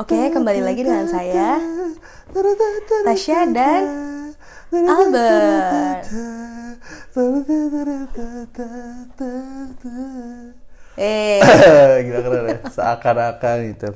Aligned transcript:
Oke, 0.00 0.32
kembali 0.32 0.64
lagi 0.64 0.88
dengan 0.88 1.04
saya, 1.04 1.60
Tasya 3.04 3.44
dan 3.52 3.84
Albert. 4.72 6.08
Eh, 10.96 11.44
Gila 12.08 12.20
keren 12.24 12.44
ya, 12.48 12.58
seakan-akan 12.72 13.56
gitu. 13.76 13.92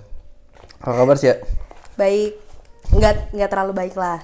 Apa 0.84 1.00
kabar 1.00 1.16
sih 1.16 1.32
ya? 1.32 1.40
baik. 1.96 2.36
Nggak, 2.92 3.32
nggak 3.32 3.48
terlalu 3.48 3.72
baik 3.72 3.96
lah. 3.96 4.20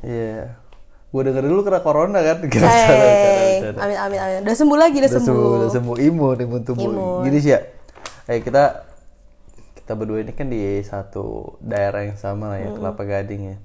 Iya. 0.00 0.67
Gue 1.08 1.22
denger 1.24 1.40
dulu 1.40 1.60
kena 1.62 1.80
corona 1.80 2.18
kan. 2.20 2.36
Bercanda, 2.44 2.68
bercanda. 2.68 3.80
amin, 3.80 3.96
amin, 3.96 4.18
amin. 4.20 4.40
Udah 4.44 4.56
sembuh 4.56 4.78
lagi, 4.78 4.96
udah, 5.00 5.08
Udah 5.08 5.20
sembuh. 5.20 5.28
sembuh, 5.32 5.52
udah 5.56 5.70
sembuh 5.72 5.96
imun, 6.04 6.36
imun 6.38 6.60
tubuh. 6.62 6.84
Imun. 6.84 7.20
Gini 7.24 7.38
sih 7.40 7.52
ya. 7.52 7.60
Eh 8.28 8.38
kita 8.38 8.84
kita 9.74 9.92
berdua 9.96 10.20
ini 10.20 10.36
kan 10.36 10.46
di 10.46 10.84
satu 10.84 11.56
daerah 11.58 12.04
yang 12.04 12.20
sama 12.20 12.52
lah 12.52 12.58
ya, 12.60 12.68
Kelapa 12.70 13.02
Gading 13.02 13.42
ya. 13.48 13.56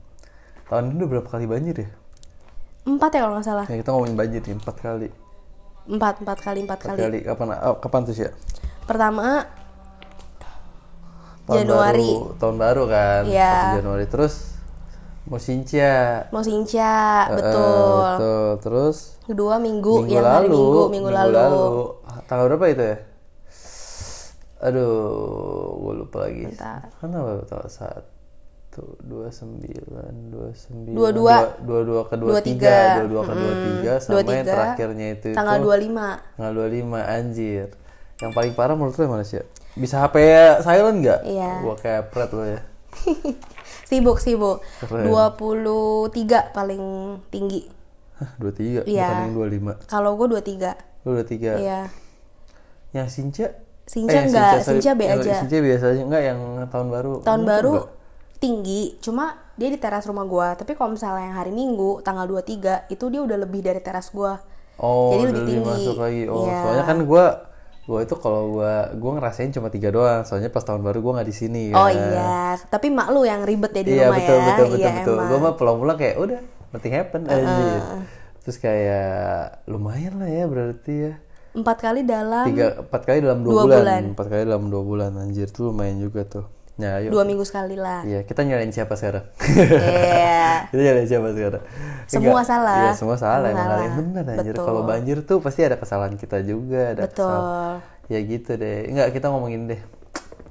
Tahun 0.65 0.87
ini 0.87 0.95
udah 0.95 1.09
berapa 1.11 1.27
kali 1.27 1.43
banjir 1.43 1.75
ya? 1.83 1.89
Empat 2.83 3.11
ya 3.11 3.19
kalau 3.27 3.35
nggak 3.35 3.47
salah. 3.47 3.65
Ya 3.67 3.75
kita 3.75 3.89
ngomongin 3.91 4.15
banjir 4.15 4.39
nih, 4.39 4.55
empat 4.55 4.75
kali. 4.79 5.09
Empat, 5.83 6.13
empat 6.23 6.37
kali, 6.39 6.59
empat 6.63 6.79
Empat 6.79 6.95
kali. 6.95 6.99
kali. 7.03 7.19
Kapan, 7.27 7.47
oh, 7.59 7.75
kapan 7.75 8.01
tuh 8.07 8.15
sih 8.15 8.23
ya? 8.23 8.31
Pertama, 8.87 9.43
Tahun 11.43 11.59
Januari. 11.59 12.07
Baru, 12.07 12.39
tahun 12.39 12.55
baru 12.55 12.83
kan? 12.87 13.21
Iya. 13.27 13.53
1 13.75 13.79
Januari. 13.83 14.05
Terus 14.07 14.52
Mosinca. 15.23 16.27
mau 16.29 16.43
Sinca, 16.43 17.31
Eh, 17.31 17.35
betul. 17.35 18.03
betul. 18.11 18.47
Terus 18.59 18.97
Kedua 19.23 19.55
minggu, 19.55 20.03
minggu 20.03 20.11
yang 20.11 20.23
lalu, 20.23 20.35
hari 20.35 20.47
Minggu, 20.51 20.81
minggu, 20.91 21.09
lalu. 21.09 21.47
Tanggal 22.27 22.45
berapa 22.51 22.65
itu 22.67 22.83
ya? 22.83 22.97
Aduh, 24.61 24.95
gue 25.77 25.93
lupa 25.97 26.17
lagi. 26.23 26.43
Bentar. 26.47 26.87
Kan 26.97 27.09
apa 27.11 27.31
tanggal 27.43 27.67
satu, 27.67 28.83
dua 28.99 29.27
sembilan, 29.27 30.11
dua 30.27 30.49
sembilan, 30.51 30.95
Dua-dua. 30.95 31.35
dua 31.59 31.79
dua 31.83 32.01
ke 32.03 32.15
dua 32.15 32.29
Dua 32.29 32.41
tiga, 32.41 32.67
tiga. 32.67 32.95
dua 32.95 33.07
dua 33.07 33.21
ke 33.23 33.33
dua 33.33 33.53
tiga, 33.61 33.93
sama 33.97 34.11
Dua 34.11 34.19
yang 34.19 34.27
tiga. 34.39 34.51
terakhirnya 34.51 35.07
itu 35.13 35.27
Tanggal 35.31 35.55
itu 35.55 35.63
25. 35.65 36.35
tanggal 36.35 36.53
dua 36.53 36.67
lima 36.67 36.99
anjir. 37.05 37.65
Yang 38.19 38.31
paling 38.33 38.53
parah 38.53 38.75
menurut 38.75 38.93
lo 38.93 39.01
yang 39.01 39.13
mana 39.13 39.23
sih? 39.23 39.43
Bisa 39.73 39.99
HP 39.99 40.15
silent 40.59 40.97
nggak? 40.99 41.19
Iya. 41.23 41.51
Gua 41.59 41.75
kayak 41.75 42.03
pret 42.07 42.29
lo 42.29 42.43
ya. 42.43 42.59
Sibuk, 43.83 44.17
sibuk. 44.17 44.63
Keren. 44.79 45.07
23 45.07 46.09
paling 46.51 46.83
tinggi. 47.27 47.67
Dua 48.39 48.51
tiga, 48.51 48.81
Iya. 48.83 49.25
yang 49.25 49.35
dua 49.35 49.47
lima. 49.47 49.73
Kalau 49.83 50.15
gue 50.15 50.27
23. 50.29 50.71
Lu 51.03 51.13
dua 51.13 51.25
tiga. 51.25 51.59
Iya. 51.59 51.81
Yang 52.93 53.07
Sinca? 53.11 53.47
Sinca 53.83 54.15
yang 54.15 54.31
enggak, 54.31 54.63
sorry. 54.63 54.79
Sinca 54.79 54.91
B 54.93 55.01
aja. 55.03 55.33
Sinca 55.37 55.57
biasa 55.59 55.85
aja 55.91 56.01
enggak 56.01 56.23
yang 56.23 56.39
tahun 56.67 56.87
baru. 56.89 57.13
Tahun 57.19 57.43
baru 57.43 57.73
enggak. 57.75 57.91
tinggi, 58.39 58.81
cuma 58.99 59.25
dia 59.53 59.67
di 59.67 59.75
teras 59.75 60.03
rumah 60.03 60.23
gua. 60.23 60.55
Tapi 60.55 60.71
kalau 60.73 60.95
misalnya 60.95 61.19
yang 61.25 61.35
hari 61.35 61.51
Minggu 61.51 61.99
tanggal 61.99 62.23
23 62.25 62.87
itu 62.87 63.05
dia 63.07 63.19
udah 63.19 63.37
lebih 63.37 63.59
dari 63.59 63.79
teras 63.79 64.07
gua. 64.09 64.39
Oh, 64.75 65.11
Jadi 65.11 65.23
lebih 65.29 65.43
tinggi. 65.45 65.67
masuk 65.67 65.97
lagi. 65.97 66.23
Oh, 66.25 66.43
Iya. 66.43 66.59
soalnya 66.61 66.85
kan 66.85 66.97
gua 67.03 67.25
gua 67.83 67.99
itu 68.03 68.15
kalau 68.15 68.59
gua 68.59 68.91
gua 68.95 69.11
ngerasain 69.19 69.51
cuma 69.51 69.67
tiga 69.67 69.91
doang. 69.91 70.23
Soalnya 70.23 70.49
pas 70.49 70.63
tahun 70.63 70.83
baru 70.83 70.99
gua 71.03 71.19
nggak 71.19 71.29
di 71.29 71.35
sini 71.35 71.61
kan. 71.71 71.79
Oh 71.83 71.89
iya, 71.91 72.55
tapi 72.71 72.87
mak 72.87 73.11
lu 73.11 73.27
yang 73.27 73.43
ribet 73.43 73.71
ya 73.75 73.83
di 73.83 73.91
iya, 73.95 74.07
rumah 74.07 74.17
betul, 74.19 74.37
ya. 74.37 74.45
betul, 74.45 74.65
betul, 74.65 74.79
iya 74.79 74.91
betul. 75.01 75.17
Gua 75.19 75.37
mah 75.39 75.53
pulang-pulang 75.59 75.97
kayak 75.99 76.15
udah, 76.19 76.39
nothing 76.71 76.93
happen 76.95 77.21
anjir. 77.27 77.81
Terus 78.43 78.57
kayak 78.59 79.63
lumayan 79.71 80.19
lah 80.19 80.27
ya 80.27 80.43
berarti 80.47 80.93
ya. 81.11 81.13
Empat 81.53 81.77
kali 81.85 82.01
dalam 82.01 82.49
Tiga, 82.49 82.81
empat 82.81 83.01
kali 83.05 83.17
dalam 83.21 83.39
dua, 83.45 83.51
Dua 83.53 83.63
bulan. 83.63 83.77
bulan. 83.77 84.03
Empat 84.17 84.27
kali 84.27 84.41
dalam 84.49 84.65
dua 84.73 84.81
bulan 84.81 85.11
anjir 85.21 85.47
tuh 85.53 85.69
lumayan 85.69 86.01
juga 86.01 86.25
tuh. 86.25 86.45
Ya, 86.73 86.97
ayo. 86.97 87.13
dua 87.13 87.21
minggu 87.21 87.45
sekali 87.45 87.77
lah. 87.77 88.01
Iya, 88.01 88.25
kita 88.25 88.41
nyalain 88.41 88.73
siapa 88.73 88.97
sekarang? 88.97 89.29
Iya. 89.45 90.65
kita 90.73 90.81
nyalain 90.81 91.05
siapa 91.05 91.27
sekarang? 91.37 91.63
Semua 92.09 92.41
Enggak. 92.41 92.45
salah. 92.49 92.77
Iya, 92.81 92.91
semua 92.97 93.17
salah. 93.21 93.49
Semua 93.53 93.65
salah. 93.69 93.93
benar 93.93 94.25
anjir. 94.33 94.53
Kalau 94.57 94.81
banjir 94.81 95.17
tuh 95.21 95.37
pasti 95.37 95.61
ada 95.61 95.77
kesalahan 95.77 96.17
kita 96.17 96.41
juga, 96.41 96.97
ada 96.97 97.05
Betul. 97.05 97.29
kesalahan. 97.29 97.77
Ya 98.09 98.19
gitu 98.25 98.51
deh. 98.57 98.89
Enggak, 98.89 99.07
kita 99.13 99.29
ngomongin 99.29 99.69
deh. 99.69 99.81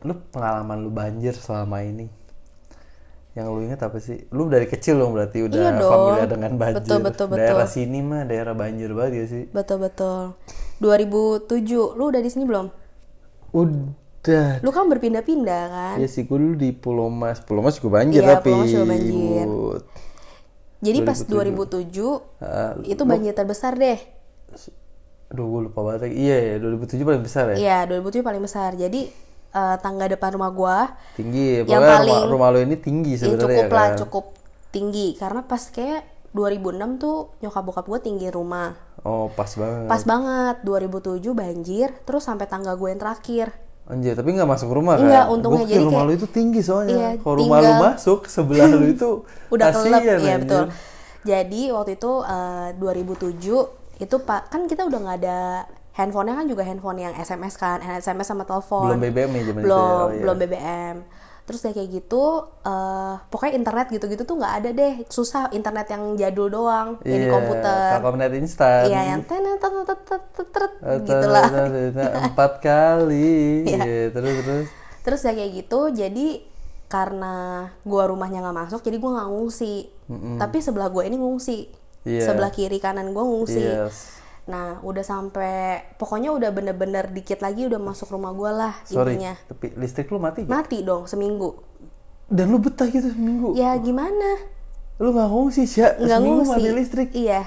Lu 0.07 0.15
pengalaman 0.31 0.87
lu 0.87 0.91
banjir 0.95 1.35
selama 1.35 1.83
ini. 1.83 2.07
Yang 3.35 3.47
lu 3.51 3.59
inget 3.67 3.81
apa 3.83 3.99
sih? 3.99 4.23
Lu 4.31 4.47
dari 4.47 4.71
kecil 4.71 5.03
dong 5.03 5.19
berarti 5.19 5.43
udah 5.43 5.59
Iya 5.59 5.71
dong. 5.75 5.91
familiar 5.91 6.29
dengan 6.31 6.53
banjir. 6.55 6.79
Betul, 6.87 6.99
betul, 7.03 7.27
betul. 7.35 7.39
Daerah 7.43 7.67
sini 7.67 7.99
mah 7.99 8.23
daerah 8.31 8.55
banjir 8.55 8.95
banget 8.95 9.13
ya 9.19 9.25
sih. 9.27 9.45
Betul 9.51 9.83
betul. 9.83 10.39
2007, 10.79 11.99
lu 11.99 12.05
udah 12.15 12.23
di 12.23 12.31
sini 12.31 12.45
belum? 12.47 12.67
Udah. 13.57 14.02
Lu 14.63 14.71
kan 14.71 14.87
berpindah-pindah 14.87 15.63
kan? 15.67 15.95
Ya 15.99 16.07
sih, 16.07 16.23
gue 16.23 16.39
dulu 16.39 16.55
di 16.55 16.71
Pulau 16.71 17.11
Mas. 17.11 17.43
Pulau 17.43 17.59
Mas 17.59 17.83
juga 17.83 17.99
banjir 17.99 18.23
Iya, 18.23 18.39
tapi. 18.39 18.55
Pulau 18.55 18.63
Mas 18.63 18.71
juga 18.71 18.87
banjir. 18.87 19.47
Jadi 20.83 20.99
pas 21.03 21.19
2007 21.19 22.43
Ah, 22.43 22.75
itu 22.83 23.03
banjir 23.03 23.35
terbesar 23.35 23.75
deh. 23.75 23.99
Aduh, 25.31 25.47
gue 25.49 25.61
lupa 25.67 25.81
banget 25.83 26.07
lagi. 26.07 26.15
Iya, 26.19 26.37
ya, 26.39 26.55
2007 26.59 27.03
paling 27.03 27.23
besar 27.23 27.45
ya? 27.51 27.57
Iya, 27.57 27.79
2007 27.89 28.23
paling 28.23 28.43
besar. 28.43 28.71
Jadi 28.75 29.11
eh, 29.53 29.77
tangga 29.79 30.09
depan 30.09 30.33
rumah 30.33 30.51
gua 30.51 30.77
Tinggi. 31.13 31.61
Yang 31.61 31.69
Pokoknya 31.69 31.93
paling- 31.93 32.25
rumah, 32.25 32.33
rumah 32.33 32.49
lo 32.51 32.59
ini 32.59 32.77
tinggi 32.79 33.11
ya 33.15 33.19
sebenarnya 33.21 33.43
cukup 33.45 33.63
ya 33.63 33.69
lah, 33.71 33.87
kan? 33.87 33.99
cukup 34.01 34.25
tinggi 34.73 35.07
karena 35.15 35.41
pas 35.45 35.63
kayak 35.69 36.03
2006 36.33 36.97
tuh 36.97 37.17
nyokap 37.39 37.63
bokap 37.63 37.85
gua 37.85 38.01
tinggi 38.01 38.33
rumah. 38.33 38.73
Oh, 39.05 39.29
pas 39.29 39.53
banget. 39.53 39.89
Pas 39.93 40.03
banget 40.03 40.57
2007 40.65 41.37
banjir 41.37 41.93
terus 42.03 42.25
sampai 42.25 42.49
tangga 42.49 42.73
gue 42.73 42.89
yang 42.89 42.97
terakhir. 42.97 43.53
Anjir, 43.85 44.15
tapi 44.15 44.31
nggak 44.31 44.47
masuk 44.47 44.71
rumah 44.71 44.95
kan? 44.95 45.05
Nggak, 45.05 45.27
untungnya. 45.29 45.63
Gokil, 45.63 45.73
Jadi 45.73 45.85
rumah 45.85 45.95
kayak- 45.99 46.09
lo 46.09 46.17
itu 46.17 46.29
tinggi 46.29 46.61
soalnya. 46.61 46.95
Iya, 46.95 47.09
Kalau 47.19 47.35
rumah 47.37 47.59
tinggal- 47.59 47.83
masuk, 47.89 48.21
sebelah 48.27 48.67
lo 48.69 48.87
itu 48.87 49.11
Udah 49.55 49.67
kelep, 49.69 50.03
iya 50.03 50.15
anjir. 50.15 50.39
betul. 50.41 50.65
Jadi 51.23 51.63
waktu 51.69 51.91
itu 51.97 52.13
eh, 52.25 52.69
2007 52.75 53.69
itu 54.01 54.17
pak 54.19 54.43
kan 54.49 54.67
kita 54.67 54.83
udah 54.85 54.99
nggak 54.99 55.19
ada 55.21 55.39
handphonenya 55.93 56.35
kan 56.35 56.47
juga 56.47 56.63
handphone 56.63 56.99
yang 57.01 57.15
SMS 57.15 57.55
kan, 57.55 57.79
SMS 57.79 58.27
sama 58.27 58.43
telepon. 58.43 58.87
Belum 58.89 58.99
BBM 58.99 59.31
ya 59.31 59.43
zaman 59.45 59.61
itu 59.61 59.61
ya? 59.61 59.63
belum 59.65 59.79
Oh, 59.83 60.07
iya. 60.09 60.21
belum 60.21 60.37
BBM 60.37 60.97
terus 61.43 61.59
kayak 61.59 61.75
kayak 61.75 61.91
gitu 61.93 62.25
eh 62.63 63.15
pokoknya 63.27 63.53
internet 63.57 63.87
gitu-gitu 63.89 64.23
tuh 64.23 64.37
nggak 64.37 64.55
ada 64.59 64.71
deh 64.71 64.95
susah 65.07 65.51
internet 65.51 65.87
yang 65.87 66.15
jadul 66.15 66.47
doang 66.49 67.03
yang 67.03 67.19
di 67.19 67.27
Iya, 67.27 67.33
komputer 67.33 67.89
Telkomnet 67.93 68.33
instan. 68.35 68.83
iya 68.87 69.01
yang 69.09 69.21
Eh, 70.83 70.99
gitu 71.01 71.27
lah 71.27 71.47
Empat 72.25 72.53
kali. 72.59 73.63
Iya. 73.65 73.83
Iya, 73.83 74.05
terus 74.11 74.35
terus. 74.39 74.67
terus 75.03 75.21
ya 75.21 75.33
kayak 75.33 75.51
gitu 75.57 75.91
jadi 75.91 76.27
karena 76.87 77.35
gua 77.83 78.07
rumahnya 78.07 78.39
nggak 78.41 78.59
masuk 78.61 78.81
jadi 78.81 78.97
gua 78.97 79.11
nggak 79.17 79.29
ngungsi 79.29 79.75
tapi 80.39 80.59
sebelah 80.59 80.89
gua 80.89 81.03
ini 81.03 81.17
ngungsi 81.17 81.59
Iya. 82.03 82.23
sebelah 82.25 82.51
kiri 82.51 82.79
kanan 82.79 83.11
gua 83.11 83.25
ngungsi 83.25 83.59
Yes. 83.59 84.22
Nah 84.43 84.83
udah 84.83 85.03
sampai 85.03 85.55
pokoknya 85.97 86.35
udah 86.35 86.51
bener-bener 86.51 87.07
dikit 87.09 87.39
lagi 87.39 87.63
udah 87.65 87.79
masuk 87.79 88.11
rumah 88.11 88.35
gua 88.35 88.51
lah 88.53 88.75
Sorry, 88.83 89.15
intinya 89.15 89.39
tapi 89.47 89.71
listrik 89.75 90.11
lu 90.11 90.19
mati 90.19 90.43
gak? 90.43 90.51
mati 90.51 90.83
dong 90.83 91.07
seminggu 91.07 91.63
Dan 92.27 92.49
lu 92.49 92.59
betah 92.59 92.89
gitu 92.89 93.07
seminggu? 93.07 93.53
ya 93.55 93.77
gimana 93.77 94.51
Lu 94.97 95.11
nggak 95.11 95.29
ngungsi 95.29 95.63
sih, 95.65 95.83
nggak 95.83 96.19
ngungsi 96.19 96.51
mati 96.53 96.71
listrik. 96.71 97.09
iya 97.13 97.43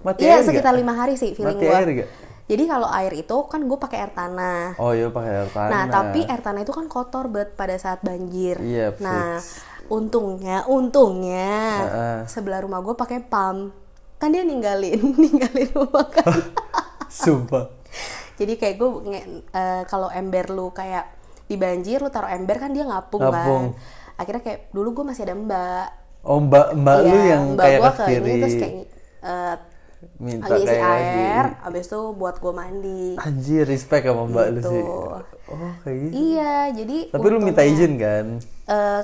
Mati 0.00 0.20
iya 0.20 0.40
air 0.40 0.42
sekitar 0.42 0.72
lima 0.72 0.92
hari 0.92 1.14
sih 1.14 1.32
feeling 1.32 1.54
Mati 1.54 1.66
gua 1.66 1.76
air 1.76 1.88
gak? 1.94 2.08
jadi 2.46 2.62
kalau 2.66 2.88
air 2.90 3.12
itu 3.14 3.36
kan 3.46 3.62
gue 3.62 3.78
pakai 3.78 3.98
air 4.00 4.10
tanah 4.10 4.74
Oh 4.76 4.90
iya 4.90 5.06
pakai 5.06 5.30
air 5.38 5.50
tanah. 5.50 5.70
Nah, 5.70 5.84
tapi 5.86 6.26
air 6.26 6.40
tanah 6.40 6.60
itu 6.60 6.74
kan 6.74 6.86
kotor 6.86 7.30
bet 7.30 7.54
pada 7.54 7.78
saat 7.78 8.02
banjir. 8.02 8.58
Iya, 8.58 8.90
Nah, 8.98 9.38
untungnya, 9.86 10.66
untungnya 10.66 11.54
Heeh. 11.80 12.16
sebelah 12.26 12.58
rumah 12.60 12.82
gue 12.82 12.94
pakai 12.94 13.22
pump. 13.22 13.70
Kan 14.20 14.30
dia 14.30 14.44
ninggalin, 14.44 15.00
ninggalin 15.22 15.68
rumah 15.72 16.06
kan. 16.06 16.28
Sumpah. 17.10 17.72
Jadi 18.36 18.54
kayak 18.54 18.76
gue 18.76 18.90
kalau 19.84 20.08
ember 20.08 20.46
lu 20.48 20.70
kayak 20.70 21.08
di 21.44 21.56
banjir 21.56 21.98
lu 21.98 22.08
taruh 22.08 22.28
ember 22.28 22.56
kan 22.56 22.70
dia 22.70 22.84
ngapung, 22.84 23.18
Ngapung. 23.18 23.64
kan. 23.74 23.80
Akhirnya 24.16 24.42
kayak 24.42 24.60
dulu 24.70 24.92
gue 24.94 25.04
masih 25.06 25.24
ada 25.24 25.34
mbak. 25.34 25.88
Oh 26.20 26.36
mbak 26.38 26.72
mbak 26.74 26.96
lu 27.00 27.08
Iya, 27.10 27.24
yang 27.30 27.44
mbak 27.50 27.64
kayak 27.64 27.78
gua 27.78 27.90
ke 27.90 28.02
kiri 28.04 28.20
ini 28.20 28.32
terus 28.38 28.54
kayak 28.54 28.74
eh, 29.20 29.54
minta 30.16 30.54
isi 30.54 30.66
kayak 30.66 30.84
air, 30.86 31.44
lagi. 31.50 31.66
abis 31.66 31.84
itu 31.86 32.00
buat 32.14 32.36
gue 32.36 32.52
mandi. 32.54 33.04
Anjir 33.16 33.64
respect 33.64 34.04
sama 34.04 34.22
mbak 34.26 34.46
lu 34.46 34.58
Gitu. 34.58 34.68
sih. 34.70 34.82
Oh 35.50 35.72
kayak 35.82 35.96
gitu. 35.98 36.12
Iya, 36.14 36.54
jadi 36.72 36.98
Tapi 37.10 37.26
lu 37.26 37.38
minta 37.38 37.60
untungnya- 37.60 37.72
izin 37.74 37.92
kan? 37.96 38.26
Eh, 38.66 39.00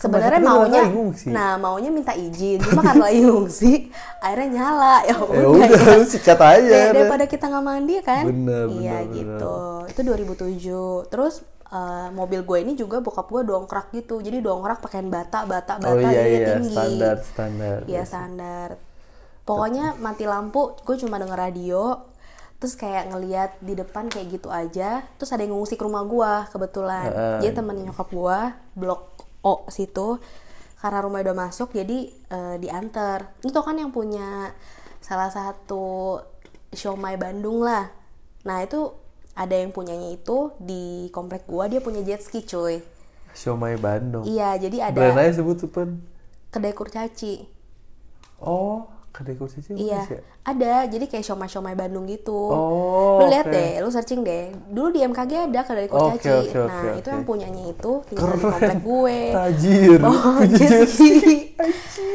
sebenarnya 0.00 0.40
maunya 0.40 0.82
nah 1.28 1.60
maunya 1.60 1.92
minta 1.92 2.16
izin 2.16 2.56
cuma 2.64 2.80
karena 2.80 3.04
lagi 3.12 3.20
ngungsi 3.28 3.72
airnya 4.24 4.48
nyala 4.48 4.96
ya 5.04 5.10
Ya 5.10 5.46
udah 5.46 5.68
udah 5.68 5.96
lu 6.00 6.06
sikat 6.06 6.40
aja. 6.40 6.70
Ya, 6.70 6.84
daripada 6.94 7.24
kita 7.26 7.44
nggak 7.50 7.64
mandi 7.64 7.94
kan? 8.02 8.24
Bener, 8.26 8.66
iya 8.78 9.04
bener, 9.04 9.14
gitu. 9.14 9.56
Itu 9.90 10.00
2007 10.06 11.12
terus 11.12 11.34
eh, 11.70 12.08
mobil 12.14 12.40
gue 12.42 12.58
ini 12.62 12.72
juga 12.74 13.02
bokap 13.02 13.26
gue 13.30 13.42
dongkrak 13.46 13.86
gitu. 13.94 14.22
Jadi 14.22 14.42
dongkrak 14.42 14.80
pakaian 14.82 15.08
bata 15.10 15.44
bata 15.44 15.76
bata 15.78 15.92
Oh 15.92 16.00
iya 16.00 16.10
dia 16.10 16.26
iya. 16.26 16.46
tinggi. 16.56 16.74
Standar 16.74 17.16
standar. 17.22 17.78
Iya 17.86 18.02
standar. 18.06 18.68
Pokoknya 19.44 19.98
mati 19.98 20.24
lampu 20.24 20.78
gue 20.84 20.96
cuma 21.00 21.18
denger 21.18 21.38
radio 21.38 21.82
terus 22.60 22.76
kayak 22.76 23.08
ngeliat 23.08 23.56
di 23.64 23.72
depan 23.72 24.12
kayak 24.12 24.40
gitu 24.40 24.48
aja. 24.52 25.04
Terus 25.16 25.30
ada 25.32 25.42
yang 25.42 25.56
ngungsi 25.56 25.80
ke 25.80 25.82
rumah 25.84 26.04
gue 26.04 26.32
kebetulan. 26.52 27.08
Heeh. 27.08 27.38
jadi 27.48 27.52
temennya 27.56 27.88
nyokap 27.90 28.08
gue 28.12 28.38
blok 28.76 29.29
O 29.40 29.64
situ 29.72 30.20
karena 30.80 31.04
rumahnya 31.04 31.30
udah 31.30 31.38
masuk 31.48 31.76
jadi 31.76 32.08
eh, 32.12 32.56
diantar. 32.60 33.36
Itu 33.44 33.60
kan 33.60 33.76
yang 33.76 33.92
punya 33.92 34.52
salah 35.00 35.28
satu 35.28 36.16
Siomay 36.72 37.16
Bandung 37.20 37.64
lah. 37.64 37.92
Nah 38.46 38.64
itu 38.64 38.92
ada 39.36 39.56
yang 39.56 39.72
punyanya 39.72 40.12
itu 40.12 40.52
di 40.60 41.08
komplek 41.12 41.48
gua 41.48 41.68
dia 41.68 41.80
punya 41.80 42.04
jet 42.04 42.20
ski 42.24 42.44
cuy. 42.44 42.80
Siomay 43.30 43.78
Bandung. 43.78 44.26
iya 44.26 44.58
jadi 44.58 44.90
Brand 44.90 45.14
ada 45.14 45.22
aja 45.22 45.38
sebut 45.38 45.56
tuh 45.62 45.70
kedai 46.50 46.74
kurcaci. 46.74 47.46
Oh, 48.40 48.88
kedai 49.10 49.34
kursi 49.34 49.58
sih 49.58 49.74
Iya, 49.74 50.02
ya? 50.02 50.22
ada. 50.44 50.74
Jadi 50.86 51.04
kayak 51.04 51.22
siomay-siomay 51.22 51.74
Bandung 51.74 52.06
gitu. 52.06 52.30
Oh, 52.46 53.18
lu 53.18 53.26
lihat 53.26 53.44
oke. 53.44 53.52
deh, 53.52 53.70
lu 53.78 53.88
searching 53.88 54.20
deh. 54.20 54.48
Dulu 54.66 54.88
di 54.88 55.02
MKG 55.02 55.32
ada 55.46 55.60
kedai 55.60 55.86
kurcaci. 55.86 56.30
oke, 56.46 56.56
oke, 56.56 56.60
nah, 56.64 56.82
itu 56.92 57.02
oke. 57.02 57.10
yang 57.10 57.24
punyanya 57.24 57.64
itu 57.68 57.92
tinggal 58.06 58.26
di 58.28 58.40
komplek 58.40 58.78
gue. 58.80 59.18
Tajir. 59.36 59.98
Oh. 60.00 60.38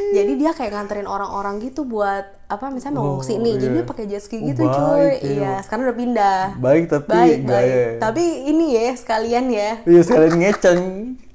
Jadi 0.08 0.32
dia 0.34 0.50
kayak 0.50 0.72
nganterin 0.72 1.06
orang-orang 1.06 1.60
gitu 1.60 1.84
buat 1.84 2.24
apa 2.46 2.70
misalnya 2.70 2.98
mau 2.98 3.18
Oh, 3.18 3.22
nih. 3.22 3.54
Jadi 3.56 3.66
iya. 3.68 3.76
dia 3.76 3.84
pakai 3.84 4.04
jet 4.06 4.22
ski 4.22 4.38
Oh, 4.38 4.46
gitu, 4.46 4.62
baik 4.62 4.72
cuy. 4.72 4.96
ya. 4.96 5.12
Iya, 5.20 5.52
sekarang 5.60 5.82
udah 5.84 5.98
pindah. 5.98 6.40
Baik 6.56 6.84
tapi 6.88 7.08
Baik, 7.08 7.38
gaya. 7.42 7.52
baik. 7.52 7.92
Tapi 8.00 8.24
ini 8.46 8.66
ya 8.72 8.86
sekalian 8.94 9.44
ya. 9.50 9.70
Iya 9.82 10.00
sekalian 10.00 10.34
ngeceng. 10.38 10.82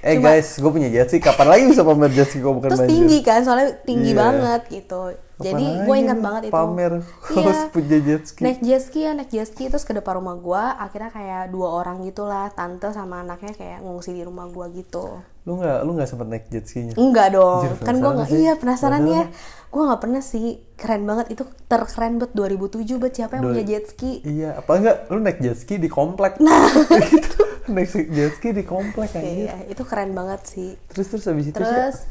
Eh 0.00 0.14
Cuma- 0.14 0.30
guys, 0.32 0.48
gue 0.54 0.70
punya 0.70 0.88
jet 0.88 1.08
ski. 1.08 1.18
Kapan 1.18 1.46
lagi 1.50 1.62
bisa 1.66 1.82
pamer 1.82 2.10
jet 2.10 2.30
ski 2.30 2.38
gue 2.38 2.52
bukan 2.52 2.70
Terus 2.70 2.86
tinggi 2.86 3.18
kan, 3.20 3.42
soalnya 3.42 3.74
tinggi 3.82 4.14
Iya. 4.14 4.18
banget 4.18 4.62
gitu. 4.70 5.00
Jadi 5.40 5.64
gue 5.80 5.96
ingat 5.96 6.18
banget 6.18 6.42
itu. 6.44 6.52
Pamer 6.52 6.92
Iya. 7.28 7.40
harus 7.40 7.60
punya 7.70 7.98
jet 8.00 8.22
ski. 8.24 8.42
naik 8.42 8.58
jet 8.58 8.82
ski 8.82 9.00
ya 9.00 9.12
naik 9.12 9.28
jet 9.28 9.46
ski 9.46 9.64
terus 9.66 9.82
ke 9.82 9.92
depan 9.92 10.18
rumah 10.18 10.34
gua 10.34 10.74
akhirnya 10.76 11.08
kayak 11.08 11.42
dua 11.48 11.68
orang 11.76 12.02
gitulah 12.02 12.50
tante 12.50 12.90
sama 12.90 13.22
anaknya 13.22 13.52
kayak 13.52 13.78
ngungsi 13.80 14.10
di 14.10 14.22
rumah 14.22 14.46
gua 14.46 14.66
gitu 14.68 15.22
Lu 15.44 15.56
nggak 15.56 15.78
lu 15.80 15.94
nggak 15.94 16.04
sempet 16.06 16.26
naik 16.26 16.44
jet 16.48 16.64
skinya? 16.64 16.92
enggak 16.92 17.32
dong 17.32 17.62
Anjir, 17.62 17.72
kan 17.78 17.94
penasaran 17.94 18.12
nggak 18.12 18.28
iya 18.34 18.52
penasaran 18.52 19.00
Penasaran. 19.00 19.04
ya 19.06 19.22
gua 19.68 19.82
nggak 19.86 20.00
pernah 20.00 20.22
sih 20.22 20.46
keren 20.74 21.02
banget 21.04 21.26
itu 21.30 21.42
terkeren 21.64 22.12
buat 22.16 22.32
2007 22.32 22.98
buat 22.98 23.12
siapa 23.12 23.32
yang 23.34 23.44
punya 23.46 23.64
jet 23.64 23.84
ski 23.86 24.12
Iya, 24.20 24.50
apa 24.56 24.70
enggak 24.74 24.96
lu 25.08 25.18
naik 25.20 25.38
jet 25.38 25.56
ski 25.56 25.74
di 25.76 25.88
komplek? 25.88 26.36
Nah, 26.38 26.66
gitu. 27.14 27.40
naik 27.68 27.88
jet 28.10 28.32
ski 28.34 28.48
di 28.50 28.64
komplek 28.64 29.14
anjir. 29.14 29.46
iya 29.46 29.56
itu 29.64 29.82
keren 29.82 30.12
banget 30.12 30.40
sih 30.44 30.74
Terus 30.88 31.06
terus 31.08 31.24
habis 31.24 31.46
itu 31.46 31.54
terus 31.54 32.10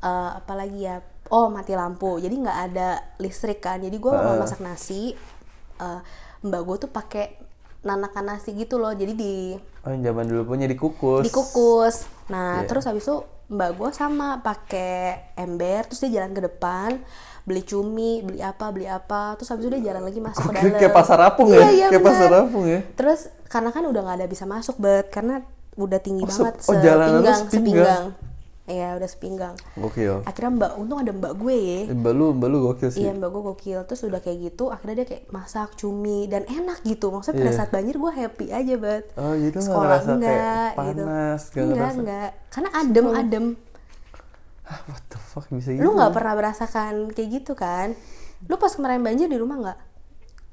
eh, 0.00 0.30
apa 0.32 0.52
lagi 0.54 0.80
ya 0.80 1.02
oh 1.32 1.48
mati 1.48 1.72
lampu 1.72 2.20
jadi 2.20 2.30
nggak 2.30 2.58
ada 2.68 2.88
listrik 3.16 3.58
kan 3.58 3.80
jadi 3.80 3.96
mau 3.96 4.12
Heeh. 4.12 4.38
masak 4.38 4.60
nasi 4.60 5.16
eh, 5.78 6.00
mbak 6.42 6.60
gua 6.60 6.76
tuh 6.76 6.88
pakai 6.88 7.40
nanakan 7.82 8.24
nasi 8.28 8.54
gitu 8.54 8.78
loh 8.78 8.92
jadi 8.92 9.10
di 9.10 9.58
oh, 9.82 9.90
yang 9.90 10.02
zaman 10.04 10.24
dulu 10.24 10.54
punya 10.54 10.70
dikukus. 10.70 11.26
dikukus. 11.26 12.06
Nah, 12.30 12.62
Iya. 12.62 12.70
terus 12.70 12.86
habis 12.86 13.02
itu 13.02 13.18
mbak 13.50 13.74
gue 13.74 13.90
sama 13.90 14.38
pakai 14.38 15.34
ember, 15.34 15.82
terus 15.84 15.98
dia 16.00 16.22
jalan 16.22 16.30
ke 16.30 16.40
depan, 16.40 17.02
beli 17.42 17.60
cumi, 17.60 18.22
beli 18.22 18.38
apa, 18.38 18.70
beli 18.70 18.86
apa, 18.86 19.34
terus 19.34 19.50
habis 19.50 19.66
itu 19.66 19.74
dia 19.74 19.90
jalan 19.90 20.06
lagi 20.06 20.22
masuk 20.22 20.46
ke 20.46 20.50
Kayak- 20.54 20.62
dalam. 20.64 20.78
kayak 20.78 20.94
pasar 20.94 21.18
apung 21.20 21.48
Iya, 21.50 21.58
ya? 21.58 21.66
iya, 21.68 21.86
Kayak 21.90 22.00
benar. 22.00 22.14
pasar 22.14 22.30
apung 22.38 22.64
ya? 22.64 22.80
Terus 22.94 23.20
karena 23.50 23.70
kan 23.74 23.82
udah 23.82 24.00
nggak 24.00 24.16
ada 24.22 24.28
bisa 24.30 24.44
masuk 24.46 24.76
bet, 24.78 25.06
karena 25.10 25.34
udah 25.74 25.98
tinggi 25.98 26.22
Oh, 26.22 26.28
banget 26.30 26.54
oh, 26.54 26.62
sepinggang, 26.62 27.40
sepinggang. 27.50 28.04
Iya, 28.62 28.94
udah 28.94 29.04
sepinggang. 29.04 29.58
Gokil. 29.74 30.22
Akhirnya 30.22 30.50
mbak, 30.54 30.72
untung 30.76 30.98
ada 30.98 31.10
mbak 31.10 31.34
gue 31.34 31.50
ya. 31.52 31.80
Eh, 31.84 31.94
Mbak 31.94 32.12
lu, 32.12 32.26
mbak 32.32 32.46
lu 32.46 32.58
gokil 32.62 32.88
sih. 32.88 33.02
Iya 33.02 33.10
mbak 33.12 33.28
gue 33.28 33.42
gokil 33.44 33.80
Terus 33.82 34.00
udah 34.02 34.18
kayak 34.18 34.38
gitu 34.40 34.64
Akhirnya 34.68 35.02
dia 35.02 35.06
kayak 35.08 35.24
masak 35.28 35.74
cumi 35.74 36.24
Dan 36.24 36.46
enak 36.46 36.78
gitu 36.82 37.10
Maksudnya 37.10 37.38
pada 37.38 37.48
Iya. 37.48 37.58
saat 37.58 37.70
banjir 37.70 37.96
gue 37.96 38.12
happy 38.12 38.46
aja 38.48 38.74
banget 38.76 39.04
Oh, 39.12 39.34
nggak 39.34 39.58
Sekolah 39.58 39.98
enggak 40.00 40.70
panas, 40.72 40.86
gitu 40.86 41.02
nggak 41.02 41.18
Enggak 41.58 41.74
ngerasa- 41.74 41.98
enggak 41.98 42.30
Karena 42.48 42.68
adem 42.72 43.06
adem 43.12 43.44
Ah, 44.62 44.78
what 44.86 45.02
the 45.04 45.18
fuck 45.18 45.46
bisa 45.48 45.68
gitu? 45.68 45.82
Lu 45.82 45.90
nggak 45.92 46.12
pernah 46.12 46.32
merasakan 46.32 46.94
kayak 47.10 47.28
gitu 47.34 47.52
kan 47.52 47.98
Lu 48.42 48.54
pas 48.56 48.70
kemarin 48.70 49.00
banjir 49.00 49.26
di 49.26 49.36
rumah 49.36 49.58
nggak? 49.58 49.78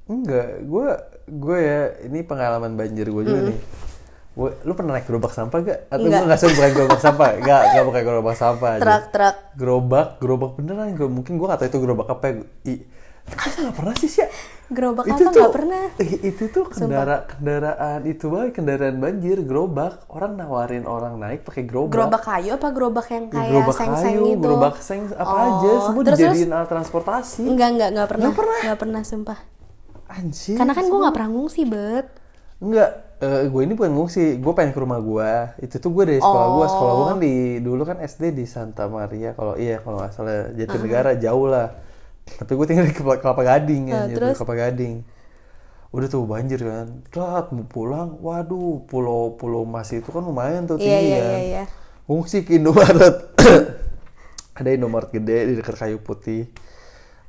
Enggak, 0.08 0.48
gue 0.64 0.88
gue 1.30 1.58
ya 1.60 1.80
ini 2.04 2.20
pengalaman 2.22 2.74
banjir 2.74 3.06
gue 3.06 3.24
juga 3.24 3.42
nih. 3.48 3.60
Lu 4.36 4.72
pernah 4.72 4.96
naik 4.96 5.06
gerobak 5.06 5.32
sampah 5.32 5.58
gak? 5.60 5.80
Atau 5.88 6.00
gue 6.02 6.10
Enggak. 6.10 6.24
nggak 6.26 6.40
suka 6.40 6.52
bukan 6.54 6.72
gerobak 6.72 7.00
sampah? 7.00 7.30
Enggak, 7.36 7.62
enggak 7.66 7.86
bukan 7.86 8.02
gerobak 8.04 8.36
sampah 8.36 8.70
aja. 8.72 8.82
Truk-truk 8.82 9.36
Gerobak, 9.54 10.08
gerobak 10.18 10.52
beneran. 10.56 10.88
Mungkin 10.96 11.34
gue 11.36 11.46
gak 11.46 11.60
tahu 11.60 11.68
itu 11.68 11.80
gerobak 11.80 12.08
apa 12.08 12.26
ya. 12.26 12.34
I, 12.64 12.74
Masa 13.30 13.58
gak 13.62 13.76
pernah 13.76 13.94
sih 13.94 14.10
sih? 14.10 14.26
Gerobak 14.70 15.02
itu 15.04 15.18
apa 15.18 15.22
tuh, 15.28 15.40
nggak 15.40 15.56
pernah 15.56 15.82
itu 15.98 16.44
tuh 16.48 16.64
kendara, 16.66 17.26
kendaraan 17.26 18.06
itu 18.06 18.30
banget 18.30 18.52
kendaraan 18.54 18.98
banjir 18.98 19.42
gerobak 19.42 20.06
orang 20.08 20.38
nawarin 20.38 20.86
orang 20.86 21.18
naik 21.18 21.42
pakai 21.42 21.66
gerobak 21.66 21.90
Gerobak 21.90 22.22
kayu 22.22 22.54
apa 22.54 22.68
gerobak 22.70 23.08
yang 23.10 23.26
Ya, 23.26 23.34
kayak 23.34 23.50
gerobak 23.50 23.76
seng-seng 23.76 24.14
kayu, 24.14 24.26
gitu? 24.30 24.42
gerobak 24.46 24.76
seng 24.80 25.02
apa 25.10 25.26
Oh, 25.28 25.42
aja 25.42 25.72
semua 25.84 26.04
terus- 26.06 26.20
dijadiin 26.22 26.52
alat 26.52 26.70
transportasi 26.70 27.42
Enggak, 27.44 27.70
enggak, 27.72 27.90
enggak 27.92 28.08
pernah 28.08 28.30
Nggak 28.30 28.38
pernah? 28.38 28.78
Pernah, 28.78 29.02
sumpah 29.04 29.40
anjir 30.08 30.54
Karena 30.54 30.74
kan 30.76 30.86
gue 30.86 31.00
nggak 31.00 31.16
pernah 31.18 31.30
ngungsi, 31.32 31.62
bet 31.66 32.08
Enggak, 32.60 32.92
gue 33.24 33.62
ini 33.64 33.72
bukan 33.72 33.92
ngungsi, 33.96 34.40
gue 34.44 34.54
pengen 34.56 34.72
ke 34.76 34.80
rumah 34.84 35.00
gue. 35.00 35.32
Itu 35.64 35.80
tuh 35.80 35.92
gue 35.96 36.04
dari 36.12 36.20
sekolah 36.20 36.48
gue, 36.60 36.66
sekolah 36.68 36.94
gue 36.96 37.06
kan 37.08 37.20
di 37.20 37.34
dulu 37.64 37.82
kan 37.88 37.98
SD 38.04 38.36
di 38.36 38.44
Santa 38.44 38.88
Maria, 38.92 39.32
kalau 39.32 39.56
iya 39.56 39.80
kalau 39.80 40.04
nggak 40.04 40.12
salah 40.12 40.52
Jatinegara 40.52 41.16
jauh 41.16 41.48
lah. 41.48 41.68
Tapi 42.30 42.52
gue 42.54 42.66
tinggal 42.70 42.86
di 42.92 42.94
Kelapa 42.96 43.42
Gading 43.42 43.84
ya, 43.90 43.96
Uh, 43.96 44.06
di 44.06 44.14
terus? 44.20 44.36
Kelapa 44.38 44.56
Gading. 44.60 44.96
Udah 45.90 46.06
tuh 46.06 46.22
banjir 46.30 46.62
kan, 46.62 47.02
Tat, 47.10 47.50
mau 47.50 47.66
pulang, 47.66 48.22
waduh 48.22 48.86
pulau 48.86 49.34
Pulau 49.34 49.66
Mas 49.66 49.90
itu 49.90 50.06
kan 50.14 50.22
lumayan 50.22 50.70
tuh 50.70 50.78
Iya, 50.78 50.86
tinggi 50.86 51.10
iya, 51.10 51.18
kan. 51.18 51.34
iya, 51.34 51.40
iya 51.42 51.64
Ngungsi 52.06 52.38
ke 52.46 52.58
Indomaret. 52.58 53.16
Ada 54.60 54.70
Indomaret 54.76 55.10
gede 55.10 55.38
di 55.50 55.54
dekat 55.58 55.76
kayu 55.78 55.98
putih. 56.02 56.50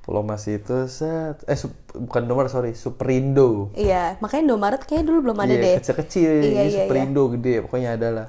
Pulau 0.01 0.25
Mas 0.25 0.49
itu 0.49 0.89
set, 0.89 1.45
eh 1.45 1.59
su- 1.61 1.77
bukan 1.93 2.25
Indomaret 2.25 2.49
sorry, 2.49 2.73
Superindo. 2.73 3.69
Iya, 3.77 4.17
makanya 4.25 4.43
Indomaret 4.49 4.83
kayaknya 4.89 5.13
dulu 5.13 5.19
belum 5.29 5.39
ada 5.45 5.55
iya, 5.55 5.61
deh. 5.61 5.75
kecil-kecil. 5.85 6.31
Iya, 6.41 6.49
ini 6.49 6.73
iya, 6.73 6.85
Superindo 6.89 7.23
gede 7.37 7.55
pokoknya 7.69 7.91
ada 8.01 8.09
lah. 8.09 8.27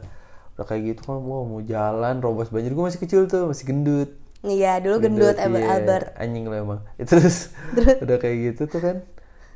Udah 0.59 0.65
kayak 0.67 0.81
gitu 0.93 1.01
kan 1.07 1.17
wah 1.23 1.41
mau 1.47 1.63
jalan 1.63 2.15
robos 2.19 2.51
banjir. 2.51 2.75
Gue 2.75 2.85
masih 2.91 2.99
kecil 2.99 3.21
tuh 3.31 3.47
masih 3.47 3.65
gendut. 3.71 4.09
Iya, 4.41 4.81
dulu 4.81 4.99
gendut, 4.99 5.37
Albert, 5.37 5.63
iya. 5.63 5.71
Albert. 5.79 6.07
Anjing 6.17 6.43
lo 6.49 6.55
emang. 6.59 6.79
Terus 7.09 7.55
udah 8.03 8.17
kayak 8.19 8.37
gitu 8.51 8.61
tuh 8.67 8.81
kan. 8.83 8.97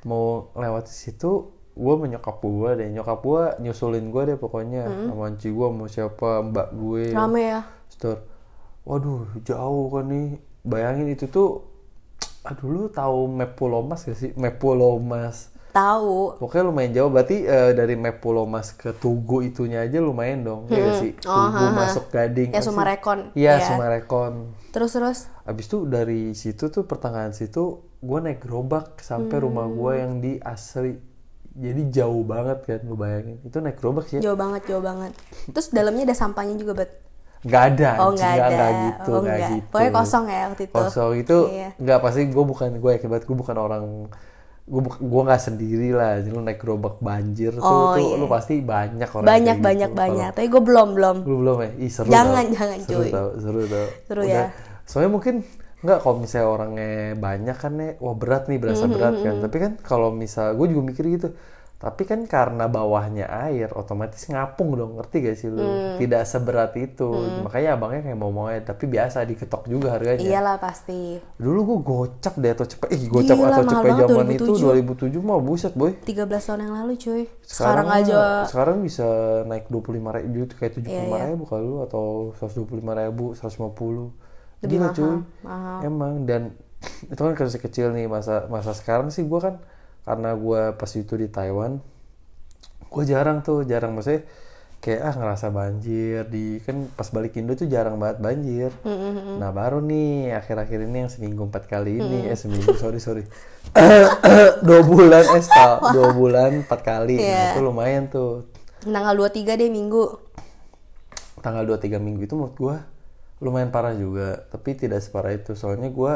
Mau 0.08 0.54
lewat 0.56 0.88
situ 0.88 1.52
gue 1.76 1.96
menyokap 2.00 2.40
gue 2.40 2.70
deh. 2.80 2.88
Nyokap 2.96 3.20
gue 3.22 3.44
nyusulin 3.60 4.08
gue 4.08 4.22
deh 4.34 4.38
pokoknya. 4.40 4.88
Sama 5.12 5.28
anci 5.28 5.52
gue 5.52 5.68
mau 5.68 5.92
siapa 5.92 6.40
mbak 6.48 6.68
gue. 6.72 7.12
Rame 7.12 7.42
ya? 7.44 7.62
Stor. 7.92 8.24
waduh 8.86 9.26
jauh 9.44 9.92
kan 9.92 10.06
nih. 10.08 10.40
Bayangin 10.64 11.12
itu 11.12 11.26
tuh 11.28 11.75
aduh 12.46 12.68
lu 12.68 12.84
tahu 12.88 13.28
map 13.28 13.54
Pulau 13.54 13.82
Mas 13.82 14.02
gak 14.04 14.16
sih 14.16 14.32
map 14.36 14.56
Pulau 14.56 14.98
Mas 14.98 15.50
Tahu 15.76 16.40
Pokoknya 16.40 16.64
lumayan 16.64 16.92
jauh, 16.96 17.12
berarti 17.12 17.44
eh, 17.44 17.76
dari 17.76 18.00
map 18.00 18.24
Pulau 18.24 18.48
Mas 18.48 18.72
ke 18.72 18.96
Tugu 18.96 19.44
itunya 19.44 19.84
aja 19.84 20.00
lumayan 20.00 20.48
dong, 20.48 20.62
ya 20.72 20.80
nggak 20.80 20.96
sih? 21.04 21.12
Oh, 21.28 21.36
Tugu 21.36 21.52
ha, 21.52 21.68
ha. 21.68 21.76
masuk 21.76 22.06
Gading. 22.08 22.56
Ya, 22.56 22.64
Sumarekon. 22.64 23.20
Iya, 23.36 23.60
Iya. 23.60 23.68
Sumarekon. 23.68 24.34
Terus 24.72 24.96
terus 24.96 25.18
Abis 25.44 25.68
itu 25.68 25.84
dari 25.84 26.32
situ 26.32 26.72
tuh 26.72 26.88
pertengahan 26.88 27.36
situ, 27.36 27.84
gue 28.00 28.20
naik 28.24 28.48
gerobak 28.48 29.04
sampai 29.04 29.36
rumah 29.38 29.68
gue 29.68 29.92
Hmm. 29.92 30.00
yang 30.00 30.14
di 30.24 30.34
asli. 30.40 30.96
Jadi 31.52 31.92
jauh 31.92 32.24
banget 32.24 32.64
kan, 32.64 32.80
lu 32.84 32.96
bayangin. 32.96 33.44
Itu 33.44 33.60
naik 33.60 33.76
gerobak 33.76 34.08
sih 34.08 34.24
ya? 34.24 34.32
jauh 34.32 34.40
banget, 34.40 34.64
jauh 34.66 34.80
banget. 34.80 35.12
Terus 35.52 35.76
dalamnya 35.76 36.08
ada 36.08 36.16
sampahnya 36.16 36.56
juga, 36.56 36.72
bet. 36.72 37.04
Nggak 37.46 37.64
ada, 37.72 37.90
Oh, 38.02 38.10
nggak 38.10 38.32
ada. 38.34 38.48
nggak 38.50 38.72
gitu, 38.82 39.10
Oh, 39.10 39.22
nggak 39.22 39.40
gitu. 39.54 39.68
Pokoknya 39.70 39.92
kosong 39.94 40.26
ya 40.26 40.42
waktu 40.50 40.64
itu. 40.66 40.74
Kosong 40.74 41.12
itu, 41.16 41.38
Iya. 41.54 41.70
nggak 41.78 42.00
pasti 42.02 42.22
gue 42.26 42.44
bukan, 42.44 42.70
gue 42.76 42.92
yakin 42.92 43.08
banget 43.08 43.24
gue 43.24 43.38
bukan 43.38 43.56
orang 43.56 43.84
gue 44.66 44.82
gue 44.82 45.22
nggak 45.30 45.44
sendiri 45.46 45.94
lah 45.94 46.18
jadi 46.18 46.34
lu 46.34 46.42
naik 46.42 46.58
gerobak 46.58 46.98
banjir 46.98 47.54
tuh, 47.54 47.62
Oh, 47.62 47.94
tuh 47.94 48.02
iya. 48.02 48.18
lu 48.18 48.26
pasti 48.26 48.66
banyak 48.66 49.06
orang 49.06 49.28
Banyak, 49.30 49.56
kayak 49.56 49.68
banyak, 49.70 49.90
gitu. 49.94 50.02
banyak. 50.02 50.30
Kalau- 50.34 50.38
Tapi 50.42 50.48
gue 50.50 50.62
belum, 50.66 50.88
belum. 50.98 51.18
Lu 51.22 51.36
belum 51.38 51.58
ya? 51.62 51.70
Ih 51.78 51.92
seru 51.94 52.10
Jangan, 52.10 52.44
tau. 52.44 52.56
jangan, 52.58 52.78
seru 52.82 52.98
cuy. 52.98 53.10
Tau, 53.14 53.30
seru 53.38 53.62
tau. 53.64 53.88
Seru 54.10 54.22
Udah. 54.26 54.34
ya. 54.34 54.46
Soalnya 54.84 55.12
mungkin 55.14 55.36
nggak 55.86 55.98
kalau 56.02 56.16
misalnya 56.18 56.48
orangnya 56.50 56.90
banyak 57.14 57.58
kan 57.62 57.74
ya, 57.78 57.90
wah 58.02 58.16
berat 58.18 58.50
nih, 58.50 58.58
berasa 58.58 58.90
Mm-hmm, 58.90 58.96
berat 58.98 59.16
kan. 59.22 59.36
Tapi 59.46 59.58
kan 59.62 59.72
kalau 59.86 60.10
misal, 60.10 60.58
gue 60.58 60.66
juga 60.66 60.82
mikir 60.82 61.06
gitu. 61.14 61.30
Tapi 61.86 62.02
kan 62.10 62.26
karena 62.26 62.66
bawahnya 62.66 63.30
air, 63.30 63.70
otomatis 63.78 64.26
ngapung 64.26 64.74
dong, 64.74 64.98
ngerti 64.98 65.16
gak 65.22 65.38
sih 65.38 65.54
lu? 65.54 65.62
Mm. 65.62 66.02
Tidak 66.02 66.24
seberat 66.26 66.74
itu. 66.82 67.06
Makanya 67.46 67.78
abangnya 67.78 68.10
kayak 68.10 68.18
mau 68.18 68.34
mau 68.34 68.50
tapi 68.50 68.90
biasa 68.90 69.22
diketok 69.22 69.70
juga 69.70 69.94
harganya. 69.94 70.26
Iyalah 70.26 70.58
pasti. 70.58 71.22
Dulu 71.38 71.60
gue 71.62 71.80
gocap 71.86 72.34
deh 72.42 72.52
atau 72.58 72.66
cepet, 72.66 72.90
ih 72.90 73.06
gocap 73.06 73.38
Gila, 73.38 73.54
atau 73.54 73.64
cepet 73.70 73.92
zaman 74.02 74.28
itu 74.34 74.52
2007 74.58 75.22
mah 75.22 75.38
buset 75.38 75.74
boy. 75.78 75.94
13 76.02 76.26
tahun 76.26 76.60
yang 76.66 76.74
lalu, 76.74 76.94
cuy. 76.98 77.24
Sekarang, 77.46 77.86
Sekarang, 77.86 77.88
aja 77.94 78.20
sekarang 78.50 78.78
bisa 78.82 79.08
naik 79.46 79.70
25 79.70 80.16
ribu 80.18 80.50
kayak 80.58 80.74
75 80.82 80.90
Iya, 80.90 81.26
ribu 81.36 81.44
kali 81.46 81.64
lu 81.68 81.78
atau 81.86 82.34
125 82.42 82.82
ribu 82.82 83.26
150 83.38 84.10
Lebih 84.64 84.78
Gila, 84.80 84.88
mahal, 84.90 84.96
cuy 84.96 85.14
mahal. 85.46 85.80
emang 85.86 86.14
dan 86.26 86.42
itu 87.12 87.20
kan 87.22 87.34
kondisi 87.38 87.60
kecil 87.62 87.94
nih 87.94 88.10
masa 88.10 88.50
masa 88.50 88.74
sekarang 88.74 89.14
sih 89.14 89.28
gue 89.28 89.40
kan 89.44 89.62
karena 90.06 90.32
gue 90.34 90.62
pas 90.78 90.92
itu 90.94 91.14
di 91.18 91.28
Taiwan 91.28 91.82
gue 92.86 93.04
jarang 93.04 93.44
tuh 93.44 93.68
jarang. 93.68 93.92
Maksudnya 93.92 94.24
kayak 94.80 95.02
ah 95.02 95.14
ngerasa 95.18 95.48
banjir. 95.52 96.24
Di 96.30 96.62
kan 96.64 96.88
pas 96.94 97.10
balik 97.12 97.36
Indo 97.36 97.58
tuh 97.58 97.68
jarang 97.68 98.00
banget 98.00 98.22
banjir. 98.22 98.72
Nah 99.36 99.52
baru 99.52 99.84
nih 99.84 100.32
akhir-akhir 100.32 100.80
ini 100.86 101.04
yang 101.04 101.12
seminggu 101.12 101.44
empat 101.44 101.68
kali 101.68 102.00
ini. 102.00 102.30
Eh 102.30 102.38
seminggu 102.38 102.72
sorry 102.78 103.04
sorry. 103.04 103.24
Dua 104.66 104.82
bulan 104.86 105.26
eh 105.36 105.44
dua 105.92 106.10
bulan 106.14 106.64
empat 106.64 106.80
kali. 106.82 107.18
Nah, 107.18 107.26
Iya. 107.26 107.44
itu 107.52 107.60
lumayan 107.60 108.08
tuh. 108.08 108.48
Tanggal 108.86 109.18
23 109.18 109.58
deh 109.58 109.68
minggu. 109.68 110.24
tanggal 111.42 111.62
2-3 111.62 112.02
minggu 112.02 112.26
itu 112.26 112.34
menurut 112.34 112.58
gue 112.58 112.76
lumayan 113.38 113.70
parah 113.70 113.94
juga. 113.94 114.46
Tapi 114.50 114.74
tidak 114.74 115.02
separah 115.04 115.34
itu. 115.36 115.54
Soalnya 115.54 115.90
gue 115.90 116.14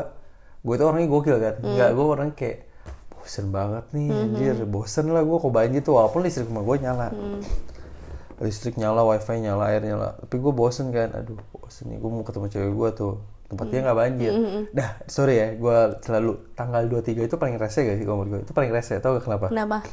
gue 0.63 0.73
itu 0.73 0.85
orangnya 0.85 1.09
gokil 1.09 1.37
kan. 1.37 1.55
Nggak 1.59 1.89
gue 1.91 2.05
orangnya 2.05 2.35
kayak 2.37 2.57
bosen 3.29 3.53
banget 3.53 3.85
nih 3.93 4.09
anjir. 4.09 4.57
Bosen 4.65 5.13
lah 5.13 5.21
gue 5.21 5.37
kok 5.37 5.53
banjir 5.53 5.85
tuh 5.85 6.01
walaupun 6.01 6.25
listrik 6.25 6.49
rumah 6.49 6.65
gue 6.65 6.75
nyala. 6.81 7.07
Listrik 8.41 8.73
nyala 8.81 9.05
wifi 9.05 9.37
nyala 9.37 9.69
air 9.69 9.85
nyala. 9.85 10.17
Tapi 10.17 10.41
gue 10.41 10.49
bosen 10.49 10.89
kan 10.89 11.13
aduh 11.13 11.37
bosen 11.53 11.93
nih. 11.93 12.01
Gue 12.01 12.09
mau 12.09 12.25
ketemu 12.25 12.49
cewek 12.49 12.73
gue 12.73 12.89
tuh 12.97 13.13
tempatnya 13.45 13.85
nggak 13.85 13.99
banjir. 14.01 14.31
Dah 14.73 14.97
sorry 15.05 15.37
ya 15.37 15.47
gue 15.53 15.77
selalu 16.01 16.57
tanggal 16.57 16.89
23 16.89 17.29
itu 17.29 17.37
paling 17.37 17.61
rese 17.61 17.85
gak 17.85 18.01
sih 18.01 18.05
gue 18.09 18.41
itu 18.41 18.53
paling 18.57 18.71
rese 18.73 18.97
tau 18.97 19.21
gak 19.21 19.29
kenapa? 19.29 19.53
Kenapa? 19.53 19.85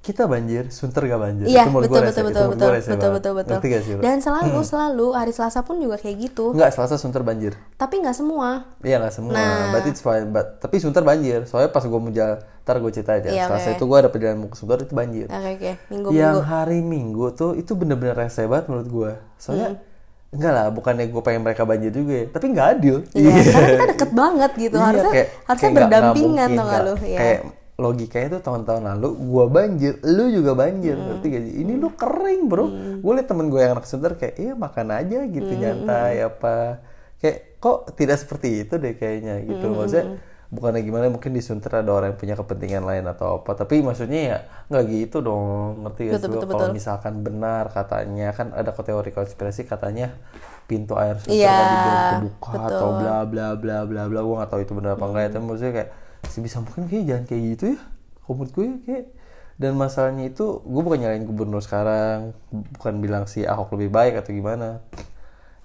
Kita 0.00 0.24
banjir 0.24 0.64
sunter 0.66 1.04
gak 1.04 1.20
banjir 1.20 1.44
Iya, 1.44 1.62
itu 1.62 1.76
betul 1.76 2.00
betul 2.02 2.24
betul 2.24 2.44
itu 2.48 2.88
betul 2.88 3.10
betul 3.12 3.12
betul 3.12 3.32
betul. 3.36 3.58
Sih 3.78 3.94
lo? 3.94 4.00
Dan 4.00 4.16
selalu 4.18 4.58
selalu 4.62 5.06
hari 5.12 5.28
Selasa 5.30 5.60
pun 5.60 5.76
juga 5.76 5.94
kayak 5.94 6.16
gitu. 6.22 6.50
Enggak, 6.50 6.72
Selasa 6.72 6.96
Sunter 6.96 7.20
banjir. 7.20 7.52
Tapi 7.74 8.00
nggak 8.00 8.12
semua. 8.14 8.64
Iya 8.80 8.96
nggak 8.98 9.12
semua, 9.12 9.30
Nah. 9.30 9.70
berarti 9.70 9.88
it's 9.88 10.00
fine. 10.00 10.24
But, 10.26 10.56
tapi 10.58 10.76
Sunter 10.78 11.02
banjir. 11.02 11.44
Soalnya 11.44 11.68
pas 11.68 11.82
gue 11.82 12.00
mau 12.00 12.08
jalan, 12.08 12.40
ntar 12.58 12.76
gue 12.76 12.90
cerita 12.90 13.12
aja. 13.14 13.28
Iya, 13.28 13.44
Selasa 13.46 13.68
oke. 13.68 13.76
itu 13.76 13.84
gue 13.84 13.98
ada 13.98 14.08
perjalanan 14.08 14.38
mau 14.38 14.48
ke 14.48 14.56
Sunter 14.56 14.78
itu 14.80 14.94
banjir. 14.94 15.26
Oke 15.26 15.48
oke, 15.54 15.70
minggu 15.86 16.08
Yang 16.10 16.16
minggu. 16.34 16.40
hari 16.42 16.78
Minggu 16.80 17.24
tuh 17.34 17.50
itu 17.54 17.72
bener-bener 17.74 18.14
rese 18.14 18.42
banget 18.42 18.66
menurut 18.66 18.88
gue. 18.88 19.10
Soalnya 19.36 19.68
Hmm. 19.70 19.84
enggak 20.32 20.52
lah, 20.54 20.66
bukannya 20.70 21.04
gue 21.06 21.22
pengen 21.22 21.42
mereka 21.42 21.62
banjir 21.62 21.92
juga 21.92 22.12
ya. 22.14 22.26
Tapi 22.26 22.44
nggak 22.48 22.66
adil. 22.72 22.96
Iya, 23.12 23.30
karena 23.52 23.68
kita 23.68 23.86
deket 23.92 24.10
banget 24.12 24.50
gitu. 24.58 24.74
Iya, 24.74 24.86
harusnya 24.86 25.12
kayak- 25.12 25.30
harusnya 25.44 25.60
kayak 25.62 25.76
berdampingan 25.76 26.48
tau 26.50 26.64
gak 26.64 26.80
lu? 26.80 26.94
Iya. 27.04 27.18
Kayak 27.18 27.40
logikanya 27.80 28.28
tuh 28.36 28.42
tahun-tahun 28.44 28.82
lalu 28.84 29.08
gua 29.24 29.46
banjir, 29.48 29.96
lu 30.04 30.28
juga 30.28 30.52
banjir, 30.52 30.94
Hmm. 30.94 31.06
ngerti 31.08 31.26
gak 31.28 31.42
sih? 31.42 31.54
Ini 31.64 31.72
lu 31.74 31.88
kering 31.96 32.42
bro. 32.46 32.66
Gue 33.00 33.12
liat 33.16 33.26
temen 33.26 33.48
gue 33.48 33.58
yang 33.58 33.72
anak 33.74 33.88
Sunter 33.88 34.12
kayak, 34.14 34.36
iya 34.36 34.52
makan 34.54 34.88
aja 34.92 35.18
gitu 35.26 35.48
Hmm, 35.48 35.60
nyantai 35.60 36.14
apa. 36.20 36.56
Kayak 37.16 37.38
kok 37.58 37.78
tidak 37.96 38.16
seperti 38.16 38.48
itu 38.62 38.74
deh 38.76 38.94
kayaknya 38.94 39.40
gitu. 39.42 39.64
Hmm, 39.64 39.76
Maksudnya 39.76 40.06
bukannya 40.50 40.82
gimana 40.82 41.04
mungkin 41.08 41.30
di 41.30 41.40
Sunter 41.40 41.72
ada 41.78 41.90
orang 41.90 42.12
yang 42.12 42.18
punya 42.18 42.34
kepentingan 42.36 42.84
lain 42.84 43.04
atau 43.06 43.40
apa. 43.40 43.50
Tapi 43.56 43.74
maksudnya 43.80 44.20
ya 44.20 44.38
nggak 44.68 44.84
gitu 44.88 45.16
dong, 45.20 45.44
ngerti 45.82 46.00
gak 46.06 46.14
sih? 46.20 46.28
Kalau 46.28 46.68
misalkan 46.70 47.14
benar 47.20 47.64
katanya 47.70 48.28
kan 48.32 48.52
ada 48.52 48.70
teori 48.70 49.10
konspirasi 49.10 49.64
katanya 49.64 50.12
pintu 50.66 50.94
air 50.94 51.18
Sunter 51.18 51.34
Iya, 51.34 51.50
kan 51.50 52.22
betul. 52.30 52.60
atau 52.62 52.88
bla 52.94 53.18
bla 53.26 53.48
bla 53.58 53.78
bla 53.82 54.02
bla 54.06 54.20
gue 54.22 54.34
nggak 54.38 54.50
tahu 54.50 54.60
itu 54.62 54.72
benar 54.74 54.94
apa 54.94 55.04
enggak 55.06 55.22
ya 55.26 55.30
tapi 55.34 55.44
maksudnya 55.44 55.72
kayak 55.74 55.90
sebisa 56.30 56.62
mungkin 56.62 56.86
kayak 56.86 57.04
jangan 57.06 57.24
kayak 57.26 57.42
gitu 57.54 57.64
ya. 57.76 57.80
Menurut 58.30 58.50
gue 58.54 58.64
ya, 58.64 58.76
kayak 58.86 59.04
dan 59.60 59.76
masalahnya 59.76 60.32
itu 60.32 60.64
gue 60.64 60.82
bukan 60.82 61.04
nyalain 61.04 61.28
gubernur 61.28 61.60
sekarang 61.60 62.32
bukan 62.48 62.94
bilang 63.04 63.28
si 63.28 63.44
Ahok 63.44 63.76
lebih 63.76 63.92
baik 63.92 64.16
atau 64.24 64.32
gimana. 64.32 64.80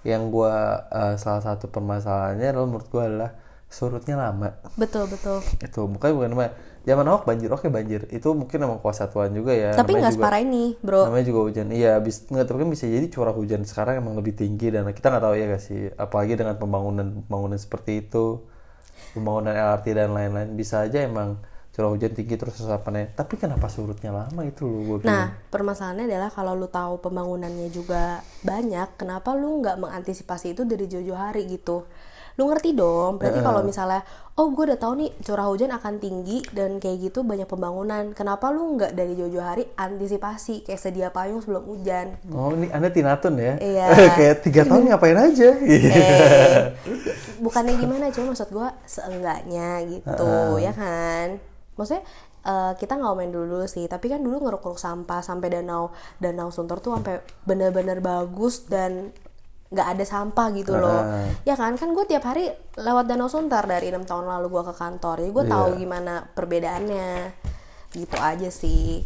Yang 0.04 0.22
gue 0.36 0.54
eh, 0.92 1.14
salah 1.16 1.40
satu 1.40 1.72
permasalahannya 1.72 2.44
adalah 2.44 2.68
menurut 2.68 2.88
gue 2.92 3.00
adalah 3.00 3.30
surutnya 3.72 4.20
lama. 4.20 4.52
Betul 4.76 5.08
betul. 5.08 5.40
itu 5.58 5.80
bukan 5.88 6.10
bukan 6.12 6.28
nama 6.28 6.52
zaman 6.84 7.08
Ahok 7.08 7.24
banjir 7.24 7.48
oke 7.48 7.72
banjir. 7.72 8.04
Itu 8.12 8.36
mungkin 8.36 8.68
emang 8.68 8.84
kuasa 8.84 9.08
Tuhan 9.08 9.32
juga 9.32 9.56
ya. 9.56 9.72
Tapi 9.72 9.96
namanya 9.96 10.12
nggak 10.12 10.14
separah 10.20 10.40
ini, 10.44 10.64
bro. 10.84 11.08
namanya 11.08 11.26
juga 11.32 11.40
hujan. 11.48 11.66
Iya 11.72 11.96
bis 12.04 12.28
nggak 12.28 12.46
tapi 12.46 12.58
kan 12.62 12.68
bisa 12.68 12.84
jadi 12.84 13.06
curah 13.08 13.32
hujan 13.32 13.64
sekarang 13.64 14.04
emang 14.04 14.12
lebih 14.20 14.36
tinggi 14.36 14.68
dan 14.68 14.84
kita 14.92 15.08
nggak 15.08 15.24
tahu 15.24 15.34
ya 15.40 15.44
gak 15.56 15.62
sih. 15.64 15.88
Apalagi 15.96 16.36
dengan 16.36 16.60
pembangunan 16.60 17.24
pembangunan 17.24 17.56
seperti 17.56 18.04
itu 18.04 18.44
pembangunan 19.16 19.56
LRT 19.56 19.86
dan 19.96 20.12
lain-lain. 20.12 20.52
Bisa 20.52 20.84
aja 20.84 21.00
emang 21.00 21.40
curah 21.76 21.92
hujan 21.92 22.12
tinggi 22.16 22.36
terus 22.40 22.56
resapannya. 22.56 23.12
Tapi 23.12 23.36
kenapa 23.36 23.68
surutnya 23.68 24.12
lama 24.12 24.40
itu 24.44 24.64
loh 24.64 25.00
gue 25.00 25.08
Nah, 25.08 25.32
permasalahannya 25.52 26.08
adalah 26.08 26.32
kalau 26.32 26.52
lu 26.56 26.68
tahu 26.68 27.00
pembangunannya 27.04 27.68
juga 27.68 28.24
banyak, 28.44 28.96
kenapa 28.96 29.36
lu 29.36 29.60
nggak 29.60 29.76
mengantisipasi 29.80 30.56
itu 30.56 30.64
dari 30.64 30.88
jauh-jauh 30.88 31.20
hari 31.20 31.44
gitu? 31.48 31.84
Lu 32.36 32.52
ngerti 32.52 32.76
dong, 32.76 33.16
berarti 33.16 33.40
kalau 33.40 33.64
misalnya, 33.64 34.04
oh 34.36 34.52
gue 34.52 34.68
udah 34.68 34.76
tahu 34.76 34.92
nih 35.00 35.10
curah 35.24 35.48
hujan 35.48 35.72
akan 35.72 35.96
tinggi 35.96 36.44
dan 36.52 36.76
kayak 36.76 37.08
gitu 37.08 37.24
banyak 37.24 37.48
pembangunan, 37.48 38.12
kenapa 38.12 38.52
lu 38.52 38.76
nggak 38.76 38.92
dari 38.92 39.16
jauh-jauh 39.16 39.40
hari 39.40 39.64
antisipasi 39.72 40.60
kayak 40.60 40.76
sedia 40.76 41.08
payung 41.08 41.40
sebelum 41.40 41.64
hujan? 41.64 42.20
oh 42.36 42.52
ini 42.52 42.68
anda 42.68 42.92
tinatun 42.92 43.40
ya? 43.40 43.56
Iya. 43.56 43.86
kayak 44.20 44.44
tiga 44.44 44.68
tahun 44.68 44.92
ngapain 44.92 45.16
aja? 45.16 45.50
Eh, 45.96 46.72
bukannya 47.40 47.78
gimana 47.80 48.12
cuma 48.12 48.32
maksud 48.32 48.52
gue 48.52 48.68
seenggaknya 48.84 49.80
gitu 49.88 50.28
ya 50.60 50.72
kan? 50.76 51.40
Maksudnya 51.76 52.04
eh, 52.44 52.72
kita 52.76 53.00
nggak 53.00 53.16
main 53.16 53.32
dulu 53.32 53.46
dulu 53.56 53.66
sih 53.68 53.88
tapi 53.88 54.12
kan 54.12 54.20
dulu 54.20 54.44
ngeruk-ngeruk 54.44 54.76
sampah 54.76 55.20
sampai 55.24 55.48
danau 55.52 55.92
danau 56.20 56.52
sunter 56.52 56.80
tuh 56.84 57.00
sampai 57.00 57.24
bener-bener 57.48 58.04
bagus 58.04 58.68
dan 58.68 59.12
nggak 59.66 59.88
ada 59.88 60.04
sampah 60.04 60.46
gitu 60.52 60.72
loh. 60.72 61.00
Ah. 61.00 61.26
ya 61.42 61.54
kan? 61.54 61.74
Kan 61.74 61.90
gue 61.90 62.04
tiap 62.04 62.22
hari 62.24 62.46
lewat 62.74 63.04
danau 63.04 63.26
sunter 63.26 63.62
dari 63.62 63.88
enam 63.88 64.02
tahun 64.02 64.24
lalu 64.24 64.46
gue 64.48 64.62
ke 64.64 64.74
kantor. 64.74 65.16
Jadi 65.18 65.30
gue 65.32 65.44
tahu 65.44 65.66
Iya. 65.68 65.78
gimana 65.78 66.12
perbedaannya. 66.30 67.10
Gitu 67.90 68.16
aja 68.16 68.48
sih. 68.48 69.02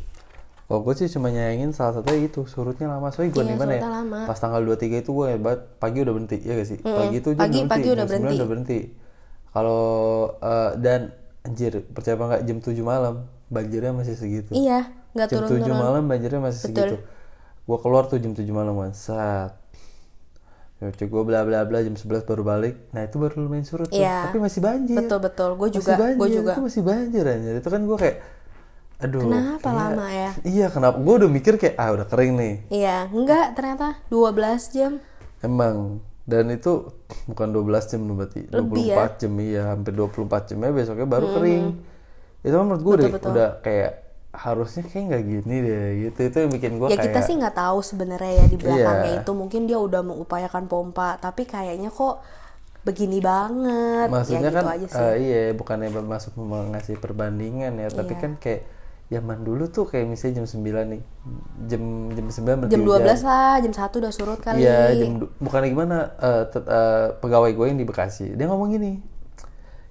Kalau 0.62 0.80
gue 0.80 0.94
sih 0.94 1.08
cuma 1.08 1.28
nyayangin 1.28 1.70
salah 1.70 1.96
satunya 1.96 2.24
itu 2.24 2.44
surutnya 2.44 2.86
lama. 2.86 3.08
Soalnya 3.08 3.32
gue 3.32 3.42
Iya, 3.42 3.50
di 3.50 3.56
mana 3.56 3.72
ya 3.74 3.88
lama. 3.90 4.20
pas 4.24 4.36
tanggal 4.36 4.60
23 4.60 4.98
itu 4.98 5.10
gue 5.10 5.26
hebat. 5.30 5.58
Pagi 5.76 5.98
udah 5.98 6.12
berhenti 6.12 6.36
ya 6.38 6.52
gak 6.54 6.68
sih? 6.68 6.78
Pagi 6.78 7.16
itu 7.16 7.28
Pagi- 7.32 7.40
udah 7.56 7.66
pagi 7.66 7.66
berhenti 7.66 7.88
udah 7.88 7.96
jam 7.96 8.06
9 8.06 8.10
berhenti. 8.12 8.36
udah 8.36 8.48
berhenti. 8.48 8.78
Kalau 9.50 9.82
eh, 10.38 10.70
dan 10.78 11.00
anjir 11.42 11.72
percaya 11.86 12.14
apa 12.14 12.24
nggak? 12.28 12.42
Jam 12.44 12.58
7 12.60 12.84
malam. 12.84 13.14
Banjirnya 13.48 13.90
masih 13.90 14.14
segitu. 14.14 14.52
Iya 14.52 14.86
nggak 15.10 15.26
jam 15.26 15.42
7 15.42 15.58
turun-turun 15.58 15.74
malam 15.74 16.02
banjirnya 16.06 16.38
masih 16.38 16.60
segitu. 16.62 17.02
Gue 17.60 17.78
keluar 17.78 18.06
tuh 18.06 18.18
jam 18.18 18.30
7 18.30 18.46
malam 18.50 18.76
kan 18.76 18.92
Cuy 20.80 21.06
gue 21.06 21.22
bla 21.28 21.44
bla 21.44 21.68
bla 21.68 21.84
jam 21.84 21.92
11 21.92 22.24
baru 22.24 22.40
balik. 22.40 22.88
Nah 22.90 23.04
itu 23.04 23.20
baru 23.20 23.44
lumayan 23.44 23.68
surut 23.68 23.92
tuh. 23.92 24.00
Iya. 24.00 24.32
Tapi 24.32 24.40
masih 24.40 24.60
banjir. 24.64 24.96
Betul 24.96 25.18
betul. 25.20 25.50
Gue 25.54 25.68
juga 25.68 25.92
gue 26.16 26.28
juga. 26.32 26.52
Itu 26.56 26.62
masih 26.64 26.82
banjir 26.82 27.24
anjir. 27.24 27.54
Itu 27.60 27.68
kan 27.68 27.84
gue 27.84 27.98
kayak 28.00 28.16
Aduh 29.00 29.24
Kenapa 29.24 29.64
kayak- 29.64 29.76
lama 29.76 30.06
ya? 30.08 30.30
Iya 30.44 30.66
kenapa? 30.68 30.96
Gue 31.00 31.14
udah 31.20 31.30
mikir 31.30 31.56
kayak 31.56 31.76
Ah 31.76 31.88
udah 31.92 32.04
kering 32.04 32.32
nih. 32.36 32.54
Iya, 32.68 33.08
enggak 33.08 33.56
ternyata 33.56 33.96
12 34.08 34.72
jam. 34.72 34.92
Emang. 35.40 36.00
Dan 36.24 36.52
itu 36.52 36.84
bukan 37.24 37.48
12 37.48 37.84
jam 37.88 38.00
berarti 38.12 38.44
Lebih 38.48 38.92
24 38.92 38.92
ya? 38.92 39.20
jam 39.20 39.32
iya. 39.40 39.62
Hampir 39.72 39.92
24 39.96 40.48
jamnya 40.48 40.72
besoknya 40.72 41.08
baru 41.08 41.26
kering. 41.32 41.64
Itu 42.40 42.54
kan 42.56 42.64
menurut 42.64 42.82
gue 42.84 42.92
udah 43.24 43.48
kayak 43.60 43.92
harusnya 44.30 44.82
kayak 44.84 45.04
nggak 45.08 45.24
gini 45.24 45.56
deh 45.60 45.86
gitu 46.00 46.20
itu 46.22 46.36
yang 46.38 46.50
bikin 46.50 46.72
gue 46.78 46.86
Ya 46.86 46.94
kayak 46.94 47.06
kita 47.08 47.20
sih 47.20 47.34
nggak 47.34 47.56
tahu 47.56 47.78
sebenarnya 47.80 48.32
ya 48.32 48.44
di 48.46 48.56
belakangnya 48.56 49.10
Iya. 49.10 49.20
itu 49.20 49.32
mungkin 49.34 49.60
dia 49.66 49.76
udah 49.76 50.00
mengupayakan 50.00 50.64
pompa, 50.64 51.18
tapi 51.18 51.44
kayaknya 51.44 51.90
kok 51.90 52.22
begini 52.80 53.18
banget. 53.20 54.06
maksudnya 54.08 54.40
ya 54.40 54.48
kan 54.48 54.62
gitu 54.62 54.70
aja 54.72 54.86
sih. 54.88 55.02
eh, 55.02 55.14
iya 55.18 55.42
bukannya 55.52 55.90
masuk 56.00 56.32
ngasih 56.38 56.96
perbandingan 56.96 57.74
ya 57.76 57.88
tapi 57.88 58.14
Iya. 58.14 58.20
kan 58.20 58.32
kayak 58.38 58.62
zaman 59.10 59.42
dulu 59.42 59.66
tuh 59.66 59.84
kayak 59.84 60.06
misalnya 60.06 60.38
jam 60.38 60.46
9 60.46 60.62
nih 60.88 61.02
jam 61.66 61.82
jam 62.08 62.26
9 62.30 62.56
berarti 62.56 62.72
jam 62.72 62.80
12 62.80 62.94
hujan. 63.02 63.26
lah, 63.26 63.54
jam 63.58 63.72
1 63.74 63.98
udah 63.98 64.12
surut 64.14 64.38
kali. 64.38 64.62
Iya, 64.62 64.78
jam 64.96 65.10
bukannya 65.36 65.68
gimana 65.68 65.96
eh, 66.16 66.42
tet- 66.46 66.70
eh, 66.70 67.06
pegawai 67.18 67.50
gue 67.50 67.66
yang 67.66 67.76
di 67.76 67.84
Bekasi. 67.84 68.32
Dia 68.32 68.46
ngomong 68.46 68.70
gini. 68.70 69.02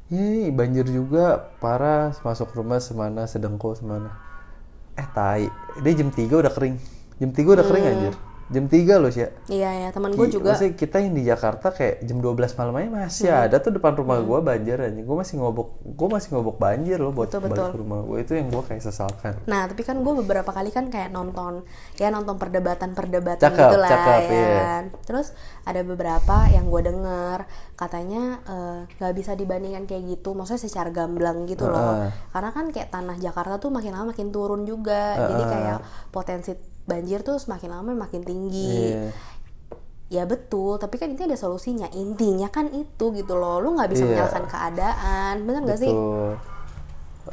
Ye, 0.08 0.50
banjir 0.50 0.88
juga 0.88 1.52
parah 1.60 2.16
masuk 2.18 2.50
rumah 2.54 2.80
semana 2.80 3.28
sedengko 3.28 3.76
semana. 3.76 4.29
Eh, 5.00 5.08
tai. 5.16 5.48
Dia 5.80 5.94
jam 5.96 6.12
3 6.12 6.44
udah 6.44 6.52
kering. 6.52 6.76
Jam 7.24 7.32
3 7.32 7.56
udah 7.56 7.66
kering 7.66 7.86
anjir. 7.88 8.14
Jam 8.50 8.66
3 8.66 8.98
loh, 8.98 9.14
sih. 9.14 9.30
Iya 9.46 9.70
ya, 9.86 9.90
teman 9.94 10.10
gue 10.10 10.26
juga. 10.26 10.58
Maksudnya 10.58 10.74
kita 10.74 10.98
yang 10.98 11.14
di 11.14 11.22
Jakarta 11.22 11.70
kayak 11.70 12.02
jam 12.02 12.18
12 12.18 12.58
malam 12.58 12.74
aja 12.76 12.90
masih 12.90 13.30
Hmm. 13.30 13.46
ada 13.46 13.56
tuh 13.62 13.72
depan 13.78 13.94
rumah 13.94 14.18
gue 14.26 14.40
banjir 14.42 14.78
aja. 14.82 14.90
Gue 14.90 15.18
masih 15.18 15.38
ngobok, 15.38 15.70
gue 15.86 16.08
masih 16.10 16.30
ngobok 16.34 16.58
banjir 16.58 16.98
loh 16.98 17.14
buat 17.14 17.30
Betul, 17.30 17.46
betul. 17.46 17.70
ke 17.70 17.78
rumah 17.78 18.02
gue 18.02 18.18
itu 18.26 18.34
yang 18.34 18.50
gue 18.50 18.64
kayak 18.66 18.82
sesalkan. 18.82 19.38
Nah, 19.46 19.70
tapi 19.70 19.86
kan 19.86 20.02
gue 20.02 20.14
beberapa 20.18 20.50
kali 20.50 20.74
kan 20.74 20.90
kayak 20.90 21.14
nonton, 21.14 21.62
ya 22.02 22.10
nonton 22.10 22.42
perdebatan-perdebatan 22.42 23.38
Cakep, 23.38 23.62
gitu 23.70 23.78
lah 23.78 23.90
cakep, 23.94 24.22
ya. 24.26 24.34
iya. 24.34 24.50
kan. 24.58 24.84
Terus 25.06 25.28
ada 25.64 25.82
beberapa 25.86 26.36
yang 26.50 26.66
gue 26.68 26.82
denger 26.82 27.40
katanya 27.78 28.24
eh, 28.44 28.80
nggak 28.98 29.14
bisa 29.14 29.38
dibandingkan 29.38 29.86
kayak 29.86 30.04
gitu, 30.10 30.34
maksudnya 30.34 30.66
secara 30.66 30.90
gamblang 30.90 31.46
gitu 31.46 31.70
loh. 31.70 32.02
Heeh. 32.02 32.12
Karena 32.34 32.50
kan 32.50 32.66
kayak 32.74 32.90
tanah 32.90 33.16
Jakarta 33.16 33.62
tuh 33.62 33.70
makin 33.70 33.94
lama 33.94 34.10
makin 34.10 34.34
turun 34.34 34.66
juga, 34.66 35.30
jadi 35.30 35.44
kayak 35.46 35.78
potensi 36.10 36.58
banjir 36.90 37.22
tuh 37.22 37.38
semakin 37.38 37.70
lama 37.72 37.94
makin 37.96 38.22
tinggi. 38.22 38.90
Iya. 38.90 39.14
ya 40.10 40.26
betul 40.26 40.76
tapi 40.76 40.98
kan 40.98 41.06
itu 41.08 41.22
ada 41.22 41.38
solusinya 41.38 41.86
intinya 41.94 42.50
kan 42.50 42.66
itu 42.68 43.14
gitu 43.14 43.38
loh 43.38 43.62
lu 43.62 43.78
nggak 43.78 43.94
bisa 43.94 44.02
Iya. 44.02 44.10
menyalahkan 44.10 44.46
keadaan 44.48 45.34
bener 45.46 45.62
gak 45.64 45.80
sih 45.80 45.94
Betul. 45.94 46.34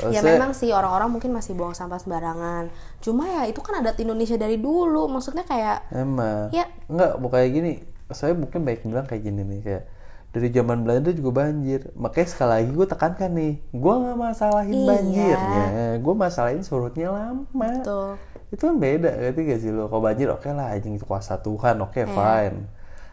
Ya 0.06 0.20
saya- 0.20 0.36
memang 0.36 0.52
sih 0.52 0.68
orang-orang 0.70 1.08
mungkin 1.08 1.32
masih 1.32 1.56
buang 1.56 1.72
sampah 1.72 1.96
sembarangan 1.96 2.68
cuma 3.00 3.24
ya 3.24 3.42
itu 3.44 3.64
kan 3.64 3.80
adat 3.80 3.96
Indonesia 3.96 4.36
dari 4.36 4.60
dulu 4.60 5.08
maksudnya 5.08 5.40
kayak 5.42 5.88
Emang. 5.88 6.52
Ya. 6.52 6.68
Enggak, 6.86 7.16
mau 7.16 7.32
kayak 7.32 7.48
gini. 7.50 7.72
Saya 8.08 8.36
mungkin 8.36 8.60
baik 8.62 8.84
bilang 8.84 9.08
kayak 9.08 9.24
gini 9.24 9.40
nih 9.42 9.60
kayak 9.62 9.82
dari 10.28 10.48
zaman 10.52 10.84
Belanda 10.84 11.10
juga 11.10 11.30
banjir. 11.40 11.88
Makanya 11.96 12.28
sekali 12.28 12.50
lagi 12.52 12.70
gue 12.70 12.86
tekankan 12.86 13.30
nih, 13.32 13.54
gue 13.66 13.94
nggak 13.96 14.18
masalahin 14.20 14.74
Iya. 14.74 14.86
banjirnya, 14.86 15.64
gue 15.96 16.14
masalahin 16.14 16.60
surutnya 16.60 17.08
lama. 17.08 17.70
tuh 17.80 18.20
Itu 18.56 18.72
kan 18.72 18.76
beda, 18.80 19.10
ngerti 19.12 19.40
gak 19.44 19.60
sih 19.60 19.70
lo? 19.70 19.86
Kalau 19.86 20.00
banjir 20.00 20.32
oke 20.32 20.48
lah, 20.48 20.72
anjing 20.72 20.96
itu 20.96 21.04
kuasa 21.04 21.36
Tuhan, 21.38 21.76
oke 21.78 22.00
Iya. 22.00 22.08
fine. 22.08 22.58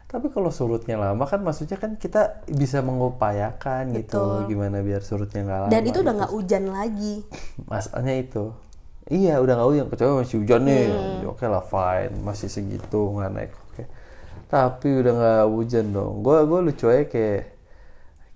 Tapi 0.08 0.30
kalau 0.30 0.54
surutnya 0.54 0.96
lama 0.96 1.26
kan 1.26 1.42
maksudnya 1.42 1.76
kan 1.76 1.98
kita 1.98 2.46
bisa 2.48 2.80
mengupayakan 2.80 3.92
gitu, 3.92 4.46
gimana 4.46 4.80
biar 4.80 5.02
surutnya 5.02 5.42
nggak 5.42 5.60
lama. 5.66 5.72
dan 5.74 5.82
itu 5.84 5.98
udah 6.00 6.14
gitu. 6.14 6.20
nggak 6.22 6.34
hujan 6.38 6.64
lagi 6.70 7.16
masalahnya 7.72 8.16
itu 8.22 8.44
iya 9.10 9.42
udah 9.42 9.54
nggak 9.58 9.70
hujan 9.74 9.86
kecuali 9.90 10.14
masih 10.22 10.38
hujan 10.38 10.62
nih 10.64 10.86
Hmm. 10.94 11.32
oke 11.34 11.46
lah 11.50 11.64
fine 11.66 12.14
masih 12.22 12.46
segitu 12.46 13.02
nggak 13.10 13.32
naik 13.34 13.52
oke 13.58 13.84
tapi 14.48 14.90
udah 15.02 15.14
nggak 15.18 15.44
hujan 15.50 15.86
dong 15.90 16.14
gue 16.22 16.38
gue 16.46 16.60
lucu 16.62 16.86
aja 16.88 17.04
kayak 17.10 17.42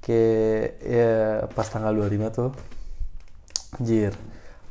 kayak 0.01 0.65
ya 0.81 1.11
pas 1.53 1.67
tanggal 1.69 1.93
25 1.93 2.29
tuh 2.33 2.49
anjir 3.77 4.11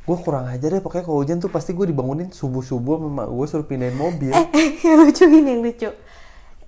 gue 0.07 0.17
kurang 0.17 0.47
ajar 0.47 0.69
deh 0.69 0.79
pokoknya 0.79 1.03
kalau 1.03 1.19
hujan 1.19 1.37
tuh 1.37 1.51
pasti 1.51 1.71
gue 1.71 1.83
dibangunin 1.83 2.31
subuh 2.31 2.63
subuh 2.63 2.95
sama 2.97 3.27
gue 3.27 3.45
suruh 3.45 3.67
pindahin 3.67 3.91
mobil. 3.93 4.31
Eh 4.31 4.47
yang 4.87 5.03
lucu 5.03 5.23
gini 5.23 5.49
yang 5.49 5.61
lucu. 5.61 5.91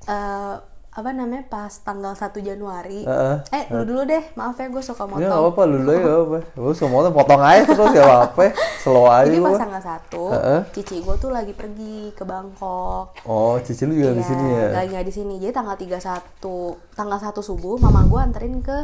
Eh, 0.04 0.56
apa 0.90 1.16
namanya 1.16 1.48
pas 1.48 1.72
tanggal 1.80 2.12
1 2.12 2.36
Januari. 2.42 3.08
Heeh. 3.08 3.36
eh 3.50 3.64
lu 3.72 3.88
dulu 3.88 4.02
deh 4.04 4.20
maaf 4.36 4.60
ya 4.60 4.68
gue 4.68 4.84
suka 4.84 5.08
ya 5.08 5.08
motong. 5.08 5.32
apa-apa 5.32 5.62
lu 5.64 5.76
dulu 5.80 5.92
ya 5.94 6.12
apa 6.20 6.38
lu 6.60 6.72
semua 6.74 7.00
tuh 7.02 7.14
potong 7.14 7.40
aja 7.40 7.64
terus 7.64 7.94
ya 7.94 8.04
apa 8.26 8.52
slow 8.78 9.08
aja 9.08 9.24
jadi 9.24 9.40
pas 9.40 9.56
tanggal 9.56 9.80
1 9.80 10.36
Heeh. 10.36 10.60
cici 10.76 10.96
gue 11.00 11.16
tuh 11.16 11.32
lagi 11.32 11.54
pergi 11.56 12.12
ke 12.12 12.28
Bangkok. 12.28 13.16
Oh 13.24 13.56
cici 13.64 13.88
lu 13.88 13.96
juga 13.96 14.12
di 14.12 14.20
Iya, 14.20 14.28
sini 14.28 14.46
ya? 14.52 14.68
Lagi 14.76 14.90
nggak 14.92 15.08
di 15.08 15.14
sini. 15.16 15.34
Jadi 15.40 15.54
tanggal 15.56 15.76
31 15.80 16.44
tanggal 16.92 17.20
1 17.24 17.40
subuh 17.40 17.80
mama 17.80 18.04
gue 18.04 18.20
anterin 18.20 18.60
ke 18.60 18.78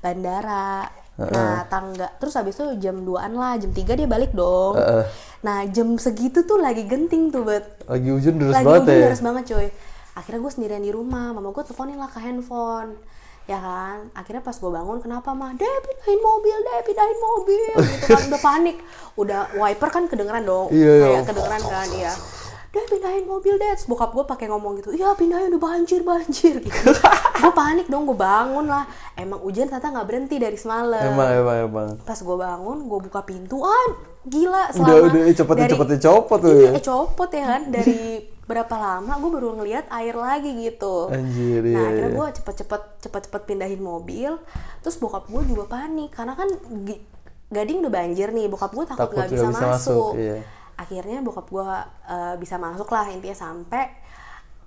bandara. 0.00 0.90
Nah, 1.28 1.68
tangga 1.68 2.08
terus 2.16 2.32
habis 2.32 2.56
itu 2.56 2.64
jam 2.80 3.04
2-an 3.04 3.32
lah, 3.36 3.60
jam 3.60 3.68
3 3.68 3.92
dia 3.92 4.08
balik 4.08 4.32
dong. 4.32 4.80
Heeh. 4.80 5.04
Nah, 5.44 5.68
jam 5.68 6.00
segitu 6.00 6.48
tuh 6.48 6.56
lagi 6.56 6.88
genting 6.88 7.28
tuh, 7.28 7.44
Bet. 7.44 7.84
lagi 7.84 8.08
hujan 8.08 8.40
deras 8.40 8.60
Lagi 8.60 8.64
banget 8.64 8.80
hujan 8.80 8.96
ya 8.96 9.06
deras 9.08 9.22
banget, 9.24 9.44
coy. 9.52 9.68
Akhirnya 10.16 10.40
gue 10.40 10.52
sendirian 10.52 10.84
di 10.84 10.92
rumah, 10.92 11.32
mama 11.36 11.52
gue 11.52 11.64
teleponin 11.64 11.96
lah 12.00 12.08
ke 12.08 12.20
handphone. 12.20 12.96
Ya 13.48 13.58
kan, 13.58 14.14
akhirnya 14.14 14.46
pas 14.46 14.54
gue 14.54 14.70
bangun, 14.70 15.02
kenapa 15.02 15.34
mah? 15.34 15.50
Deh 15.56 15.76
pindahin 15.82 16.20
mobil, 16.22 16.54
deh 16.54 16.80
pindahin 16.86 17.18
mobil, 17.18 17.62
gitu 17.82 18.06
kan 18.14 18.22
udah 18.30 18.40
panik, 18.46 18.76
udah 19.18 19.40
wiper 19.58 19.88
kan 19.90 20.04
kedengeran 20.06 20.44
dong, 20.46 20.70
Iya, 20.70 20.92
iya. 20.92 21.06
kayak 21.18 21.26
kedengeran 21.34 21.62
kan, 21.66 21.88
iya. 21.90 22.12
Deh 22.70 22.86
pindahin 22.86 23.26
mobil 23.26 23.54
deh, 23.54 23.66
Terus 23.72 23.84
bokap 23.84 24.14
gue 24.14 24.22
pakai 24.24 24.46
ngomong 24.46 24.78
gitu, 24.78 24.94
iya 24.94 25.10
pindahin 25.12 25.50
udah 25.50 25.58
banjir 25.60 26.00
banjir 26.00 26.54
gitu. 26.64 26.90
gue 27.34 27.52
panik 27.52 27.90
dong, 27.90 28.06
gue 28.06 28.14
bangun 28.14 28.62
lah. 28.64 28.86
Emang 29.14 29.42
hujan 29.42 29.66
ternyata 29.66 29.90
nggak 29.90 30.06
berhenti 30.06 30.36
dari 30.36 30.54
semalam. 30.54 31.02
emang 31.04 31.28
emang 31.36 31.56
emang 31.64 31.88
Pas 32.00 32.14
gue 32.14 32.36
bangun, 32.36 32.86
gue 32.86 32.98
buka 33.02 33.20
pintu, 33.22 33.58
ah 33.60 33.86
gila 34.22 34.70
udah 34.70 34.74
selama 34.76 35.06
udah 35.08 35.22
eh, 35.24 35.34
cepet 35.34 35.54
dari- 35.56 35.72
cepet 35.72 35.88
copot 35.98 36.38
tuh 36.38 36.52
Iya, 36.52 36.62
ya 36.62 36.70
eh, 36.70 36.82
copot 36.84 37.30
ya 37.32 37.44
kan 37.48 37.62
dari 37.72 37.98
berapa 38.44 38.76
lama 38.76 39.12
gue 39.16 39.30
baru 39.32 39.48
ngeliat 39.56 39.86
air 39.90 40.14
lagi 40.14 40.50
gitu. 40.60 41.08
Anjir, 41.08 41.62
Nah 41.64 41.70
iya, 41.70 41.82
akhirnya 41.88 42.06
iya. 42.06 42.18
gue 42.18 42.26
cepet-cepet 42.36 42.82
cepet-cepet 43.00 43.42
pindahin 43.46 43.78
mobil. 43.80 44.38
Terus 44.78 44.94
bokap 44.96 45.26
gue 45.26 45.42
juga 45.44 45.66
panik 45.66 46.10
karena 46.10 46.34
kan 46.34 46.46
Gading 47.50 47.82
udah 47.82 47.90
banjir 47.90 48.30
nih. 48.30 48.46
Bokap 48.46 48.70
gue 48.70 48.86
takut 48.86 49.10
nggak 49.10 49.26
bisa, 49.28 49.42
bisa 49.42 49.58
masuk, 49.58 49.66
masuk. 49.66 50.12
iya. 50.14 50.38
Akhirnya 50.80 51.20
bokap 51.20 51.46
gue 51.52 51.68
eh, 52.08 52.34
bisa 52.40 52.56
masuk 52.56 52.88
lah 52.88 53.12
intinya 53.12 53.36
sampai. 53.36 53.84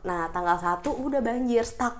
Nah 0.05 0.29
tanggal 0.29 0.61
1 0.61 0.85
udah 0.93 1.19
banjir 1.25 1.65
stuck 1.65 1.95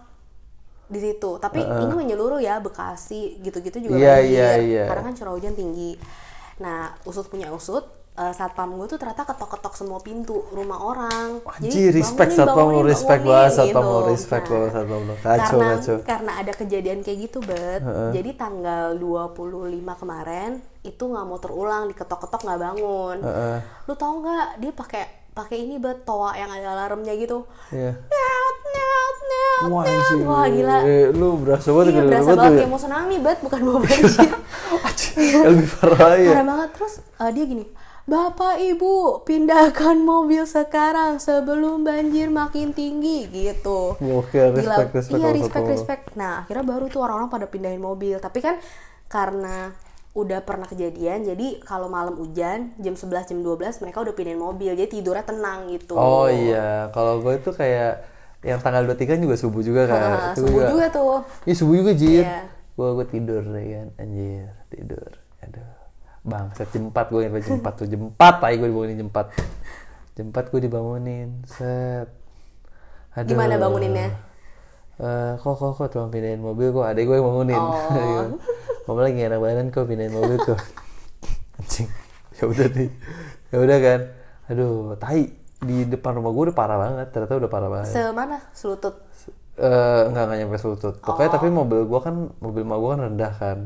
di 0.85 0.99
situ. 1.01 1.41
Tapi 1.41 1.65
ini 1.65 1.93
menyeluruh 1.97 2.37
ya 2.37 2.61
Bekasi 2.61 3.41
gitu-gitu 3.41 3.89
juga 3.89 3.97
Iya, 3.97 4.13
banjir. 4.21 4.29
iya, 4.29 4.49
iya. 4.61 4.83
Karena 4.85 5.01
kan 5.09 5.13
curah 5.17 5.33
hujan 5.33 5.55
tinggi. 5.57 5.97
Nah, 6.61 6.93
usut 7.09 7.25
punya 7.33 7.49
usut, 7.49 7.81
eh, 8.13 8.33
satpam 8.33 8.77
gue 8.77 8.85
tuh 8.85 8.99
ternyata 9.01 9.25
ketok-ketok 9.25 9.73
semua 9.73 9.99
pintu 9.99 10.45
rumah 10.53 10.77
orang. 10.77 11.41
Anjir, 11.45 11.89
respect 11.89 12.33
bangunin, 12.33 12.37
satpam 12.37 12.57
bangunin, 12.57 12.85
respect 12.85 13.23
banget 13.25 13.51
satpam 13.57 13.83
gitu. 13.83 14.09
respect 14.13 14.45
banget 14.49 14.71
satpam 14.73 15.01
lu. 15.01 15.15
Kacau, 15.17 15.59
karena, 15.59 15.73
kacau. 15.77 15.97
Karena 16.05 16.31
ada 16.37 16.53
kejadian 16.53 16.99
kayak 17.01 17.17
gitu, 17.29 17.39
Bet. 17.41 17.81
Jadi 18.13 18.29
tanggal 18.37 18.85
25 18.95 20.01
kemarin 20.01 20.51
itu 20.83 21.03
nggak 21.03 21.25
mau 21.25 21.39
terulang, 21.39 21.83
diketok-ketok 21.89 22.41
nggak 22.43 22.59
bangun. 22.61 23.17
Heeh. 23.23 23.57
Lu 23.89 23.93
tau 23.97 24.13
nggak 24.21 24.47
dia 24.61 24.71
pakai 24.75 25.03
pakai 25.33 25.65
ini 25.65 25.81
bet 25.81 26.05
toa 26.05 26.37
yang 26.37 26.49
ada 26.53 26.77
alarmnya 26.77 27.17
gitu. 27.17 27.49
Iya. 27.73 27.97
Neot, 27.97 28.57
Wah. 29.63 29.85
Wah 30.27 30.45
gila. 30.45 30.77
Eh, 30.85 31.09
lu 31.15 31.39
berasa 31.39 31.71
banget 31.71 31.95
Iya 31.95 32.03
berasa 32.05 32.31
banget 32.35 32.53
kayak 32.61 32.69
mau 32.69 32.79
tsunami 32.79 33.15
bet 33.17 33.39
bukan 33.41 33.59
mau 33.65 33.77
banjir. 33.81 34.29
ya. 35.17 35.39
Lebih 35.49 35.67
parah 35.79 36.13
ya. 36.19 36.31
Parah 36.35 36.45
banget 36.45 36.69
terus 36.77 36.93
eh, 37.01 37.29
dia 37.31 37.43
gini. 37.47 37.65
Bapak 38.03 38.59
Ibu 38.59 39.23
pindahkan 39.23 39.95
mobil 39.95 40.43
sekarang 40.43 41.23
sebelum 41.23 41.87
banjir 41.87 42.27
makin 42.27 42.75
tinggi 42.75 43.31
gitu. 43.31 43.95
Oke, 43.95 44.43
Gila. 44.43 44.59
respect, 44.59 44.91
respect 44.91 45.19
iya 45.23 45.29
respect 45.31 45.67
respect. 45.71 46.03
Nah 46.19 46.43
akhirnya 46.43 46.67
baru 46.67 46.91
tuh 46.91 46.99
orang-orang 46.99 47.31
pada 47.31 47.47
pindahin 47.47 47.79
mobil. 47.79 48.19
Tapi 48.19 48.43
kan 48.43 48.59
karena 49.07 49.71
udah 50.13 50.45
pernah 50.45 50.69
kejadian 50.69 51.25
jadi 51.25 51.63
kalau 51.65 51.89
malam 51.89 52.13
hujan 52.19 52.75
jam 52.77 52.93
11 52.93 53.33
jam 53.33 53.39
12 53.41 53.81
mereka 53.81 53.97
udah 54.05 54.13
pindahin 54.13 54.37
mobil 54.37 54.75
jadi 54.75 54.91
tidurnya 54.91 55.23
tenang 55.23 55.71
gitu. 55.71 55.95
Oh 55.95 56.27
iya, 56.27 56.91
kalau 56.91 57.23
gue 57.23 57.39
itu 57.39 57.49
kayak 57.55 58.03
yang 58.43 58.59
tanggal 58.59 58.83
23 58.83 59.23
juga 59.23 59.35
subuh 59.39 59.63
juga 59.63 59.87
kan. 59.87 59.99
Ah, 60.03 60.31
Itu 60.35 60.43
subuh 60.43 60.61
juga 60.75 60.85
tuh. 60.91 61.23
Iya 61.47 61.55
subuh 61.55 61.75
juga 61.79 61.91
Jir. 61.95 62.27
Iya. 62.27 62.51
Gue 62.75 62.89
gue 62.99 63.05
tidur 63.07 63.41
deh 63.47 63.65
kan, 63.79 63.87
anjir 63.95 64.51
tidur. 64.67 65.11
Aduh, 65.39 65.72
bang, 66.23 66.47
set 66.55 66.71
4 66.71 66.87
gue 66.89 67.21
ingat 67.27 67.43
4 67.43 67.59
tuh 67.75 67.85
4 67.87 68.15
aja 68.17 68.55
gue 68.55 68.67
dibangunin 68.71 68.95
jam 68.95 69.09
4 69.11 70.13
Jam 70.13 70.29
4 70.29 70.51
gue 70.53 70.61
dibangunin, 70.69 71.29
set. 71.49 72.05
Aduh. 73.17 73.33
Gimana 73.33 73.57
banguninnya? 73.57 74.13
Eh, 75.01 75.31
kok 75.41 75.57
kok 75.57 75.73
kok 75.73 75.89
tuh 75.89 76.05
pindahin 76.13 76.37
mobil 76.37 76.69
kok 76.69 76.85
adek 76.85 77.09
gue 77.09 77.17
yang 77.17 77.25
bangunin. 77.25 77.57
Oh. 77.57 78.37
Mama 78.85 78.99
lagi 79.09 79.17
gak 79.17 79.33
enak 79.33 79.41
badan 79.41 79.67
kok 79.73 79.89
pindahin 79.89 80.13
mobil 80.13 80.37
kok. 80.37 80.61
Anjing. 81.57 81.89
Ya 82.37 82.43
udah 82.45 82.67
nih. 82.77 82.89
Ya 83.49 83.57
udah 83.57 83.77
kan. 83.81 83.99
Aduh, 84.53 84.93
tai 85.01 85.33
di 85.65 85.77
depan 85.89 86.13
rumah 86.21 86.29
gue 86.29 86.43
udah 86.53 86.57
parah 86.57 86.77
banget. 86.77 87.09
Ternyata 87.09 87.33
udah 87.41 87.49
parah 87.49 87.69
banget. 87.73 87.89
Semana 87.89 88.37
selutut. 88.53 89.01
Eh, 89.57 90.01
enggak 90.13 90.23
enggak 90.29 90.37
nyampe 90.45 90.57
selutut. 90.61 90.97
Pokoknya 91.01 91.37
tapi 91.37 91.49
mobil 91.49 91.85
gua 91.85 92.01
kan 92.01 92.33
mobil 92.41 92.65
mah 92.65 92.77
gua 92.77 92.97
kan 92.97 93.01
rendah 93.09 93.33
kan. 93.37 93.57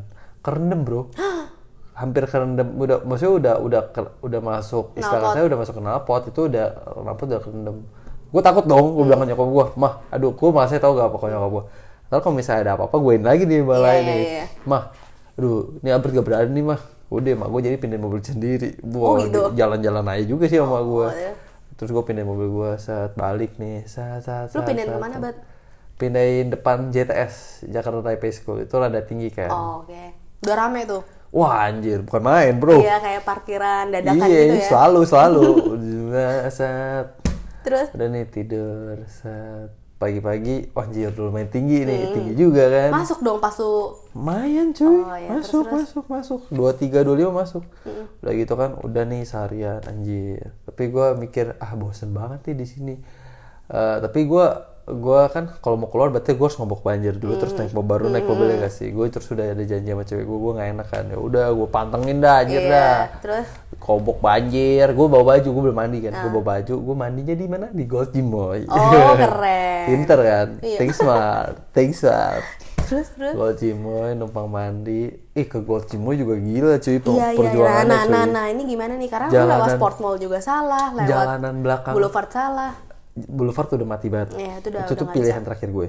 Kerendam, 0.43 0.83
Bro. 0.83 1.11
Hampir 1.97 2.29
kerendam 2.29 2.77
udah 2.77 3.01
maksudnya 3.01 3.33
udah 3.33 3.55
udah 3.57 3.81
ke- 3.89 4.15
udah 4.21 4.37
masuk 4.39 4.93
istilah 4.93 5.33
saya 5.33 5.49
udah 5.49 5.57
masuk 5.57 5.73
ke 5.73 5.81
knalpot 5.81 6.23
itu 6.29 6.41
udah 6.45 6.65
knalpot 7.01 7.25
udah 7.25 7.41
kerendam. 7.41 7.77
Gue 8.27 8.41
takut 8.43 8.67
dong, 8.67 8.93
gue 8.93 9.03
bilang 9.07 9.23
ke 9.23 9.31
nyokap 9.31 9.47
gue, 9.47 9.65
mah, 9.79 9.93
aduh, 10.11 10.35
gue 10.35 10.49
masih 10.51 10.77
tahu 10.77 10.93
gak 10.93 11.07
apa 11.09 11.15
kok 11.15 11.29
nyokap 11.31 11.49
gue. 11.49 11.63
Ntar 12.07 12.19
kalau 12.19 12.35
misalnya 12.35 12.61
ada 12.61 12.71
apa-apa, 12.75 12.95
gue 12.99 13.13
lagi 13.23 13.43
nih 13.47 13.63
balai 13.63 13.95
Iya, 13.95 14.03
nih. 14.03 14.19
iya, 14.19 14.31
iya. 14.35 14.45
Mah, 14.67 14.83
aduh, 15.33 15.79
ini 15.79 15.89
hampir 15.89 16.09
gak 16.11 16.27
berani 16.27 16.51
nih 16.51 16.65
mah. 16.67 16.81
Udah, 17.07 17.33
mak 17.33 17.47
gue 17.47 17.61
jadi 17.63 17.75
pindahin 17.79 18.03
mobil 18.03 18.19
sendiri. 18.19 18.69
Oh, 18.83 19.15
Wah, 19.15 19.23
gitu. 19.23 19.55
jalan-jalan 19.55 20.03
aja 20.05 20.23
juga 20.27 20.43
sih 20.45 20.59
sama 20.59 20.83
gue. 20.83 21.07
iya. 21.07 21.31
Terus 21.79 21.89
gue 21.95 22.03
pindahin 22.03 22.27
mobil 22.27 22.47
gue 22.51 22.69
saat 22.75 23.15
balik 23.15 23.55
nih, 23.55 23.87
saat 23.87 24.27
saat 24.27 24.51
Lu 24.51 24.59
pindahin 24.61 24.91
ke 24.91 24.99
mana. 24.99 25.15
Bat? 25.23 25.35
Pindahin 25.95 26.47
depan 26.51 26.91
JTS 26.91 27.63
Jakarta 27.65 28.03
Taipei 28.03 28.29
School 28.29 28.61
itu 28.61 28.75
rada 28.75 28.99
tinggi 29.01 29.31
kan. 29.31 29.49
Oh, 29.49 29.81
oke. 29.81 30.03
Udah 30.43 30.55
rame 30.59 30.83
tuh. 30.83 30.99
Wah 31.27 31.67
anjir, 31.67 32.01
bukan 32.07 32.23
main 32.23 32.55
bro. 32.55 32.79
Iya, 32.79 32.97
kayak 33.03 33.21
parkiran 33.27 33.91
dadakan 33.91 34.27
Iya, 34.27 34.41
gitu 34.47 34.55
ya. 34.57 34.67
selalu 34.71 34.99
selalu. 35.03 35.47
Saat 36.57 37.07
Terus 37.67 37.87
udah 37.91 38.07
nih 38.07 38.25
tidur 38.31 38.95
saat 39.11 39.75
pagi-pagi, 39.97 40.71
wah 40.71 40.87
anjir 40.87 41.11
dulu 41.11 41.35
main 41.35 41.51
tinggi 41.51 41.83
nih, 41.83 42.15
tinggi 42.15 42.33
juga 42.37 42.63
kan. 42.69 42.95
masuk 42.95 43.19
dong 43.19 43.41
pas 43.41 43.51
lu 43.59 43.97
Lumayan 44.15 44.71
cuy, 44.71 44.87
Oh, 44.87 45.17
iya, 45.17 45.29
masuk, 45.35 45.67
terus, 45.67 45.89
masuk, 45.91 46.05
masuk. 46.07 46.41
Dua 46.47 46.71
tiga 46.71 47.03
dua 47.03 47.17
lima 47.17 47.33
masuk. 47.33 47.65
Udah 48.23 48.33
gitu 48.33 48.53
kan, 48.55 48.79
udah 48.79 49.03
nih 49.03 49.27
seharian 49.27 49.83
anjir. 49.83 50.53
Tapi 50.63 50.83
gue 50.87 51.07
mikir 51.19 51.59
ah 51.59 51.75
bosen 51.75 52.15
banget 52.15 52.39
nih 52.47 52.55
di 52.55 52.65
sini. 52.65 52.95
Eh, 53.67 53.97
tapi 53.99 54.23
gue 54.23 54.45
gue 54.87 55.21
kan 55.27 55.51
kalau 55.59 55.75
mau 55.75 55.91
keluar 55.91 56.07
berarti 56.07 56.31
gue 56.31 56.41
harus 56.41 56.55
ngobok 56.55 56.79
banjir 56.79 57.11
dulu 57.13 57.35
terus 57.35 57.51
naik 57.53 57.75
mobil 57.75 57.91
baru 57.91 58.05
naik 58.07 58.23
mobil 58.23 58.55
ya 58.55 58.71
sih? 58.71 58.87
Gue 58.89 59.11
terus 59.11 59.27
sudah 59.27 59.51
ada 59.51 59.59
janji 59.59 59.91
sama 59.91 60.07
cewek 60.07 60.23
gue 60.23 60.37
gue 60.39 60.51
nggak 60.55 60.69
enak 60.73 60.87
kan. 60.87 61.03
Ya 61.11 61.19
udah 61.19 61.45
gue 61.51 61.67
pantengin 61.67 62.17
dah 62.17 62.39
anjir 62.39 62.63
Iya, 62.63 62.71
dah. 62.71 62.99
terus? 63.19 63.47
Kobok 63.77 64.23
banjir 64.23 64.87
gue 64.87 65.07
bawa 65.11 65.35
baju 65.35 65.47
gue 65.51 65.63
belum 65.67 65.75
mandi 65.75 65.99
kan. 66.01 66.15
Gue 66.17 66.31
bawa 66.31 66.45
baju 66.55 66.73
gue 66.79 66.95
mandinya 66.95 67.35
di 67.35 67.45
mana? 67.45 67.67
Di 67.67 67.83
Gold 67.83 68.15
Gym 68.15 68.31
boy. 68.31 68.63
Oh 68.65 69.11
keren. 69.19 69.85
Pinter 69.91 70.19
kan? 70.23 70.47
Iya. 70.63 70.77
think 70.79 70.91
smart 70.95 71.53
think 71.75 71.91
smart 71.91 72.47
terus 72.87 73.11
terus? 73.11 73.35
Gold 73.35 73.59
Gym 73.59 73.83
boy 73.83 74.15
numpang 74.15 74.47
mandi. 74.47 75.11
Ih 75.35 75.45
ke 75.45 75.59
Gold 75.59 75.91
Gym 75.91 76.07
boy 76.07 76.15
juga 76.15 76.39
gila 76.39 76.79
cuy 76.79 76.97
per- 76.97 77.11
Iya 77.11 77.27
iya. 77.27 77.35
perjuangannya 77.35 77.91
nah, 77.91 78.01
cuy. 78.07 78.11
nah 78.15 78.23
nah 78.23 78.45
ini 78.47 78.63
gimana 78.63 78.95
nih? 78.95 79.09
Karena 79.11 79.27
lewat 79.27 79.75
sport 79.75 79.95
mall 79.99 80.15
juga 80.15 80.39
salah 80.39 80.95
lewat 80.95 81.11
jalanan 81.11 81.55
belakang. 81.59 81.91
Boulevard 81.91 82.31
salah 82.31 82.71
Boulevard 83.25 83.65
tuh 83.65 83.81
udah 83.81 83.89
mati 83.89 84.07
banget. 84.07 84.37
Iya, 84.37 84.61
itu 84.61 84.67
udah- 84.69 84.85
itu 84.85 84.93
udah 84.93 85.01
tuh 85.01 85.07
pilihan 85.09 85.41
terakhir 85.41 85.69
gue. 85.73 85.87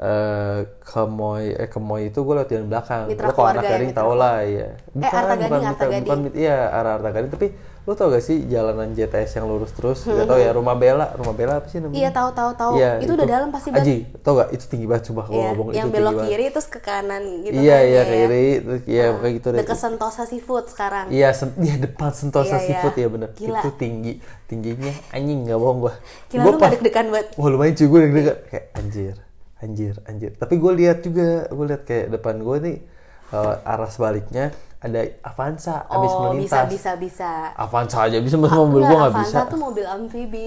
Eh 0.00 0.58
ke 0.80 1.02
Moy 1.04 1.44
eh 1.52 1.68
ke 1.68 1.76
Moy 1.76 2.08
itu 2.08 2.22
gue 2.22 2.32
lewat 2.32 2.48
jalan 2.48 2.66
belakang. 2.70 3.04
Mitra 3.04 3.26
Lo 3.26 3.32
kalau 3.34 3.48
anak 3.52 3.62
gading 3.66 3.90
mitra 3.90 4.00
tau 4.00 4.12
lah 4.16 4.36
ya. 4.40 4.68
Arta 4.96 5.34
Gading, 5.36 5.52
Arta 5.52 5.74
bukan, 5.76 5.90
Gading. 5.90 6.08
bukan, 6.08 6.20
iya 6.32 6.58
arah 6.72 6.92
Arta 6.96 7.08
Gading. 7.10 7.32
Tapi 7.34 7.46
lo 7.90 7.98
tau 7.98 8.06
gak 8.06 8.22
sih 8.22 8.46
jalanan 8.46 8.94
JTS 8.94 9.34
yang 9.34 9.50
lurus 9.50 9.74
terus? 9.74 10.06
Gak 10.06 10.22
tau 10.24 10.38
ya 10.38 10.54
rumah 10.54 10.72
Bella, 10.72 11.10
rumah 11.12 11.34
Bella 11.34 11.58
apa 11.58 11.66
sih 11.66 11.76
namanya? 11.76 11.98
iya 11.98 12.08
tahu 12.08 12.30
tahu 12.30 12.50
tahu 12.54 12.72
Iya, 12.72 13.02
itu, 13.02 13.10
udah 13.10 13.26
dalam 13.26 13.48
pasti 13.50 13.68
banget 13.68 13.82
Aji, 13.82 13.96
tau 14.22 14.32
gak? 14.36 14.48
Itu 14.50 14.64
tinggi 14.64 14.86
banget 14.86 15.04
coba 15.10 15.20
kalau 15.22 15.34
Iya, 15.36 15.48
ngomong 15.50 15.66
yang 15.70 15.74
itu 15.82 15.90
belok 15.90 16.06
tinggi 16.06 16.14
banget. 16.16 16.30
kiri 16.30 16.46
terus 16.48 16.68
ke 16.68 16.78
kanan 16.78 17.22
gitu 17.42 17.52
Iya 17.52 17.74
kan, 17.74 17.82
iya 17.82 17.98
ya. 17.98 18.02
kiri, 18.06 18.46
terus 18.60 18.80
iya 18.86 19.04
kayak 19.12 19.34
gitu 19.34 19.46
deh. 19.48 19.58
Deket 19.58 19.78
Sentosa 19.80 20.22
Seafood 20.22 20.64
sekarang. 20.66 21.06
Iya, 21.10 21.28
sen- 21.32 21.58
iya 21.58 21.74
depan 21.76 22.10
Sentosa 22.12 22.46
Iya, 22.46 22.54
iya. 22.54 22.62
Seafood 22.62 22.94
ya 22.94 23.08
bener. 23.10 23.28
Gila. 23.34 23.58
Itu 23.58 23.70
tinggi, 23.74 24.12
tingginya 24.46 24.92
anjing 25.10 25.38
nggak 25.44 25.58
bohong 25.58 25.78
gua. 25.80 25.94
Gila 26.28 26.40
Gua 26.40 26.46
lu 26.46 26.56
pas- 26.56 26.62
gak 26.64 26.74
deg-degan 26.76 27.06
banget. 27.08 27.26
Wah 27.34 27.48
lumayan 27.48 27.74
cuy 27.74 27.86
gue 27.88 28.00
deg-degan 28.04 28.36
kayak 28.46 28.64
anjir, 28.72 29.16
anjir, 29.58 29.94
anjir. 30.04 30.30
Tapi 30.32 30.54
gue 30.56 30.72
lihat 30.78 30.98
juga, 31.00 31.26
gue 31.46 31.64
lihat 31.66 31.82
kayak 31.84 32.06
depan 32.10 32.38
gue 32.38 32.56
nih 32.60 32.76
eh, 33.30 33.54
arah 33.64 33.90
sebaliknya 33.90 34.54
ada 34.80 35.00
Avanza 35.22 35.84
abis 35.84 36.08
Oh, 36.08 36.32
bisa 36.32 36.56
melintas. 36.56 36.66
bisa 36.66 36.90
bisa. 36.96 37.30
Avanza 37.54 37.98
aja 38.00 38.16
bisa, 38.18 38.34
mas 38.34 38.48
mobil 38.50 38.80
gue 38.80 38.96
nggak 38.96 39.14
bisa. 39.20 39.36
Avanza 39.36 39.50
tuh 39.50 39.58
mobil 39.58 39.84
amfibi. 39.84 40.46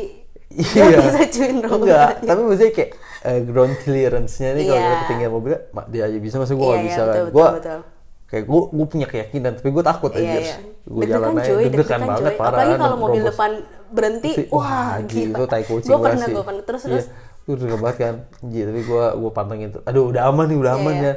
Iya. 0.50 1.02
Bisa 1.02 1.22
cuy 1.28 1.50
Enggak, 1.56 2.10
tapi 2.30 2.41
maksudnya 2.41 2.72
kayak 2.72 2.91
eh, 3.24 3.39
ground 3.41 3.74
clearance-nya 3.80 4.50
nih 4.52 4.63
kalau 4.63 4.76
Iya. 4.76 4.86
kita 4.86 4.98
ketinggian 5.00 5.32
mobil, 5.32 5.52
dia 5.88 6.04
aja 6.04 6.17
bisa, 6.17 6.36
masa 6.38 6.54
gue 6.54 6.62
nggak 6.62 6.78
iya, 6.78 6.86
bisa 6.86 7.02
betul, 7.02 7.13
kan. 7.15 7.26
Gue 7.30 7.48
betul. 7.58 7.80
kayak 8.28 8.46
gue 8.46 8.62
gue 8.67 8.86
punya 8.88 9.08
keyakinan, 9.08 9.52
tapi 9.56 9.69
gue 9.69 9.84
takut 9.84 10.12
Iya, 10.12 10.19
aja. 10.19 10.38
iya. 10.39 10.56
Gue 10.84 11.04
jalan 11.06 11.28
aja, 11.32 11.52
deg-degan 11.56 12.02
banget 12.04 12.34
parah. 12.36 12.50
Apalagi 12.54 12.76
kalau 12.76 12.98
mobil 13.00 13.22
nerobos. 13.22 13.30
depan 13.34 13.52
berhenti, 13.89 14.32
wah, 14.50 14.98
gila, 15.00 15.06
gila. 15.08 15.30
itu 15.32 15.43
tai 15.48 15.63
kucing 15.63 15.89
Gue 15.89 16.00
pernah, 16.00 16.28
gue 16.28 16.43
pernah. 16.43 16.63
Terus 16.63 16.82
Iya. 16.82 16.89
terus. 16.91 17.06
Gue 17.43 17.54
udah 17.60 17.80
banget 17.80 17.98
kan. 18.00 18.15
Iya, 18.43 18.63
tapi 18.65 18.82
gue 18.84 19.04
gue 19.15 19.32
pantengin 19.32 19.69
tuh. 19.69 19.82
Aduh, 19.84 20.04
udah 20.10 20.22
aman 20.26 20.46
nih, 20.48 20.58
udah 20.58 20.72
Iya, 20.72 20.80
aman 20.80 20.93
iya. 20.96 21.04
ya. 21.04 21.13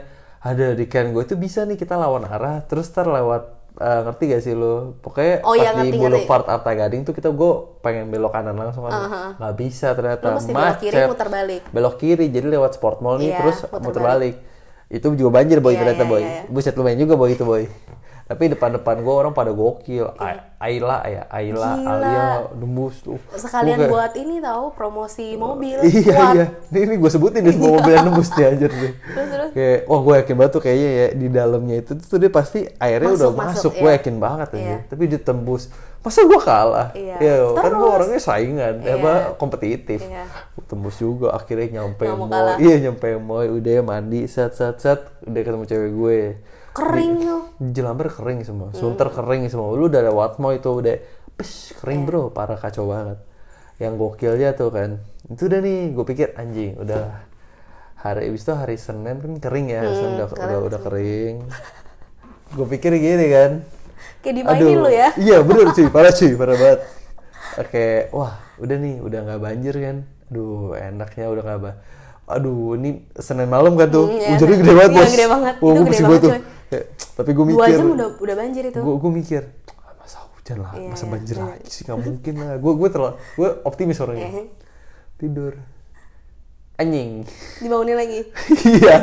Ada 0.46 0.66
di 0.72 0.86
kan 0.86 1.10
gue 1.10 1.24
tuh 1.24 1.34
bisa 1.36 1.64
nih 1.64 1.74
kita 1.74 1.98
lawan 1.98 2.22
arah, 2.24 2.62
terus 2.62 2.86
ntar 2.88 3.10
lewat 3.10 3.42
eh, 3.76 4.00
ngerti 4.06 4.22
gak 4.30 4.42
sih 4.42 4.54
lo? 4.54 4.94
Pokoknya 5.02 5.34
Oh, 5.42 5.52
pas 5.52 5.58
iya, 5.58 5.70
di 5.72 5.76
ngerti, 5.76 5.88
ngerti. 5.90 5.98
Boulevard 6.22 6.46
Arta 6.46 6.72
Gading 6.72 7.02
tuh 7.02 7.12
kita 7.12 7.28
gue 7.30 7.52
pengen 7.80 8.04
belok 8.08 8.30
kanan 8.30 8.54
langsung 8.54 8.86
kan. 8.86 8.94
Nggak 9.36 9.54
bisa 9.58 9.88
ternyata. 9.92 10.22
Lu 10.22 10.38
mesti 10.38 10.52
belok 10.54 10.78
kiri, 10.78 10.94
Macet. 10.96 11.08
muter 11.10 11.28
balik. 11.28 11.62
Belok 11.68 11.94
kiri, 11.98 12.26
jadi 12.30 12.46
lewat 12.48 12.78
Sport 12.78 12.98
Mall 13.02 13.18
nih 13.18 13.28
Iya, 13.28 13.38
terus 13.42 13.58
muter 13.66 13.80
muter, 13.82 14.02
balik. 14.04 14.34
Itu 14.86 15.06
juga 15.12 15.30
banjir 15.34 15.58
boy 15.58 15.74
Iya, 15.74 15.80
ternyata 15.82 16.04
iya, 16.04 16.12
boy. 16.14 16.22
iya, 16.22 16.30
iya. 16.30 16.42
Buset 16.46 16.74
lumayan 16.78 16.98
juga 17.00 17.14
boy 17.18 17.30
itu 17.34 17.42
boy. 17.42 17.64
Tapi 18.26 18.50
depan-depan 18.50 19.00
gue 19.00 19.14
orang 19.14 19.30
pada 19.30 19.48
gokil. 19.48 20.10
A- 20.18 20.58
Ayla 20.58 20.98
ya, 21.04 21.22
Ayla, 21.28 21.78
Gila. 21.78 21.86
Alia, 21.86 22.26
nembus 22.52 22.98
tuh. 22.98 23.22
Sekalian 23.30 23.78
kayak- 23.78 23.92
buat 23.92 24.12
ini 24.14 24.40
tahu 24.40 24.74
promosi 24.74 25.36
mobil. 25.36 25.78
Iya 25.86 26.10
Kuat. 26.10 26.34
iya, 26.34 26.44
ini, 26.68 26.78
ini 26.82 26.94
gue 26.96 27.06
sebutin 27.06 27.40
di 27.40 27.54
semua 27.54 27.78
mobil 27.78 27.92
yang 27.92 28.04
nembus 28.04 28.28
nih 28.32 28.44
anjir 28.48 28.70
terus. 28.74 29.50
Kayak, 29.52 29.78
wah 29.86 30.00
gue 30.00 30.14
yakin 30.18 30.34
banget 30.34 30.52
tuh 30.52 30.62
kayaknya 30.64 30.90
ya 30.90 31.06
di 31.14 31.26
dalamnya 31.28 31.76
itu 31.78 31.92
tuh 31.94 32.18
dia 32.18 32.26
pasti 32.28 32.66
airnya 32.76 33.06
Masuk, 33.06 33.20
udah 33.20 33.30
masuk, 33.30 33.46
masuk, 33.46 33.72
iya. 33.72 33.80
gue 33.80 33.90
yakin 33.94 34.14
banget 34.18 34.48
aja. 34.50 34.58
Iya. 34.58 34.76
Tapi 34.88 35.02
ditembus, 35.06 35.62
masa 36.02 36.18
gue 36.20 36.40
kalah? 36.42 36.88
Iya. 36.92 37.16
Ya, 37.20 37.34
kan 37.54 37.70
gue 37.70 37.90
orangnya 37.92 38.18
saingan, 38.18 38.74
Iya. 38.80 38.94
apa 38.96 39.12
kompetitif. 39.36 40.02
Iya. 40.02 40.24
Tembus 40.66 40.98
juga, 40.98 41.30
akhirnya 41.30 41.78
nyampe 41.78 42.10
mau 42.10 42.26
iya 42.58 42.74
nyampe 42.82 43.06
moy, 43.16 43.46
udah 43.52 43.86
mandi, 43.86 44.26
set 44.26 44.50
set 44.50 44.82
set, 44.82 44.98
udah 45.22 45.40
ketemu 45.40 45.62
cewek 45.64 45.92
gue. 45.94 46.20
Kering 46.76 47.12
tuh. 47.18 47.42
Jelamber 47.72 48.12
kering 48.12 48.44
semua, 48.44 48.68
Hmm. 48.68 48.76
sunter 48.76 49.08
kering 49.08 49.48
semua. 49.48 49.72
Lu 49.72 49.88
udah 49.88 50.04
lewat 50.04 50.36
mau 50.36 50.52
itu 50.52 50.68
udah 50.68 51.00
pes 51.32 51.72
kering 51.80 52.04
Iya. 52.04 52.06
bro, 52.06 52.22
parah 52.28 52.60
kacau 52.60 52.92
banget. 52.92 53.16
Yang 53.80 53.92
gokilnya 53.96 54.52
tuh 54.52 54.68
kan, 54.68 55.00
itu 55.26 55.48
udah 55.48 55.60
nih, 55.60 55.80
gue 55.92 56.04
pikir 56.04 56.28
anjing, 56.36 56.76
udah 56.76 57.24
hari 57.96 58.28
abis 58.28 58.44
itu 58.44 58.52
hari 58.52 58.76
Senin 58.76 59.16
kan 59.20 59.32
kering 59.40 59.72
ya, 59.72 59.84
Senin 59.84 60.12
udah, 60.20 60.28
udah 60.32 60.58
udah 60.68 60.80
kering. 60.80 61.36
gue 62.46 62.66
pikir 62.70 62.92
gini 62.94 63.26
kan, 63.32 63.52
Kayak 64.22 64.34
dimainin 64.42 64.78
lu 64.80 64.90
ya. 64.90 65.08
Iya 65.16 65.38
bener 65.42 65.72
cuy, 65.72 65.86
parah 65.88 66.12
cuy, 66.12 66.32
parah 66.36 66.56
banget. 66.56 66.80
Oke, 67.56 67.86
wah 68.12 68.36
udah 68.60 68.76
nih, 68.76 68.94
udah 69.00 69.18
nggak 69.24 69.40
banjir 69.40 69.74
kan. 69.76 69.96
Aduh 70.28 70.74
enaknya 70.74 71.26
udah 71.30 71.42
nggak 71.42 71.76
Aduh 72.26 72.74
ini 72.74 73.06
Senin 73.22 73.46
malam 73.46 73.78
kan 73.78 73.86
tuh, 73.86 74.10
Hmm, 74.10 74.18
iya. 74.18 74.34
hujannya 74.34 74.56
gede 74.58 74.72
banget 74.74 74.90
Iya, 74.90 74.98
bos. 74.98 75.10
gede 75.14 75.26
banget. 75.30 75.54
Wah, 75.62 75.70
Itu 75.70 75.82
gede 75.86 76.02
banget, 76.02 76.22
tuh. 76.22 76.32
Kayak, 76.66 76.84
tapi 77.12 77.30
gue 77.30 77.44
Dua 77.46 77.52
mikir, 77.62 77.74
jam 77.74 77.88
udah 77.88 78.08
udah 78.16 78.34
banjir 78.34 78.62
itu. 78.64 78.78
gue 78.78 78.94
gue 78.96 79.12
mikir, 79.14 79.42
"Ah, 79.76 79.94
masa 79.94 80.18
hujan 80.28 80.56
lah, 80.58 80.72
Iya, 80.72 80.88
masa 80.88 81.04
iya, 81.04 81.12
banjir 81.12 81.36
iya. 81.36 81.44
lagi 81.48 81.68
sih 81.68 81.82
nggak 81.82 82.00
mungkin 82.00 82.34
lah. 82.36 82.54
Gue 82.56 82.72
gue 82.74 82.88
terlalu, 82.88 83.14
gue 83.32 83.48
optimis 83.62 83.98
orangnya. 83.98 84.28
Eh, 84.36 84.46
Tidur, 85.16 85.54
anjing. 86.76 87.24
dibangunin 87.58 87.96
lagi. 87.96 88.20
Iya. 88.66 88.96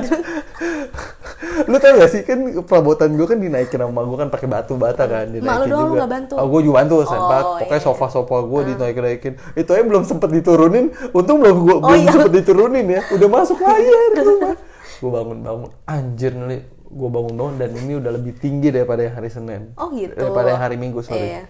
lu 1.63 1.75
tau 1.75 1.93
gak 1.93 2.09
sih 2.09 2.21
kan 2.21 2.37
perabotan 2.61 3.13
gue 3.13 3.25
kan 3.25 3.35
dinaikin 3.35 3.77
sama 3.77 4.01
gue 4.01 4.17
kan 4.17 4.27
pakai 4.27 4.47
batu 4.47 4.73
bata 4.75 5.03
kan 5.03 5.27
dinaikin 5.27 5.43
Mak 5.45 5.57
lu 5.59 5.65
doang 5.69 5.89
juga. 5.91 6.05
bantu? 6.05 6.33
Oh, 6.35 6.47
gue 6.47 6.61
juga 6.61 6.75
bantu 6.77 6.95
sempat. 7.03 7.43
Oh, 7.43 7.55
Pokoknya 7.57 7.75
iya. 7.75 7.85
sofa-sofa 7.85 8.37
gue 8.41 8.61
dinaikin 8.69 9.01
naikin. 9.01 9.33
Itu 9.53 9.69
aja 9.71 9.83
belum 9.83 10.03
sempet 10.03 10.29
diturunin. 10.31 10.85
Untung 11.11 11.37
belum 11.39 11.57
gue 11.61 11.75
Oh, 11.75 11.81
belum 11.81 11.99
iya. 11.99 12.11
sempet 12.11 12.31
diturunin 12.33 12.85
ya. 12.87 13.01
Udah 13.09 13.27
masuk 13.27 13.57
lagi 13.57 13.87
ya 14.13 14.21
rumah. 14.21 14.55
gue 14.95 15.09
bangun 15.11 15.37
bangun. 15.41 15.69
Anjir 15.85 16.33
nih. 16.33 16.61
Gue 16.93 17.09
bangun 17.09 17.33
bangun 17.33 17.55
dan 17.57 17.69
ini 17.73 17.97
udah 17.97 18.11
lebih 18.13 18.37
tinggi 18.37 18.69
daripada 18.69 19.01
yang 19.01 19.17
hari 19.17 19.29
Senin. 19.33 19.73
Oh, 19.75 19.89
gitu. 19.91 20.13
Daripada 20.13 20.53
yang 20.53 20.61
hari 20.61 20.77
Minggu 20.77 21.01
sorry. 21.01 21.41
Iya. 21.41 21.43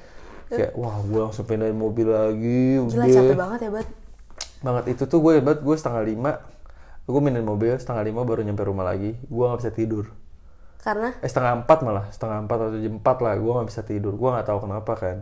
Kayak 0.47 0.71
wah 0.79 0.95
gue 1.03 1.19
langsung 1.19 1.45
pindahin 1.45 1.75
mobil 1.75 2.07
lagi. 2.07 2.79
Gila 2.79 2.87
udah 2.87 3.07
capek 3.11 3.37
banget 3.37 3.59
ya, 3.59 3.71
Bat. 3.75 3.87
banget 4.63 4.95
itu 4.95 5.03
tuh 5.11 5.19
gue 5.19 5.43
hebat 5.43 5.59
gue 5.59 5.75
setengah 5.75 6.07
lima 6.07 6.39
gue 7.03 7.19
minum 7.19 7.43
mobil 7.43 7.75
setengah 7.75 7.99
lima 8.07 8.23
baru 8.23 8.47
nyampe 8.47 8.63
rumah 8.63 8.87
lagi 8.87 9.19
gue 9.19 9.43
nggak 9.43 9.59
bisa 9.59 9.71
tidur 9.75 10.07
Karena 10.79 11.11
eh 11.19 11.27
setengah 11.27 11.63
empat 11.63 11.83
malah 11.83 12.07
setengah 12.15 12.47
empat 12.47 12.57
atau 12.71 12.79
jam 12.79 12.95
empat 12.95 13.17
lah 13.19 13.35
gue 13.35 13.51
nggak 13.51 13.67
bisa 13.67 13.81
tidur 13.83 14.15
gue 14.15 14.29
nggak 14.31 14.47
tahu 14.47 14.63
kenapa 14.63 14.93
kan 14.95 15.17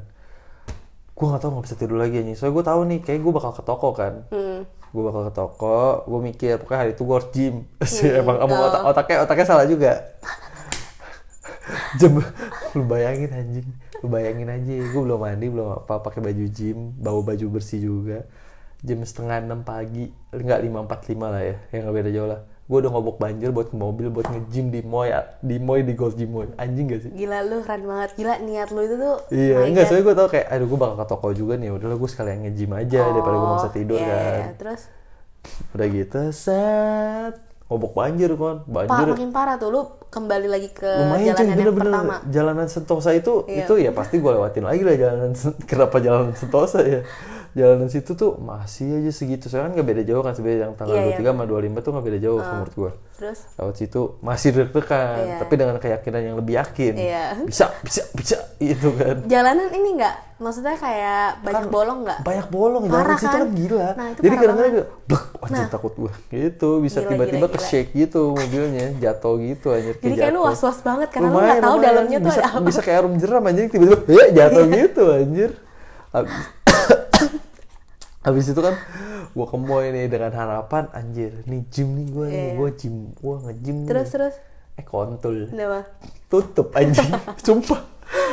gue 1.17 1.25
nggak 1.25 1.41
tahu 1.41 1.49
nggak 1.57 1.65
bisa 1.65 1.77
tidur 1.77 1.97
lagi 1.97 2.21
nih 2.21 2.38
soalnya 2.38 2.53
gue 2.53 2.65
tahu 2.69 2.81
nih 2.86 2.99
kayak 3.01 3.19
gue 3.25 3.34
bakal 3.34 3.51
ke 3.53 3.63
toko 3.65 3.89
kan 3.97 4.13
hmm, 4.29 4.60
gue 4.91 5.01
bakal 5.08 5.21
ke 5.27 5.34
toko 5.34 6.04
gue 6.10 6.19
mikir 6.30 6.54
pokoknya 6.60 6.80
hari 6.84 6.91
itu 6.95 7.04
gue 7.08 7.15
harus 7.15 7.30
gym. 7.36 7.56
Sih 7.95 8.10
Hmm, 8.10 8.21
emang 8.21 8.38
emang 8.43 8.60
otak 8.67 8.82
otaknya 8.86 9.17
otaknya 9.25 9.45
salah 9.47 9.65
juga. 9.67 9.91
Jam 11.99 12.19
lu 12.75 12.84
bayangin 12.88 13.32
anjing. 13.32 13.67
Lu 14.01 14.08
bayangin 14.10 14.49
aja 14.49 14.73
gue 14.91 15.01
belum 15.01 15.19
mandi 15.21 15.47
belum 15.51 15.67
apa 15.86 16.01
pakai 16.01 16.21
baju 16.23 16.45
gym 16.51 16.95
bawa 16.97 17.21
baju 17.23 17.45
bersih 17.60 17.80
juga. 17.84 18.25
Jam 18.82 18.99
setengah 19.06 19.43
enam 19.45 19.62
pagi 19.62 20.10
nggak 20.34 20.60
lima 20.65 20.80
empat 20.86 20.99
lima 21.12 21.27
lah 21.34 21.41
ya 21.43 21.56
yang 21.73 21.82
nggak 21.88 21.95
beda 22.01 22.12
jauh 22.13 22.30
lah 22.30 22.41
gue 22.71 22.77
udah 22.79 22.88
ngobok 22.88 23.19
banjir 23.19 23.51
buat 23.51 23.67
ke 23.67 23.75
mobil 23.75 24.07
buat 24.07 24.23
nge-gym 24.23 24.71
di 24.71 24.79
moy 24.79 25.12
di 25.43 25.60
moy 25.60 25.84
di 25.84 25.91
golf 25.91 26.15
gym 26.15 26.31
moy 26.31 26.47
anjing 26.55 26.88
gak 26.88 27.03
sih 27.03 27.12
gila 27.12 27.43
lu 27.43 27.60
keren 27.62 27.84
banget. 27.84 28.10
Gila 28.15 28.39
niat 28.39 28.69
lu 28.71 28.79
itu 28.81 28.95
tuh. 28.95 29.15
Iya, 29.27 29.55
my 29.60 29.67
enggak, 29.67 29.86
soalnya 29.86 30.03
gue 30.07 30.15
tau 30.15 30.27
kayak, 30.31 30.47
aduh 30.47 30.65
gue 30.65 30.79
bakal 30.79 30.95
ke 30.95 31.05
toko 31.05 31.27
juga 31.36 31.53
nih, 31.60 31.67
udahlah 31.67 31.99
gue 31.99 32.10
sekalian 32.10 32.47
nge-gym 32.47 32.71
aja 32.71 32.99
daripada 33.12 33.36
gue 33.36 33.49
bisa 33.60 33.69
tidur 33.69 33.99
iya, 33.99 34.07
kan. 34.07 34.23
iya. 34.39 34.47
Terus 34.55 34.81
Udah 35.73 35.88
gitu, 35.89 36.21
set, 36.31 37.34
ngobok 37.67 37.91
banjir 37.91 38.29
kan, 38.31 38.55
Pak 38.62 38.88
banjir. 38.88 39.07
makin 39.12 39.29
parah 39.31 39.55
tuh 39.57 39.69
lu 39.69 39.81
kembali 40.07 40.47
lagi 40.47 40.69
ke 40.69 40.86
Lumayan 40.86 41.34
jalanan 41.34 41.43
yang 41.43 41.57
bener-bener. 41.60 41.91
pertama. 41.91 42.15
Jalanan 42.29 42.67
Sentosa 42.67 43.10
itu, 43.12 43.34
Iya. 43.47 43.65
itu 43.65 43.73
ya 43.79 43.91
pasti 43.91 44.15
gue 44.15 44.31
lewatin 44.31 44.63
lagi 44.63 44.81
lah 44.86 44.95
jalanan, 44.95 45.31
kenapa 45.69 45.97
jalanan 45.99 46.34
Sentosa 46.36 46.79
ya. 46.84 47.03
Jalanan 47.51 47.87
situ 47.87 48.11
tuh 48.13 48.37
masih 48.37 48.97
aja 48.97 49.11
segitu, 49.11 49.45
soalnya 49.45 49.69
kan 49.69 49.77
gak 49.77 49.89
beda 49.89 50.03
jauh 50.03 50.19
kan 50.19 50.31
sebenarnya 50.31 50.59
yang 50.63 50.73
tanggal 50.73 50.95
Iya, 50.95 51.19
23 51.19 51.29
sama 51.29 51.43
25 51.45 51.51
tuh 51.77 51.91
gak 51.91 52.05
beda 52.05 52.19
jauh 52.21 52.39
menurut 52.39 52.73
gue. 52.73 52.91
Terus 53.13 53.39
Lewat 53.53 53.75
situ 53.75 54.01
masih 54.19 54.49
deg-degan, 54.51 55.17
Iya. 55.19 55.37
tapi 55.37 55.53
dengan 55.53 55.75
keyakinan 55.75 56.21
yang 56.23 56.35
lebih 56.37 56.53
yakin. 56.55 56.93
Iya. 56.95 57.25
Bisa, 57.43 57.65
bisa, 57.81 58.01
bisa, 58.11 58.37
itu 58.57 58.87
kan. 58.93 59.15
jalanan 59.25 59.67
ini 59.69 59.89
enggak 59.93 60.15
maksudnya 60.37 60.73
kayak 60.73 61.37
banyak 61.39 61.53
Kan 61.59 61.69
bolong 61.69 61.99
enggak? 62.01 62.17
banyak 62.19 62.47
bolong 62.47 62.83
Parah 62.83 62.97
jalanan 63.03 63.17
situ 63.19 63.27
kan? 63.27 63.37
kan 63.37 63.49
gila 63.51 63.87
Nah, 63.91 64.07
itu 64.07 64.19
jadi 64.21 64.35
kadang-kadang 64.35 64.71
gitu 64.71 64.85
blek 65.03 65.23
anjir 65.39 65.67
takut 65.67 65.93
gue 65.95 66.11
gitu 66.31 66.69
bisa 66.79 66.99
tiba-tiba 67.03 67.45
ke 67.47 67.59
shake 67.59 67.91
gitu 67.95 68.21
mobilnya 68.31 68.87
jatuh 68.97 69.33
gitu 69.39 69.67
anjir 69.69 69.93
Jadi 69.97 70.15
kayak 70.15 70.31
lu 70.31 70.41
was-was 70.41 70.79
banget 70.79 71.07
karena 71.09 71.27
lu 71.27 71.33
Lumayan, 71.35 71.45
nggak 71.47 71.61
tahu 71.61 71.75
lumayan. 71.75 71.85
dalamnya 71.87 72.17
tuh 72.17 72.25
bisa, 72.27 72.39
ada 72.39 72.49
apa. 72.51 72.65
bisa 72.65 72.79
kayak 72.79 72.97
arum 72.97 73.13
jeram 73.17 73.43
anjir 73.43 73.63
tiba-tiba 73.67 73.97
ya 74.07 74.25
jatuh 74.35 74.63
gitu 74.67 75.03
anjir 75.11 75.51
Abis- 76.11 76.49
habis 78.21 78.45
itu 78.47 78.57
kan 78.57 78.75
gue 79.27 79.45
ke 79.45 79.57
mall 79.57 79.81
nih 79.84 80.05
dengan 80.05 80.29
harapan 80.31 80.86
anjir 80.91 81.41
nih 81.43 81.62
gym 81.67 81.95
nih 81.95 82.07
gue 82.07 82.25
nih 82.27 82.36
Iya. 82.43 82.53
gue 82.53 82.69
gym 82.75 82.95
gue 83.13 83.36
nge-gym 83.41 83.77
nih. 83.79 83.89
terus 83.89 84.10
terus? 84.10 84.36
Eh 84.73 84.84
kontol. 84.84 85.47
Kenapa? 85.47 85.88
Tutup 86.27 86.67
anjing. 86.71 87.10
Sumpah. 87.45 87.81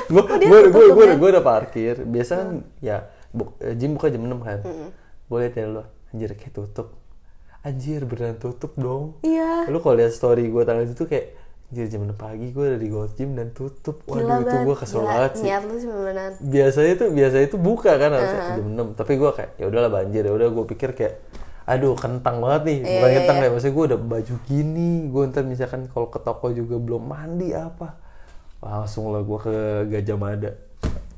Gue 0.07 0.21
Oh, 0.21 0.37
dia 0.37 0.49
gue 0.67 0.85
gue 0.91 1.05
gue 1.15 1.29
udah 1.31 1.43
parkir. 1.43 1.95
Biasa 2.01 2.33
kan 2.37 2.49
ya 2.79 3.07
bu- 3.31 3.55
eh, 3.59 3.73
gym 3.73 3.95
buka 3.95 4.09
jam 4.09 4.23
6 4.23 4.39
kan. 4.41 4.59
Gue 5.25 5.39
liat 5.39 5.55
lu 5.61 5.83
anjir 6.09 6.31
kayak 6.35 6.53
tutup. 6.53 6.99
Anjir 7.61 8.03
beneran 8.03 8.37
tutup 8.37 8.75
dong. 8.75 9.19
Iya. 9.21 9.67
Lu 9.67 9.79
kalau 9.79 9.97
lihat 9.97 10.11
story 10.11 10.47
gue 10.47 10.63
tanggal 10.63 10.85
itu 10.85 11.05
kayak 11.05 11.38
anjir 11.69 11.85
jam 11.93 12.01
6 12.01 12.17
pagi 12.17 12.49
gue 12.49 12.65
udah 12.65 12.81
di 12.81 12.89
Gold 12.89 13.13
Gym 13.13 13.37
dan 13.37 13.53
tutup. 13.53 14.01
Waduh 14.09 14.25
gila 14.25 14.37
itu 14.41 14.57
gue 14.65 14.77
kesel 14.81 15.01
Gila, 15.05 15.13
banget 15.13 15.33
sih. 15.37 15.45
niat 15.45 15.63
lu 15.69 15.75
sih 15.77 15.89
beneran. 15.89 16.33
Biasanya 16.41 16.93
tuh 16.97 17.09
biasanya 17.13 17.47
tuh 17.53 17.61
buka 17.61 17.93
kan 18.01 18.11
harusnya 18.17 18.41
jam 18.57 18.69
6 18.73 18.97
tapi 18.97 19.13
gue 19.21 19.31
kayak 19.37 19.51
ya 19.61 19.65
udahlah 19.69 19.91
banjir. 19.93 20.23
Ya 20.25 20.33
udah 20.33 20.49
gue 20.49 20.65
pikir 20.65 20.91
kayak 20.97 21.15
aduh 21.69 21.93
kentang 21.93 22.41
banget 22.41 22.63
nih. 22.65 22.79
Iya, 22.81 22.89
bukan 22.89 23.09
iya, 23.09 23.17
kentang 23.21 23.37
iya. 23.37 23.45
ya 23.45 23.49
maksudnya 23.53 23.75
gue 23.77 23.85
udah 23.85 24.01
baju 24.01 24.35
gini. 24.49 24.91
Gue 25.13 25.23
ntar 25.29 25.45
misalkan 25.45 25.83
kalau 25.93 26.09
ke 26.09 26.19
toko 26.25 26.47
juga 26.57 26.77
belum 26.81 27.03
mandi 27.05 27.53
apa? 27.53 28.01
Langsung 28.65 29.13
lah 29.13 29.21
gue 29.21 29.39
ke 29.39 29.57
Gajah 29.93 30.17
Mada 30.17 30.53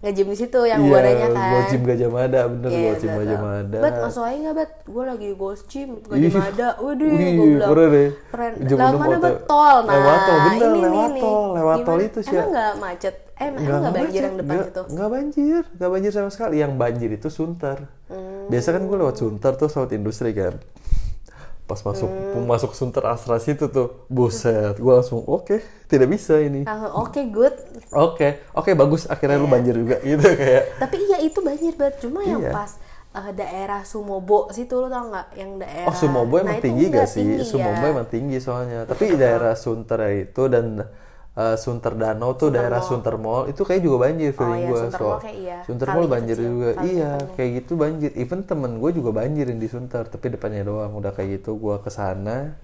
nge-gym 0.00 0.26
di 0.26 0.38
situ 0.38 0.60
yang 0.64 0.80
iya 0.80 0.92
wadahnya 0.92 1.26
kan 1.28 1.44
gue 1.44 1.62
gym 1.68 1.82
Gajah 1.84 2.08
Mada 2.08 2.40
bener 2.48 2.68
gue 2.68 2.80
gym 2.96 2.96
betul. 2.96 3.18
Gajah 3.20 3.38
Mada 3.38 3.78
Bet 3.78 3.94
masuk 4.00 4.22
aja 4.24 4.36
nggak 4.40 4.54
bet? 4.56 4.70
Gue 4.82 5.04
lagi 5.04 5.26
di 5.26 5.36
Gold 5.36 5.60
Gym, 5.66 5.88
gak 6.00 6.16
Ih, 6.16 6.32
ada. 6.32 6.68
Waduh, 6.76 7.06
gue 7.06 7.28
bilang 7.46 7.68
keren 7.68 7.88
deh. 7.90 8.08
Keren. 8.32 8.52
Jam 8.64 8.76
Lewat 8.76 8.94
mana 8.96 9.16
bet? 9.18 9.36
Tol. 9.44 9.76
Nah, 9.80 9.92
Lewat 9.92 10.18
tol, 10.18 10.38
bener, 10.40 10.56
ini 10.66 10.80
lewat 10.80 11.10
nih, 11.10 11.22
tol, 11.22 11.48
lewat 11.52 11.78
tol 11.84 12.00
itu 12.00 12.18
sih, 12.20 12.32
Emang 12.32 12.40
ya. 12.40 12.44
nggak 12.50 12.72
macet? 12.78 13.14
Eh, 13.40 13.46
emang 13.46 13.62
nggak 13.62 13.92
banjir 13.94 14.20
yang 14.20 14.36
depan 14.36 14.52
nggak, 14.52 14.66
situ? 14.68 14.82
nggak 14.90 15.08
banjir 15.08 15.62
nggak 15.70 15.90
banjir 15.90 16.10
sama 16.12 16.28
sekali 16.28 16.56
yang 16.56 16.72
banjir 16.76 17.10
itu 17.10 17.28
Sunter 17.28 17.78
Hmm. 18.10 18.50
biasa 18.50 18.74
kan 18.74 18.82
gue 18.84 18.96
lewat 18.98 19.16
Sunter 19.16 19.52
tuh 19.54 19.70
lewat 19.70 19.94
industri 19.94 20.34
kan 20.34 20.58
pas 21.70 21.78
masuk 21.80 22.10
Hmm. 22.10 22.42
masuk 22.44 22.74
Sunter 22.74 23.06
Astra 23.06 23.38
situ 23.38 23.70
tuh 23.70 24.02
buset 24.10 24.74
gue 24.74 24.90
langsung 24.90 25.22
oke 25.22 25.62
tidak 25.86 26.10
bisa 26.10 26.34
ini 26.38 26.66
oke 26.92 27.22
good. 27.30 27.54
oke 27.90 28.28
oke 28.50 28.70
bagus 28.74 29.06
akhirnya 29.06 29.38
lu 29.38 29.46
banjir 29.46 29.74
juga 29.74 30.02
gitu 30.08 30.26
kayak 30.34 30.64
Tapi 30.76 30.96
iya 31.00 31.18
itu 31.20 31.38
banjir 31.38 31.72
bet. 31.74 31.94
Cuma 31.98 32.20
yang 32.22 32.40
Iya. 32.40 32.50
pas 32.50 32.70
eh, 33.10 33.30
daerah 33.32 33.82
Sumobo 33.82 34.50
situ 34.50 34.70
lo 34.72 34.86
tau 34.86 35.06
nggak? 35.06 35.26
Yang 35.34 35.50
daerah. 35.58 35.86
Oh 35.86 35.94
Sumobo 35.94 36.34
emang 36.36 36.58
Nah, 36.58 36.62
tinggi 36.62 36.84
gak 36.88 37.06
sih? 37.06 37.22
tinggi, 37.22 37.42
Sumobo 37.42 37.82
ya. 37.82 37.90
emang 37.90 38.06
tinggi 38.06 38.38
soalnya. 38.38 38.82
Tapi 38.84 39.14
daerah 39.14 39.54
Sunter 39.54 39.98
itu 40.12 40.42
dan 40.46 40.82
eh, 41.38 41.56
Sunter 41.62 41.94
Danau 42.00 42.30
tuh 42.40 42.48
daerah 42.54 42.80
Mall. 42.80 42.88
Sunter 42.88 43.14
Mall 43.24 43.50
itu 43.52 43.62
kayak 43.68 43.82
juga 43.86 43.96
banjir 44.08 44.30
feeling 44.38 44.62
iya, 44.62 44.70
gue. 44.70 44.82
Sunter 44.82 45.00
Mall 45.06 45.18
kayak 45.22 45.36
iya. 45.38 45.58
Sunter 45.66 45.88
Kali 45.88 45.94
Mall 45.94 46.06
banjir 46.14 46.36
kecil, 46.36 46.50
juga. 46.50 46.68
kali 46.76 46.92
iya, 46.92 47.10
depannya. 47.10 47.36
kayak 47.36 47.50
gitu 47.64 47.72
banjir. 47.82 48.10
Even 48.22 48.40
temen 48.48 48.72
gue 48.82 48.90
juga 48.98 49.10
banjirin 49.18 49.58
di 49.62 49.68
Sunter, 49.72 50.04
tapi 50.12 50.26
depannya 50.34 50.62
doang. 50.68 50.92
Udah 51.00 51.12
kayak 51.16 51.30
gitu 51.42 51.50
gue 51.64 51.76
ke 51.84 51.90
sana. 51.92 52.56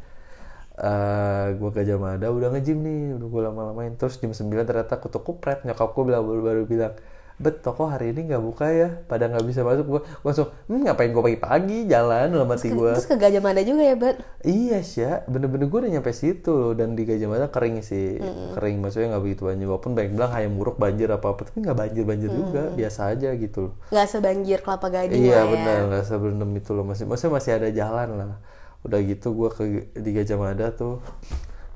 eh 0.77 1.47
gue 1.57 1.71
Gajah 1.73 1.97
Mada 1.97 2.27
udah 2.37 2.49
nge-gym 2.53 2.79
nih, 2.85 3.17
udah 3.17 3.29
gue 3.33 3.43
lama-lamain 3.49 3.93
terus 3.97 4.21
jam 4.21 4.33
9 4.37 4.65
ternyata 4.69 5.01
kutu 5.01 5.19
kupret 5.25 5.65
nyokap 5.65 5.89
gue 5.97 6.05
bilang 6.05 6.25
baru, 6.29 6.41
baru 6.45 6.63
bilang 6.69 6.95
bet 7.37 7.61
toko 7.61 7.85
hari 7.85 8.17
ini 8.17 8.33
nggak 8.33 8.41
buka 8.41 8.67
ya. 8.73 8.89
Pada 9.05 9.29
nggak 9.29 9.45
bisa 9.45 9.61
masuk. 9.61 9.85
Gue 9.85 10.01
langsung 10.25 10.49
hmm, 10.49 10.89
ngapain 10.89 11.13
gue 11.13 11.23
pagi-pagi? 11.23 11.79
Jalan 11.85 12.33
dalam 12.33 12.49
hati 12.49 12.73
gue 12.73 12.91
Terus 12.97 13.09
ke 13.09 13.17
Gajah 13.21 13.43
Mada 13.45 13.61
juga 13.61 13.83
ya 13.85 13.97
bet? 13.97 14.17
Iya 14.41 14.81
sih, 14.81 15.05
bener-bener 15.29 15.69
gue 15.69 15.79
udah 15.85 15.93
nyampe 15.93 16.13
situ 16.17 16.49
loh. 16.49 16.73
Dan 16.73 16.97
di 16.97 17.05
Gajah 17.05 17.29
Mada 17.29 17.47
kering 17.53 17.85
sih, 17.85 18.17
kering 18.57 18.81
maksudnya 18.81 19.17
nggak 19.17 19.23
begitu 19.23 19.43
banjir. 19.45 19.67
Walaupun 19.69 19.93
banyak 19.93 20.11
bilang 20.17 20.33
hayam 20.33 20.53
buruk 20.57 20.77
banjir 20.81 21.09
apa 21.13 21.27
apa, 21.37 21.41
tapi 21.45 21.61
nggak 21.61 21.77
banjir-banjir 21.77 22.31
juga, 22.33 22.63
biasa 22.73 23.01
aja 23.13 23.29
gitu 23.37 23.59
loh. 23.69 23.73
Nggak 23.93 24.07
sebanjir 24.09 24.59
Kelapa 24.65 24.89
Gading 24.89 25.21
iya 25.21 25.45
lah 25.45 25.45
ya. 25.45 25.53
benar, 25.53 25.81
nggak 25.93 26.05
sebelum 26.09 26.51
itu 26.57 26.71
loh. 26.73 26.85
Masih, 26.89 27.05
maksudnya 27.05 27.33
masih 27.37 27.53
ada 27.53 27.69
jalan 27.69 28.09
lah. 28.17 28.41
Udah 28.81 28.99
gitu 29.05 29.37
gue 29.37 29.49
ke 29.53 29.63
di 29.93 30.11
Gajah 30.17 30.39
Mada 30.41 30.73
tuh, 30.73 31.05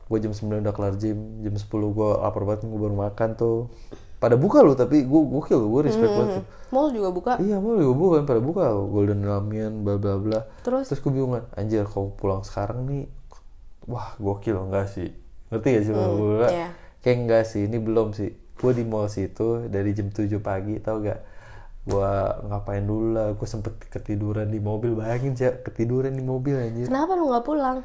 gue 0.08 0.18
jam 0.24 0.32
9 0.32 0.64
udah 0.64 0.74
kelar 0.74 0.94
gym, 0.96 1.44
jam 1.44 1.54
10 1.54 1.68
gue 1.68 2.08
lapar 2.16 2.42
banget 2.48 2.64
gue 2.64 2.80
baru 2.80 2.96
makan 2.96 3.36
tuh. 3.36 3.68
Pada 4.20 4.37
buka 4.37 4.61
loh, 4.61 4.76
tapi 4.76 5.09
gue 5.09 5.20
gokil, 5.33 5.64
gue 5.64 5.80
respect 5.88 6.12
banget. 6.12 6.44
tuh. 6.44 6.44
Mall 6.68 6.92
juga 6.92 7.09
buka. 7.09 7.33
Iya 7.40 7.56
mau 7.56 7.72
juga 7.72 7.94
bukan 7.96 8.22
pada 8.28 8.40
buka 8.44 8.68
Golden 8.76 9.24
Ramian 9.24 9.80
bla 9.80 9.96
bla 9.96 10.20
bla. 10.20 10.40
Terus? 10.61 10.92
Terus 10.92 11.00
gue 11.00 11.12
bingung 11.16 11.33
kan, 11.40 11.44
anjir 11.56 11.88
kalau 11.88 12.12
pulang 12.12 12.44
sekarang 12.44 12.85
nih, 12.85 13.09
wah 13.88 14.12
gokil 14.20 14.61
enggak 14.61 14.92
sih? 14.92 15.09
Ngerti 15.48 15.68
gak 15.72 15.85
sih 15.88 15.92
hmm, 15.96 16.14
gue? 16.20 16.48
iya. 16.52 16.68
Kayak 17.00 17.16
enggak 17.16 17.44
sih, 17.48 17.64
ini 17.64 17.80
belum 17.80 18.12
sih. 18.12 18.30
Gue 18.61 18.76
di 18.76 18.85
mall 18.85 19.09
situ 19.09 19.66
dari 19.72 19.96
jam 19.96 20.12
7 20.12 20.28
pagi, 20.44 20.76
tau 20.85 21.00
gak? 21.00 21.20
Gue 21.88 22.12
ngapain 22.44 22.85
dulu 22.85 23.16
lah, 23.16 23.33
gue 23.33 23.48
sempet 23.48 23.72
ketiduran 23.88 24.52
di 24.52 24.61
mobil, 24.61 25.00
bayangin 25.00 25.33
sih 25.33 25.48
ketiduran 25.64 26.12
di 26.12 26.20
mobil 26.20 26.61
anjir. 26.61 26.92
Kenapa 26.92 27.16
lu 27.16 27.33
nggak 27.33 27.44
pulang? 27.48 27.80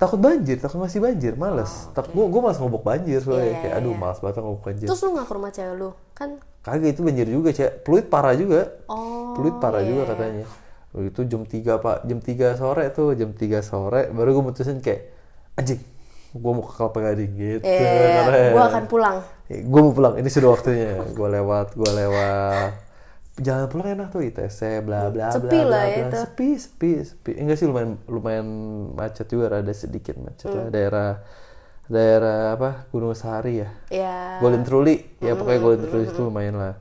Takut 0.00 0.16
banjir, 0.16 0.56
takut 0.56 0.80
masih 0.80 0.96
banjir, 0.98 1.36
males. 1.36 1.92
Tak 1.92 2.08
gue 2.08 2.24
gue 2.24 2.40
malas 2.40 2.56
ngobok 2.56 2.80
banjir 2.82 3.20
soalnya 3.20 3.52
Iya, 3.52 3.56
kayak 3.60 3.68
iya, 3.68 3.78
aduh 3.78 3.92
iya. 3.92 4.00
malas 4.00 4.18
banget 4.18 4.36
ngobok 4.40 4.62
banjir. 4.64 4.86
Terus 4.88 5.00
lu 5.04 5.08
nggak 5.12 5.26
ke 5.28 5.34
rumah 5.36 5.50
cewek 5.50 5.74
lu? 5.76 5.90
Kan 6.10 6.30
Kagak 6.60 6.90
itu 6.90 7.00
banjir 7.00 7.24
juga, 7.24 7.48
Cek. 7.50 7.84
Peluit 7.84 8.06
parah 8.06 8.32
juga. 8.32 8.80
oh 8.86 9.32
Peluit 9.32 9.56
parah 9.56 9.80
juga 9.80 10.08
katanya. 10.08 10.44
Lalu 10.90 11.04
itu 11.06 11.20
jam 11.22 11.42
3 11.44 11.52
pak, 11.78 11.96
jam 12.02 12.18
3 12.18 12.56
sore 12.56 12.84
tuh, 12.90 13.12
jam 13.14 13.30
3 13.30 13.60
sore 13.60 14.08
baru 14.08 14.28
gue 14.32 14.42
mutusin 14.42 14.80
kayak 14.80 15.06
anjing, 15.54 15.78
gue 16.32 16.50
mau 16.50 16.60
ke 16.60 16.72
Kelapa 16.74 16.98
Gading 17.00 17.32
gitu. 17.32 17.62
Iya, 17.62 18.08
Karena- 18.18 18.50
gua 18.50 18.64
akan 18.66 18.84
pulang. 18.88 19.16
gue 19.46 19.80
mau 19.80 19.92
pulang, 19.92 20.14
ini 20.16 20.26
sudah 20.26 20.50
waktunya. 20.50 20.98
gue 20.98 21.28
lewat, 21.30 21.76
gue 21.76 21.90
lewat. 21.94 22.70
Jalan 23.36 23.66
pulang 23.66 23.88
enak 23.94 24.08
tuh 24.10 24.20
ITC, 24.20 24.82
bla 24.82 25.06
bla 25.06 25.28
bla. 25.28 25.28
Sepi 25.30 25.46
bla, 25.54 25.64
lah 25.64 25.82
bla. 25.82 25.92
ya 25.92 25.98
itu. 26.04 26.16
Sepi, 26.18 26.48
sepi, 26.56 26.90
sepi. 27.00 27.30
Enggak 27.36 27.56
sih 27.56 27.66
lumayan 27.66 27.96
lumayan 28.04 28.46
macet 28.92 29.26
juga, 29.26 29.54
ada 29.54 29.72
sedikit 29.72 30.18
macet 30.18 30.48
Hmm. 30.48 30.58
lah 30.58 30.66
daerah 30.68 31.10
daerah 31.86 32.54
apa 32.54 32.86
Gunung 32.88 33.14
Sahari 33.14 33.60
ya. 33.60 33.70
Ya. 33.88 34.38
Golden 34.38 34.62
Truly 34.62 35.18
ya 35.18 35.34
pokoknya 35.34 35.56
Hmm, 35.56 35.64
Golden 35.64 35.86
Truly 35.86 36.04
itu 36.06 36.22
lumayan 36.22 36.54
lah 36.54 36.74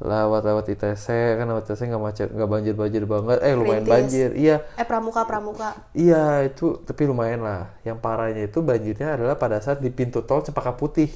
lewat 0.00 0.42
lewat 0.42 0.64
ITC 0.70 1.06
kan 1.36 1.44
lewat 1.44 1.68
ITC 1.68 1.80
nggak 1.84 2.00
macet 2.00 2.28
nggak 2.30 2.48
banjir 2.48 2.72
banjir 2.72 3.04
banget 3.04 3.36
eh 3.42 3.52
lumayan 3.52 3.84
Perintis. 3.84 3.92
banjir 3.92 4.28
iya 4.32 4.56
Eh 4.74 4.86
pramuka 4.86 5.28
pramuka. 5.28 5.76
iya 5.92 6.40
itu 6.40 6.80
tapi 6.80 7.04
lumayan 7.04 7.44
lah 7.44 7.68
yang 7.82 8.00
parahnya 8.00 8.48
itu 8.48 8.64
banjirnya 8.64 9.12
adalah 9.12 9.36
pada 9.36 9.60
saat 9.60 9.84
di 9.84 9.92
pintu 9.92 10.24
tol 10.24 10.40
Cempaka 10.40 10.72
Putih 10.72 11.10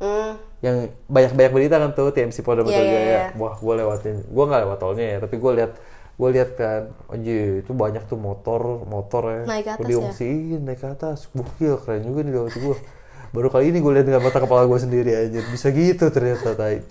Hmm. 0.00 0.34
Yang 0.62 0.76
banyak 1.06 1.34
banyak 1.34 1.52
berita 1.52 1.74
kan 1.76 1.90
tuh 1.90 2.10
TMC 2.10 2.40
Polda 2.40 2.62
Metro 2.62 2.78
Iya, 2.78 2.86
iya, 2.86 2.94
Jaya. 2.94 3.10
iya. 3.10 3.22
wah 3.34 3.54
gue 3.54 3.74
lewatin. 3.76 4.16
Gue 4.24 4.44
nggak 4.46 4.60
lewat 4.62 4.78
tolnya 4.78 5.04
ya 5.04 5.18
tapi 5.18 5.36
gue 5.36 5.52
lihat 5.58 5.72
gue 6.12 6.28
lihat 6.30 6.50
kan 6.54 6.80
anjir 7.10 7.60
itu 7.60 7.72
banyak 7.72 8.04
tuh 8.06 8.14
motor 8.14 8.60
motor 8.86 9.22
ya. 9.26 9.42
Naik 9.42 9.64
ke 9.64 9.70
atas 9.70 9.78
Gua 9.78 9.84
ya? 9.84 9.90
diungsiin 9.90 10.60
naik 10.62 10.78
ke 10.78 10.88
atas. 10.88 11.18
Gokil 11.28 11.74
keren 11.76 12.02
juga 12.02 12.20
nih 12.22 12.32
waktu 12.38 12.58
gue 12.62 12.76
baru 13.32 13.48
kali 13.48 13.64
ini 13.68 13.78
gue 13.80 13.92
lihat 13.92 14.06
dengan 14.06 14.22
mata 14.22 14.38
kepala 14.38 14.62
gue 14.64 14.78
sendiri 14.78 15.10
aja 15.12 15.40
bisa 15.42 15.66
gitu 15.68 16.06
ternyata 16.08 16.54
tai. 16.54 16.86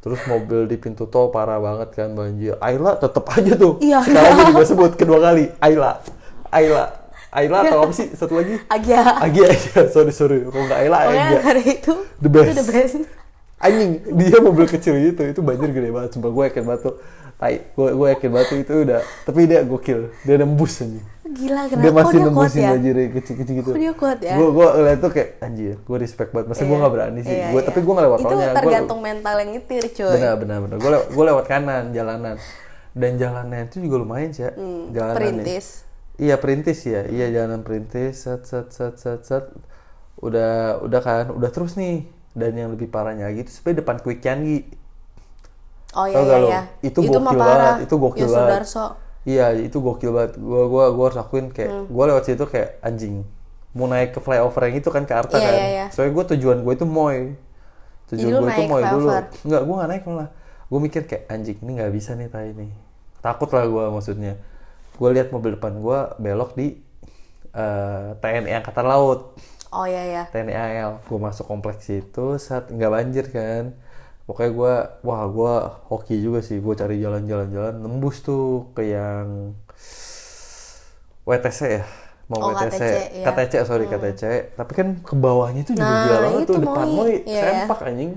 Terus 0.00 0.20
mobil 0.24 0.64
di 0.64 0.76
pintu 0.76 1.04
tol 1.04 1.28
parah 1.28 1.60
banget 1.60 1.92
kan 1.92 2.12
banjir. 2.12 2.56
Ayla 2.56 2.96
tetep 2.96 3.24
aja 3.26 3.52
tuh. 3.54 3.80
Iya. 3.80 4.00
sekali 4.00 4.16
lagi 4.32 4.52
gue 4.54 4.66
sebut 4.66 4.92
kedua 4.96 5.20
kali 5.20 5.52
Ayla. 5.60 6.00
Ayla 6.48 7.03
Ayla 7.34 7.56
atau 7.60 7.78
apa 7.82 7.92
sih 7.92 8.06
satu 8.10 8.34
lagi 8.34 8.54
Agia. 8.68 9.02
Agi 9.18 9.40
aja 9.42 9.90
sorry 9.90 10.10
sorry 10.10 10.38
kalau 10.44 10.64
nggak 10.64 10.80
Ayla 10.80 10.98
Pokoknya 11.02 11.26
Agia 11.26 11.40
hari 11.42 11.62
itu 11.68 11.94
The 12.16 12.28
best. 12.28 12.46
itu 12.46 12.54
the 12.54 12.66
best. 12.70 12.94
anjing 13.56 13.90
dia 14.14 14.38
mobil 14.38 14.66
kecil 14.66 14.94
gitu 14.94 15.22
itu 15.24 15.40
banjir 15.40 15.68
gede 15.68 15.88
banget 15.88 16.10
sumpah 16.12 16.28
gue 16.28 16.44
yakin 16.46 16.62
banget 16.62 16.80
tuh 16.84 16.94
tai 17.34 17.64
gue 17.66 17.88
gue 17.90 18.06
yakin 18.08 18.28
banget 18.28 18.46
tuh 18.46 18.58
itu 18.60 18.72
udah 18.84 19.00
tapi 19.24 19.40
dia 19.44 19.60
gokil 19.62 20.00
dia 20.20 20.36
nembus 20.36 20.78
anjing 20.78 21.02
Gila 21.24 21.62
kenapa 21.66 21.80
dia 21.80 21.90
masih 21.90 22.12
dia 22.12 22.20
kuat 22.20 22.28
nembusin 22.28 22.60
ya? 22.60 22.70
banjir 22.70 22.94
kecil-kecil 23.10 23.54
gitu 23.56 23.68
Kok 23.68 23.80
dia 23.80 23.92
kuat 23.92 24.18
ya? 24.20 24.34
gue 24.36 24.48
gue 24.48 24.66
ngeliat 24.68 24.98
tuh 25.00 25.10
kayak 25.10 25.28
anjir 25.40 25.74
gue 25.80 25.96
respect 25.98 26.30
banget 26.30 26.46
masa 26.46 26.62
gue 26.62 26.70
Iya. 26.70 26.78
gak 26.78 26.92
berani 26.92 27.20
sih 27.20 27.32
Iya, 27.32 27.46
gue 27.48 27.56
iya. 27.56 27.64
tapi 27.64 27.78
gue 27.80 27.92
gak 27.92 28.04
lewat 28.04 28.18
Itu 28.20 28.28
Gua- 28.28 28.54
tergantung 28.54 29.00
mental 29.00 29.34
yang 29.36 29.50
nyetir 29.50 29.82
cuy. 29.88 30.12
benar 30.12 30.34
benar 30.36 30.58
benar 30.60 30.76
gue 30.76 30.90
lewat, 30.92 31.06
gue 31.08 31.24
lewat 31.24 31.44
kanan 31.46 31.84
jalanan 31.90 32.36
dan 32.92 33.10
jalannya 33.16 33.60
itu 33.64 33.76
juga 33.80 33.96
lumayan 33.98 34.30
sih 34.30 34.42
ya 34.42 34.50
jalanannya 34.52 35.08
Hmm, 35.08 35.16
Perintis. 35.16 35.66
Iya 36.14 36.38
perintis 36.38 36.86
ya, 36.86 37.02
iya 37.10 37.26
jalanan 37.26 37.66
perintis, 37.66 38.22
set 38.22 38.46
set 38.46 38.70
set 38.70 38.94
set 38.96 39.26
set, 39.26 39.44
udah 40.22 40.78
udah 40.80 41.00
kan, 41.02 41.24
udah 41.34 41.50
terus 41.50 41.74
nih. 41.74 42.06
Dan 42.34 42.54
yang 42.54 42.70
lebih 42.74 42.90
parahnya 42.90 43.30
lagi 43.30 43.46
itu 43.46 43.50
sebenarnya 43.50 43.78
depan 43.82 43.96
Quick 43.98 44.20
Canggih. 44.22 44.62
Oh 45.94 46.06
iya 46.06 46.18
Tau 46.18 46.26
iya 46.26 46.38
iya. 46.42 46.60
Itu 46.82 46.98
mah 47.18 47.34
gokil 47.34 47.38
parah. 47.38 47.54
banget, 47.74 47.86
itu 47.86 47.94
gokil 47.96 48.26
Yos 48.26 48.34
banget. 48.34 48.50
Sudarso. 48.50 48.86
Iya 49.24 49.46
itu 49.56 49.78
gokil 49.78 50.10
banget. 50.10 50.32
Gua 50.38 50.62
gua 50.66 50.84
gua 50.90 51.04
harus 51.10 51.18
akuin 51.18 51.46
kayak 51.50 51.70
Hmm. 51.70 51.86
gua 51.90 52.04
lewat 52.10 52.24
situ 52.26 52.44
kayak 52.44 52.78
anjing. 52.82 53.22
Mau 53.74 53.86
naik 53.86 54.14
ke 54.14 54.20
flyover 54.22 54.62
yang 54.66 54.76
itu 54.78 54.90
kan 54.90 55.02
ke 55.02 55.14
Arta 55.14 55.34
Iya, 55.34 55.46
kan. 55.46 55.54
iya, 55.54 55.66
iya. 55.66 55.86
Soalnya 55.90 56.12
gua 56.14 56.24
tujuan 56.30 56.58
gue 56.62 56.72
itu 56.74 56.86
Moy. 56.86 57.18
Tujuan 58.10 58.30
gue 58.38 58.50
itu 58.50 58.64
Moy 58.70 58.82
dulu. 58.86 59.08
Enggak, 59.42 59.62
gua 59.66 59.74
gak 59.82 59.90
naik 59.90 60.02
malah. 60.06 60.28
Gue 60.70 60.78
mikir 60.78 61.02
kayak 61.06 61.24
anjing 61.26 61.58
ini 61.58 61.70
nggak 61.78 61.90
bisa 61.90 62.14
nih 62.14 62.30
tai 62.30 62.50
nih. 62.54 62.70
Takut 63.18 63.50
lah 63.50 63.66
gua 63.66 63.90
maksudnya. 63.90 64.38
Gue 64.94 65.10
lihat 65.14 65.28
mobil 65.34 65.56
depan 65.56 65.74
gua 65.78 66.14
belok 66.18 66.54
di 66.54 66.78
eh, 67.54 68.08
TNI 68.20 68.52
Angkatan 68.62 68.86
Laut. 68.86 69.20
Oh 69.74 69.86
iya 69.90 70.02
iya. 70.06 70.22
TNI 70.30 70.54
AL 70.54 70.92
gue 71.02 71.18
masuk 71.18 71.46
kompleks 71.50 71.90
itu 71.90 72.38
saat 72.38 72.70
nggak 72.70 72.92
banjir 72.94 73.26
kan 73.30 73.74
pokoknya 74.24 74.50
gue 74.54 74.74
wah 75.02 75.22
gue 75.26 75.54
hoki 75.90 76.16
juga 76.22 76.40
sih 76.40 76.62
gue 76.62 76.74
cari 76.78 76.96
jalan-jalan-jalan 77.02 77.74
nembus 77.82 78.22
tuh 78.22 78.70
ke 78.72 78.82
yang 78.94 79.52
WTC 81.24 81.60
ya 81.80 81.84
mau 82.24 82.40
Oh, 82.40 82.50
WTC 82.56 82.80
KTC, 82.80 82.84
ya. 83.20 83.24
KTC 83.28 83.54
sorry 83.68 83.84
KTC 83.84 84.22
tapi 84.56 84.72
kan 84.72 84.88
ke 85.02 85.12
bawahnya 85.12 85.60
itu 85.60 85.76
juga 85.76 85.84
Nah, 85.84 86.02
gila 86.08 86.18
banget 86.24 86.40
tuh 86.48 86.54
itu 86.56 86.60
depan. 86.64 86.86
Moi 86.88 87.12
Iya. 87.28 87.42
sempak 87.44 87.78
anjing 87.84 88.10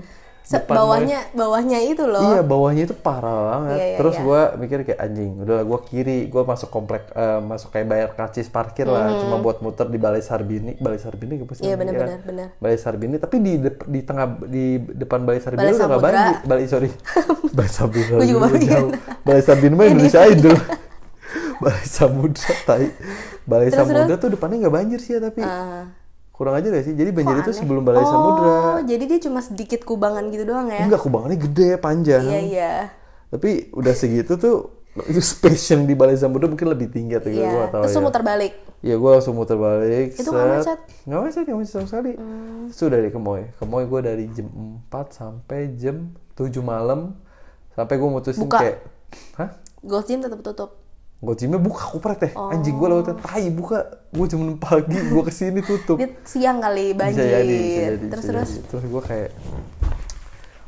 Se- 0.48 0.56
Depan 0.56 0.80
bawahnya 0.80 1.18
bawahnya 1.36 1.78
itu 1.84 2.08
loh 2.08 2.24
Iya 2.24 2.40
bawahnya 2.40 2.88
itu 2.88 2.96
parah 2.96 3.36
banget. 3.52 3.76
Iya, 3.76 3.84
iya, 3.84 3.96
Terus 4.00 4.14
iya. 4.16 4.24
gua 4.24 4.40
mikir 4.56 4.78
kayak 4.80 4.96
anjing, 4.98 5.32
udahlah 5.44 5.64
gua 5.68 5.80
kiri, 5.84 6.24
gua 6.24 6.48
masuk 6.48 6.72
komplek, 6.72 7.04
eh, 7.12 7.40
masuk 7.44 7.68
kayak 7.68 7.84
bayar 7.84 8.08
karcis 8.16 8.48
parkir 8.48 8.88
lah, 8.88 9.12
cuma 9.20 9.36
buat 9.38 9.60
muter 9.60 9.92
di 9.92 10.00
Balai 10.00 10.24
Sarbini, 10.24 10.72
Balai 10.80 10.96
Sarbini 10.96 11.36
sih? 11.36 11.44
Hmm. 11.44 11.68
Iya, 11.68 11.74
namanya, 11.76 11.76
benar, 11.76 11.92
kan? 11.92 12.08
benar, 12.08 12.20
benar. 12.24 12.48
Balai 12.56 12.78
Sarbini, 12.80 13.16
tapi 13.20 13.36
di 13.38 13.52
dep- 13.60 13.84
di 13.84 14.00
tengah 14.00 14.26
di 14.48 14.64
depan 14.88 15.20
Balai 15.22 15.40
Sarbini 15.44 15.60
Balai 15.60 15.76
udah 15.76 15.86
nggak 15.86 16.00
banjir. 16.00 16.36
Balai 16.48 16.64
sorry, 16.64 16.88
Balai 17.56 17.68
Sarbini. 17.68 18.08
Gua 18.08 18.24
juga 18.24 18.40
baru 18.48 18.56
jauh. 18.58 18.90
Balai 19.20 19.42
Sarbini 19.44 19.74
mah 19.76 19.86
Indonesia 19.86 20.20
Idol. 20.24 20.56
Balai 21.62 21.84
Samudra, 21.84 22.52
tai. 22.64 22.88
Balai 23.44 23.68
Terus, 23.68 23.84
Samudra 23.84 24.14
tuh 24.16 24.30
depannya 24.32 24.64
nggak 24.64 24.74
banjir 24.74 25.00
sih 25.02 25.12
ya, 25.12 25.20
tapi 25.20 25.44
Ah. 25.44 25.92
Kurang 26.38 26.54
aja 26.54 26.70
gak 26.70 26.84
sih? 26.86 26.94
Jadi 26.94 27.10
banjir 27.10 27.34
Kok 27.34 27.42
itu 27.42 27.50
aneh? 27.50 27.58
sebelum 27.58 27.82
Balai 27.82 28.00
oh, 28.00 28.06
Samudra. 28.06 28.56
jadi 28.86 29.04
dia 29.04 29.18
cuma 29.20 29.40
sedikit 29.42 29.82
kubangan 29.82 30.30
gitu 30.30 30.46
doang 30.46 30.70
ya 30.70 30.80
Enggak, 30.80 31.02
kubangannya 31.02 31.34
gede, 31.36 31.68
panjang. 31.76 32.22
iya 32.22 32.38
iya 32.40 32.72
Tapi 33.28 33.74
udah 33.74 33.92
segitu 33.92 34.38
tuh 34.38 34.56
itu 35.04 35.18
space 35.20 35.74
yang 35.74 35.82
di 35.84 35.92
Balai 35.92 36.14
Samudra 36.14 36.46
mungkin 36.46 36.70
lebih 36.70 36.88
tinggi 36.88 37.14
atau 37.14 37.28
gue 37.28 37.38
iya 37.38 37.66
gak 37.66 37.70
tahu 37.70 37.82
terus 37.84 37.94
ya. 37.94 38.02
muter 38.02 38.22
balik 38.22 38.54
Iya 38.78 38.94
gue 38.94 39.10
langsung 39.10 39.34
muter 39.34 39.58
balik. 39.58 40.14
Itu 40.14 40.30
nggak 40.30 40.48
macet? 40.54 40.78
Hmm. 40.78 41.02
Nggak 41.02 41.20
macet, 41.26 41.42
nggak 41.42 41.58
macet 41.58 41.72
sama 41.74 41.86
sekali. 41.90 42.12
Sudah 42.70 42.98
deh 43.02 43.10
ke 43.10 43.18
Moy. 43.18 43.42
Ke 43.58 43.64
Moy 43.66 43.82
gue 43.84 44.00
dari 44.06 44.24
jam 44.30 44.46
4 44.86 45.10
sampai 45.10 45.74
jam 45.74 46.14
7 46.38 46.62
malam. 46.62 47.18
Sampai 47.74 47.98
gue 47.98 48.06
mutusin 48.06 48.46
Buka? 48.46 48.62
kayak, 48.62 48.76
hah? 49.34 49.50
Gold 49.82 50.06
Gym 50.06 50.22
tetap 50.22 50.38
tutup 50.46 50.78
Gojimnya 51.18 51.58
buka 51.58 51.82
kupret 51.90 52.18
teh. 52.22 52.32
Oh. 52.38 52.54
Anjing 52.54 52.78
gue 52.78 52.88
lautan 52.88 53.18
tai 53.18 53.50
buka. 53.50 54.06
Gue 54.14 54.24
6 54.24 54.54
pagi 54.56 54.94
gue 54.94 55.22
ke 55.26 55.32
sini 55.34 55.60
tutup. 55.60 55.98
dia 55.98 56.14
siang 56.22 56.62
kali 56.62 56.94
banjir 56.94 57.20
Bisa 57.20 57.34
jadi, 57.42 57.56
bisa 57.58 57.80
jadi, 57.82 58.06
terus 58.06 58.24
bisa 58.24 58.30
terus 58.32 58.50
jadi. 58.54 58.66
Terus 58.70 58.84
gue 58.86 59.02
kayak 59.02 59.30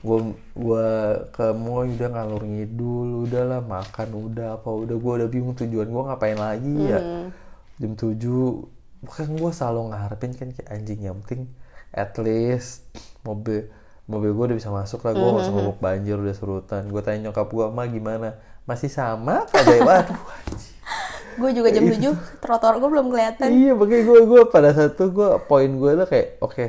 gue 0.00 0.18
gua 0.56 0.88
ke 1.28 1.52
mall 1.52 1.84
udah 1.84 2.08
ngalur 2.08 2.40
ngidul 2.40 3.28
udahlah 3.28 3.60
makan 3.60 4.08
udah 4.16 4.56
apa 4.56 4.70
udah 4.72 4.96
gue 4.96 5.12
udah 5.20 5.28
bingung 5.28 5.52
tujuan 5.52 5.92
gue 5.92 6.02
ngapain 6.08 6.40
lagi 6.40 6.74
ya 6.88 7.00
Hmm. 7.00 7.28
jam 7.76 7.92
7 7.92 8.16
bukan 9.04 9.26
gue 9.36 9.50
selalu 9.52 9.92
ngarepin 9.92 10.32
kan 10.32 10.48
kayak 10.56 10.68
anjing 10.72 11.04
yang 11.04 11.20
penting 11.20 11.52
at 11.92 12.16
least 12.16 12.88
mobil 13.28 13.68
mobil 14.10 14.30
gue 14.30 14.44
udah 14.44 14.58
bisa 14.58 14.70
masuk 14.70 15.00
lah 15.00 15.12
gue 15.12 15.22
Hmm, 15.22 15.38
usah 15.38 15.52
ngomong 15.52 15.78
banjir 15.78 16.16
udah 16.16 16.34
surutan 16.34 16.82
gue 16.84 17.00
tanya 17.00 17.18
nyokap 17.24 17.46
gue 17.46 17.66
mah 17.68 17.86
gimana 17.86 18.28
masih 18.62 18.90
sama 18.90 19.46
kayak 19.46 19.80
waduh 19.80 20.20
gue 21.32 21.50
juga 21.52 21.68
jam 21.70 21.84
7 21.84 22.12
trotoar 22.38 22.74
gue 22.76 22.90
belum 22.90 23.06
kelihatan 23.08 23.48
Iya 23.48 23.72
makanya 23.72 24.02
gue 24.04 24.20
gue 24.26 24.42
pada 24.46 24.70
saat 24.70 24.92
itu 24.92 25.06
gue 25.08 25.28
poin 25.42 25.70
gue 25.70 25.92
lah 25.94 26.04
kayak 26.04 26.36
oke 26.38 26.66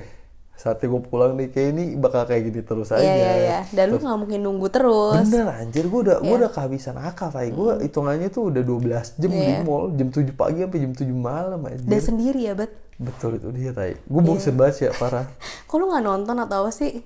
saatnya 0.54 0.88
gue 0.88 1.02
pulang 1.02 1.34
nih 1.34 1.50
kayak 1.50 1.68
ini 1.72 1.84
bakal 1.96 2.22
kayak 2.24 2.46
gini 2.46 2.62
terus 2.62 2.88
aja. 2.88 3.02
iya 3.02 3.16
iya 3.18 3.34
iya 3.36 3.60
dan 3.68 3.90
lu 3.90 3.98
nggak 3.98 4.14
mungkin 4.16 4.40
nunggu 4.40 4.70
terus 4.70 5.26
Bener 5.26 5.50
anjir 5.50 5.84
gue 5.84 6.00
udah 6.04 6.18
Iya. 6.18 6.24
gue 6.24 6.36
udah 6.38 6.52
kehabisan 6.52 6.96
akal 6.96 7.30
kayak 7.30 7.52
gue 7.52 7.72
Hmm. 7.72 7.82
hitungannya 7.82 8.30
tuh 8.30 8.44
udah 8.48 8.62
12 8.62 9.18
jam 9.18 9.32
di 9.32 9.42
Iya. 9.42 9.66
mall 9.66 9.90
jam 9.92 10.08
7 10.08 10.22
pagi 10.32 10.62
sampai 10.62 10.80
jam 10.80 10.92
7 10.94 11.10
malam 11.12 11.60
anjir. 11.64 11.82
dan 11.84 12.00
sendiri 12.00 12.42
ya 12.44 12.54
bet 12.54 12.72
Betul 12.96 13.42
itu 13.42 13.50
dia 13.50 13.74
tay. 13.74 13.98
Gue 14.00 14.22
bosen 14.22 14.54
Iya. 14.54 14.58
banget 14.62 14.74
sih 14.78 14.86
ya 14.86 14.94
parah. 14.94 15.26
kok 15.66 15.76
lu 15.76 15.90
nggak 15.90 16.06
nonton 16.06 16.38
atau 16.38 16.58
apa 16.62 16.72
sih 16.72 17.02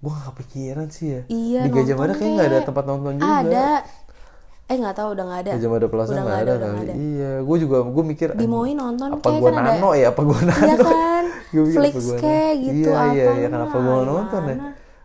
Gue 0.00 0.10
gak 0.10 0.26
kepikiran 0.30 0.86
sih 0.88 1.06
ya. 1.10 1.20
Iya, 1.26 1.60
Di 1.60 1.70
Gajah 1.70 1.94
Mada 1.94 2.12
kayak 2.14 2.32
nggak 2.32 2.48
ada 2.48 2.58
tempat 2.62 2.84
nonton 2.84 3.12
juga. 3.14 3.32
ada. 3.38 3.66
Eh 4.64 4.76
nggak 4.76 4.94
tahu 4.94 5.08
udah 5.12 5.24
nggak 5.26 5.40
ada. 5.42 5.50
Gajah 5.54 5.68
Mada 5.68 5.86
Plaza 5.86 6.10
nggak 6.14 6.38
ada, 6.40 6.52
nggak 6.56 6.72
ada. 6.80 6.94
Iya, 6.94 7.30
gue 7.40 7.56
juga 7.58 7.76
gue 7.82 8.04
mikir 8.06 8.28
Di 8.30 8.34
anjing, 8.38 8.48
Moi 8.48 8.72
nonton 8.72 9.08
apa 9.10 9.22
kayak 9.22 9.40
gue 9.40 9.50
kan 9.50 9.60
ada- 9.60 9.76
nano 9.76 9.90
ya? 9.92 10.06
Apa 10.08 10.20
gue 10.22 10.38
nano? 10.40 10.62
Iya 10.62 10.76
kan, 10.78 11.24
Flix 11.74 11.94
kayak 12.16 12.54
gitu, 12.62 12.88
iya 12.88 13.02
iya 13.10 13.24
apa 13.26 13.36
iya 13.36 13.46
kenapa 13.46 13.76
gue 13.76 13.96
nonton 14.06 14.42
ya? 14.46 14.56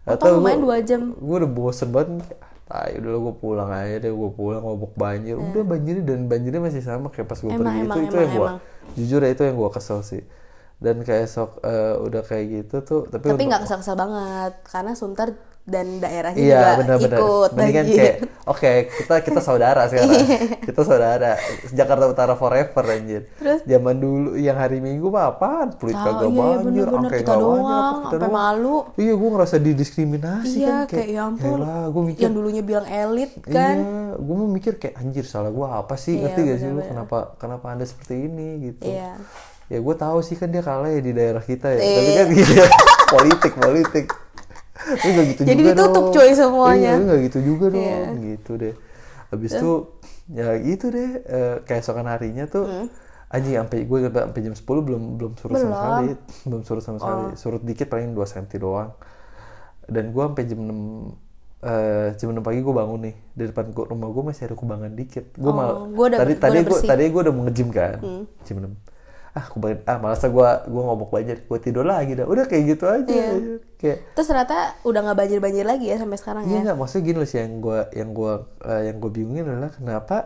Atau 0.05 0.27
lumayan 0.38 0.60
dua 0.62 0.77
jam. 0.79 1.01
gue 1.12 1.36
udah 1.36 1.51
bosen 1.51 1.89
banget 1.89 2.23
tai 2.65 2.97
udah 2.97 3.19
gue 3.19 3.34
pulang 3.36 3.69
aja 3.69 3.95
deh 3.99 4.10
gue 4.10 4.29
pulang 4.31 4.62
ngobok 4.62 4.93
banjir. 4.95 5.36
Udah 5.36 5.62
banjirnya 5.62 6.03
dan 6.03 6.25
banjirnya 6.25 6.62
masih 6.62 6.79
sama 6.79 7.10
kayak 7.10 7.27
pas 7.27 7.38
gue 7.38 7.49
Iya. 7.49 7.58
Pergi. 7.58 7.67
Emang, 7.67 7.84
itu 7.84 7.99
itu 7.99 8.15
emang, 8.15 8.23
yang 8.23 8.31
gue 8.31 8.49
jujur 8.95 9.19
ya 9.19 9.29
itu 9.29 9.41
yang 9.43 9.55
gue 9.55 9.69
kesel 9.69 9.99
sih 10.01 10.21
dan 10.86 11.02
kayak 11.02 11.26
sok 11.26 11.58
eh, 11.60 11.95
udah 11.98 12.21
kayak 12.21 12.45
gitu 12.54 12.76
tuh 12.82 13.02
tapi 13.08 13.26
tapi 13.28 13.43
nggak 13.43 13.65
kesel-kesel 13.65 13.98
banget 13.98 14.54
karena 14.63 14.93
Sunter 14.93 15.34
dan 15.65 15.98
daerahnya 15.98 16.38
Iya 16.38 16.54
juga 16.54 16.69
benar-benar. 16.78 17.17
ikut 17.17 17.50
Mendingan 17.58 17.74
lagi. 17.82 17.98
kayak 17.98 18.15
oke 18.45 18.71
kita 19.02 19.15
kita 19.26 19.39
saudara 19.41 19.82
sekarang. 19.89 20.13
Iya. 20.13 20.38
kita 20.62 20.82
saudara. 20.86 21.32
Jakarta 21.74 22.06
Utara 22.06 22.34
forever 22.38 22.84
anjir. 22.86 23.21
Terus? 23.34 23.65
Zaman 23.65 23.98
dulu 23.98 24.38
yang 24.38 24.62
hari 24.62 24.78
Minggu 24.78 25.10
mah 25.10 25.34
apaan? 25.34 25.74
Peluit 25.74 25.98
kagak 25.98 26.30
iya, 26.30 26.38
iya, 26.45 26.58
banjir, 26.62 26.86
angke 26.88 27.17
Kita 27.17 27.34
doang, 27.34 27.58
apa 27.58 27.74
kita 27.74 28.06
sampai 28.06 28.17
doang. 28.21 28.30
malu. 28.32 28.76
Iya, 28.93 29.13
gue 29.17 29.30
ngerasa 29.34 29.56
didiskriminasi 29.58 30.54
iya 30.56 30.76
kan 30.78 30.86
kayak 30.88 31.08
ya 31.10 31.21
ampun 31.24 31.58
gue 31.65 32.04
mikir 32.06 32.21
yang 32.21 32.36
dulunya 32.38 32.62
bilang 32.62 32.86
elit 32.86 33.32
kan 33.41 33.76
Iya, 33.76 34.21
gue 34.21 34.36
mau 34.38 34.45
mikir 34.48 34.74
kayak 34.78 34.95
anjir 34.95 35.26
salah 35.26 35.50
gue 35.50 35.65
apa 35.65 35.95
sih? 35.95 36.13
Iya, 36.13 36.30
Ngerti 36.30 36.39
gak 36.43 36.58
sih 36.60 36.69
lu 36.69 36.82
kenapa 36.84 37.17
kenapa 37.36 37.65
anda 37.74 37.89
seperti 37.89 38.13
ini 38.21 38.48
gitu? 38.69 38.86
Iya. 38.86 39.17
Ya 39.67 39.78
gue 39.78 39.95
tahu 39.95 40.17
sih 40.19 40.34
kan 40.34 40.47
dia 40.47 40.62
kalah 40.62 40.88
ya 40.88 40.99
di 40.99 41.12
daerah 41.12 41.41
kita 41.41 41.67
ya. 41.69 41.80
Iya. 41.80 41.95
Tapi 41.95 42.12
kan 42.12 42.28
gitu 42.36 42.54
politik 43.13 43.54
politik. 43.56 44.06
Lu 44.86 45.10
gak 45.12 45.25
gitu 45.28 45.41
Jadi 45.43 45.58
juga 45.60 45.73
ditutup, 45.73 46.04
dong. 46.04 46.13
cuy, 46.13 46.30
semuanya. 46.32 46.93
Iya, 46.93 47.08
gak 47.08 47.19
gitu 47.23 47.39
juga 47.43 47.65
dong. 47.69 47.82
Iya. 47.82 48.01
Gitu 48.15 48.51
deh. 48.56 48.73
Habis 49.28 49.51
itu 49.54 49.71
ya 50.28 50.47
gitu 50.56 50.86
deh 50.88 51.10
eh, 51.19 51.56
keesokan 51.63 52.06
harinya 52.06 52.45
tuh 52.45 52.89
anjing 53.28 53.56
sampai 53.56 53.84
gue 53.84 53.97
sampai 54.06 54.39
jam 54.39 54.54
10 54.54 54.62
belum 54.63 55.04
belum 55.15 55.32
surut 55.36 55.56
sama 55.56 55.65
Hmm. 55.65 55.65
Belum. 55.65 55.73
Oh. 55.73 55.82
sekali. 55.82 56.12
Belum 56.45 56.62
surut 56.62 56.84
sama 56.84 56.97
sekali. 56.99 57.23
Surut 57.36 57.62
dikit 57.62 57.88
paling 57.88 58.12
2 58.12 58.21
cm 58.23 58.45
doang. 58.60 58.93
Dan 59.84 60.10
gue 60.10 60.23
sampai 60.23 60.43
jam 60.43 60.60
6 60.60 60.69
eh 61.63 62.10
jam 62.13 62.30
6 62.30 62.39
pagi 62.39 62.60
gue 62.60 62.69
bangun 62.71 62.99
nih 63.01 63.15
di 63.32 63.43
depan 63.47 63.65
gua, 63.71 63.86
rumah 63.88 64.06
gue 64.08 64.23
masih 64.23 64.43
ada 64.43 64.54
kubangan 64.54 64.91
dikit 64.91 65.34
gue 65.34 65.45
Oh, 65.45 65.56
mal 65.56 65.89
gua 65.89 66.06
udah- 66.08 66.19
tadi 66.19 66.34
gua 66.34 66.43
tadi 66.43 66.58
gue. 66.60 66.69
Hmm. 66.75 66.86
tadi 66.88 67.04
gue 67.08 67.21
udah 67.23 67.34
mau 67.34 67.43
nge-gym 67.43 67.69
kan 67.71 67.97
jam 68.43 68.56
6 68.60 68.69
ah 69.36 69.45
kubangan 69.45 69.84
ah 69.84 69.98
malasnya 70.00 70.32
gue 70.32 70.50
gue 70.65 70.82
ngobok 70.82 71.10
banjir 71.12 71.38
gue 71.43 71.60
tidur 71.60 71.84
lagi 71.84 72.15
dah. 72.15 72.24
Udah 72.24 72.48
kayak 72.48 72.63
gitu 72.71 72.86
aja. 72.88 73.12
Iya. 73.12 73.60
kayak 73.76 73.98
terus 74.15 74.28
ternyata 74.28 74.56
udah 74.82 75.00
nggak 75.04 75.17
banjir-banjir 75.19 75.65
lagi 75.67 75.86
ya 75.91 76.00
sampai 76.00 76.15
sekarang 76.15 76.43
Iya 76.45 76.56
ya? 76.56 76.62
nggak 76.65 76.78
maksudnya 76.80 77.04
gini 77.04 77.17
loh 77.19 77.28
sih 77.28 77.39
yang 77.39 77.54
gue 77.60 77.80
yang 77.91 78.10
gue 78.12 78.34
yang 78.63 78.95
gue 78.98 79.12
bingungin 79.12 79.45
adalah 79.45 79.71
kenapa 79.71 80.17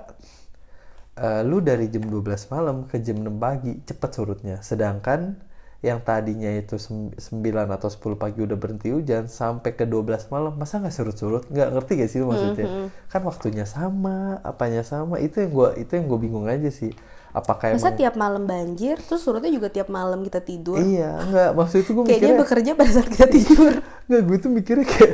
eh, 1.17 1.41
lu 1.43 1.59
dari 1.59 1.89
jam 1.89 2.05
12 2.05 2.21
malam 2.47 2.85
ke 2.85 2.97
jam 2.99 3.17
6 3.17 3.27
pagi 3.35 3.73
cepet 3.83 4.09
surutnya. 4.13 4.55
Sedangkan 4.61 5.35
yang 5.79 6.03
tadinya 6.03 6.51
itu 6.51 6.75
sem- 6.75 7.15
9 7.15 7.71
atau 7.71 7.87
10 7.87 8.13
pagi 8.13 8.43
udah 8.43 8.55
berhenti 8.55 8.91
hujan 8.91 9.25
sampai 9.25 9.73
ke 9.73 9.87
12 9.87 10.27
malam 10.27 10.53
masa 10.53 10.77
nggak 10.77 10.91
surut-surut? 10.91 11.47
Nggak 11.47 11.69
ngerti 11.71 11.91
gak 11.97 12.09
sih 12.11 12.19
lu 12.19 12.27
maksudnya? 12.27 12.67
Mm-hmm. 12.67 12.87
kan 13.07 13.21
waktunya 13.23 13.63
sama 13.65 14.15
apanya 14.43 14.83
sama 14.83 15.17
itu 15.17 15.39
yang 15.39 15.51
gue 15.51 15.69
itu 15.79 15.91
yang 15.95 16.05
gue 16.05 16.19
bingung 16.19 16.45
aja 16.45 16.67
sih 16.69 16.91
apakah 17.31 17.71
masa 17.71 17.89
emang 17.89 17.99
tiap 17.99 18.15
malam 18.15 18.43
banjir 18.43 18.97
terus 18.97 19.21
surutnya 19.21 19.49
juga 19.49 19.69
tiap 19.69 19.87
malam 19.87 20.21
kita 20.21 20.41
tidur? 20.41 20.77
Iya 20.77 21.21
nggak 21.23 21.49
maksud 21.53 21.77
itu 21.81 21.91
gue 21.93 22.03
kayaknya 22.03 22.15
mikirnya 22.33 22.41
bekerja 22.41 22.71
pada 22.73 22.91
saat 22.91 23.07
kita 23.07 23.27
tidur. 23.27 23.73
Nggak, 24.09 24.21
gue 24.25 24.37
tuh 24.41 24.51
mikirnya 24.51 24.87
kayak 24.87 25.13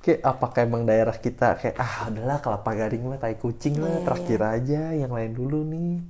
kayak 0.00 0.20
apakah 0.24 0.60
emang 0.64 0.82
daerah 0.88 1.12
kita 1.12 1.60
kayak 1.60 1.76
ah 1.76 2.08
adalah 2.08 2.40
kelapa 2.40 2.70
garing 2.72 3.04
mah 3.04 3.20
tai 3.20 3.36
kucing 3.36 3.76
Iya, 3.76 3.84
lah 3.84 4.00
terakhir 4.00 4.40
aja 4.40 4.82
yang 4.96 5.12
lain 5.12 5.32
dulu 5.32 5.60
nih. 5.68 6.00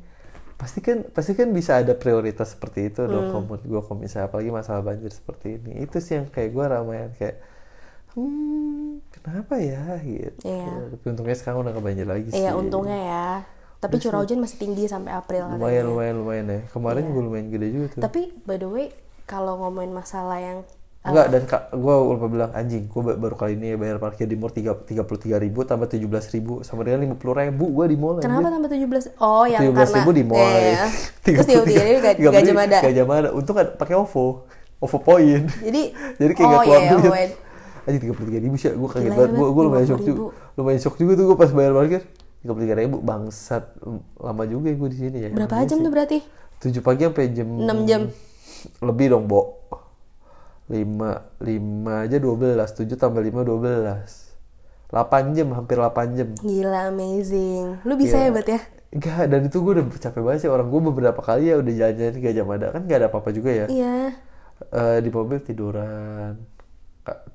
Pasti 0.54 0.78
kan 0.78 1.02
pasti 1.10 1.32
kan 1.34 1.50
bisa 1.50 1.80
ada 1.80 1.98
prioritas 1.98 2.54
seperti 2.54 2.92
itu 2.92 3.02
Hmm. 3.02 3.10
dong 3.10 3.48
menurut 3.48 3.64
gue 3.64 3.80
kalau 3.82 3.98
misalnya 3.98 4.30
apalagi 4.30 4.50
masalah 4.52 4.82
banjir 4.84 5.10
seperti 5.10 5.58
ini. 5.58 5.82
Itu 5.82 5.98
sih 5.98 6.14
yang 6.16 6.30
kayak 6.30 6.50
gue 6.52 6.64
ramaian 6.64 7.10
kayak 7.18 7.36
hmm 8.14 9.02
kenapa 9.14 9.54
ya? 9.58 9.98
Gitu. 9.98 10.38
Iya. 10.42 10.94
tapi 10.94 11.04
untungnya 11.10 11.36
sekarang 11.38 11.58
udah 11.62 11.70
nggak 11.74 11.86
banjir 11.86 12.06
lagi 12.06 12.28
sih. 12.30 12.38
iya 12.38 12.52
untungnya 12.54 12.98
ya 12.98 13.28
tapi 13.80 13.96
curah 13.96 14.20
hujan 14.20 14.38
masih 14.44 14.60
tinggi 14.60 14.84
sampai 14.86 15.10
April 15.10 15.48
katanya. 15.48 15.56
lumayan 15.56 15.84
lumayan 15.88 16.14
lumayan 16.20 16.44
ya 16.46 16.60
kemarin 16.68 17.02
Iya. 17.02 17.12
gue 17.16 17.22
lumayan 17.24 17.46
gede 17.48 17.66
juga 17.72 17.86
tuh 17.96 18.00
tapi 18.04 18.20
by 18.44 18.56
the 18.60 18.68
way 18.68 18.86
kalau 19.24 19.56
ngomongin 19.56 19.90
masalah 19.90 20.36
yang 20.36 20.60
Enggak, 21.00 21.32
dan 21.32 21.42
kak, 21.48 21.62
gue 21.72 21.94
lupa 22.12 22.28
bilang 22.28 22.52
anjing, 22.52 22.84
gue 22.84 23.00
baru 23.16 23.32
kali 23.32 23.56
ini 23.56 23.72
bayar 23.72 23.96
parkir 23.96 24.28
di 24.28 24.36
mall 24.36 24.52
tiga 24.52 24.76
tiga 24.84 25.00
puluh 25.00 25.16
tiga 25.16 25.40
ribu 25.40 25.64
tambah 25.64 25.88
tujuh 25.88 26.04
belas 26.04 26.28
ribu 26.28 26.60
sama 26.60 26.84
dengan 26.84 27.08
lima 27.08 27.16
puluh 27.16 27.40
ribu 27.40 27.72
gue 27.72 27.88
di 27.88 27.96
mall. 27.96 28.20
kenapa 28.20 28.52
tambah 28.52 28.68
17 28.68 29.16
oh 29.16 29.48
yang 29.48 29.64
Tujuh 29.64 29.72
belas 29.72 29.88
karena 29.88 30.04
ribu 30.04 30.10
di 30.12 30.24
mall. 30.28 30.44
Iya, 30.44 30.60
iya. 30.60 30.84
terus 31.24 31.46
tiga 31.48 31.62
tiga 31.64 31.82
ribu 31.88 31.98
gak, 32.04 32.14
gajah 32.20 32.52
mada 32.52 32.78
Gajah 32.84 33.04
Mada. 33.08 33.28
Untung 33.32 33.56
ada 33.56 33.72
pakai 33.72 33.96
OVO, 33.96 34.44
OVO 34.76 34.98
point. 35.00 35.44
jadi 35.64 35.82
Jadi 36.20 36.32
kayak 36.36 36.44
oh 36.44 36.52
gak 36.52 36.64
keluar 36.68 36.82
iya, 36.84 36.92
duit. 37.00 37.30
Anjing 37.88 38.02
tiga 38.04 38.12
puluh 38.12 38.28
tiga 38.28 38.40
ribu 38.44 38.54
sih, 38.60 38.68
gue 38.68 38.88
kaget 38.92 39.00
Gila 39.00 39.16
ya, 39.16 39.20
banget. 39.24 39.52
Gue 39.56 39.62
lumayan 39.64 39.86
shock 39.88 40.00
50.000. 40.04 40.08
juga, 40.12 40.22
lumayan 40.60 40.80
shock 40.84 40.96
juga 41.00 41.12
tuh 41.16 41.24
gue 41.24 41.36
pas 41.40 41.50
bayar 41.56 41.72
parkir 41.72 42.02
tiga 42.40 42.50
puluh 42.50 42.64
tiga 42.64 42.76
ribu 42.76 42.96
bangsat 42.98 43.64
lama 44.16 44.44
juga 44.44 44.66
ya 44.66 44.76
gue 44.76 44.88
di 44.88 44.98
sini 44.98 45.16
ya. 45.18 45.28
berapa 45.30 45.60
jam 45.62 45.78
tuh 45.78 45.90
berarti 45.90 46.18
Tujuh 46.58 46.80
pagi 46.80 47.02
sampai 47.02 47.28
jam 47.30 47.48
6 47.48 47.64
jam. 47.84 48.02
lebih 48.82 49.06
dong, 49.08 49.24
Bo. 49.24 49.64
lima 50.66 51.10
lima 51.38 52.04
aja 52.04 52.16
12 52.16 52.54
7 52.54 52.94
tambah 52.94 53.18
5 53.18 53.42
12 53.42 54.28
8 54.88 55.32
jam 55.32 55.48
hampir 55.52 55.76
8 55.76 55.90
jam 56.14 56.28
Gila 56.36 56.80
amazing. 56.88 57.80
Lu 57.82 57.94
bisa 57.94 58.18
Iya. 58.18 58.26
ya, 58.26 58.30
Bet 58.30 58.48
ya? 58.48 58.60
Enggak, 58.90 59.24
dan 59.26 59.40
itu 59.44 59.56
gue 59.56 59.72
udah 59.72 59.86
capek 59.88 60.20
banget 60.20 60.40
sih 60.40 60.50
orang 60.50 60.66
gue 60.66 60.80
beberapa 60.84 61.20
kali 61.20 61.46
ya 61.46 61.56
udah 61.56 61.72
jalan-jalan 61.72 62.12
3 62.12 62.36
jam 62.36 62.46
ada 62.50 62.66
kan 62.70 62.82
gak 62.84 62.98
ada 62.98 63.06
apa-apa 63.06 63.30
juga 63.30 63.50
ya 63.50 63.66
Iya. 63.66 63.96
Eh, 64.62 64.98
di 65.00 65.08
mobil 65.08 65.38
tiduran 65.40 66.36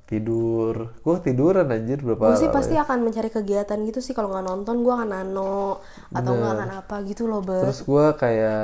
tidur 0.06 0.93
gue 0.95 1.16
tiduran 1.20 1.66
anjir 1.66 1.97
berapa 1.97 2.30
Gue 2.30 2.38
sih 2.38 2.49
pasti 2.49 2.74
ya. 2.74 2.82
akan 2.82 3.03
mencari 3.03 3.28
kegiatan 3.28 3.78
gitu 3.82 3.99
sih 3.99 4.14
kalau 4.14 4.30
nggak 4.30 4.45
nonton 4.45 4.76
gue 4.80 4.93
akan 4.93 5.10
nano 5.10 5.82
atau 6.12 6.32
nggak 6.32 6.51
akan 6.56 6.70
apa 6.78 6.95
gitu 7.03 7.26
loh, 7.26 7.41
Bet. 7.41 7.66
terus 7.66 7.82
gue 7.82 8.06
kayak 8.16 8.62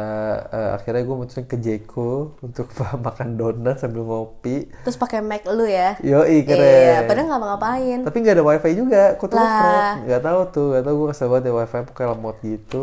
eh, 0.47 0.69
akhirnya 0.71 1.01
gue 1.01 1.15
mutusin 1.17 1.43
ke 1.43 1.57
Jeko 1.57 2.11
untuk 2.39 2.69
makan 3.05 3.35
donat 3.35 3.77
sambil 3.77 4.01
ngopi 4.01 4.69
Terus 4.81 4.95
pakai 4.95 5.19
mic 5.19 5.41
lu 5.43 5.65
ya. 5.65 5.97
Yoi 5.99 6.45
keren 6.45 6.61
Iya, 6.61 6.97
padahal 7.03 7.25
nggak 7.27 7.41
ngapain. 7.43 7.99
tapi 8.05 8.17
nggak 8.19 8.35
ada 8.37 8.45
wifi 8.45 8.71
juga 8.71 9.03
kok 9.15 9.27
tuh 9.27 9.41
nggak 9.41 10.21
tahu 10.21 10.39
tuh 10.47 10.65
nggak 10.71 10.83
tahu 10.83 10.95
gue 10.95 11.07
kesel 11.09 11.27
banget 11.27 11.43
ya 11.43 11.53
wifi 11.55 11.77
pakai 11.83 12.05
lemot 12.07 12.37
gitu 12.39 12.81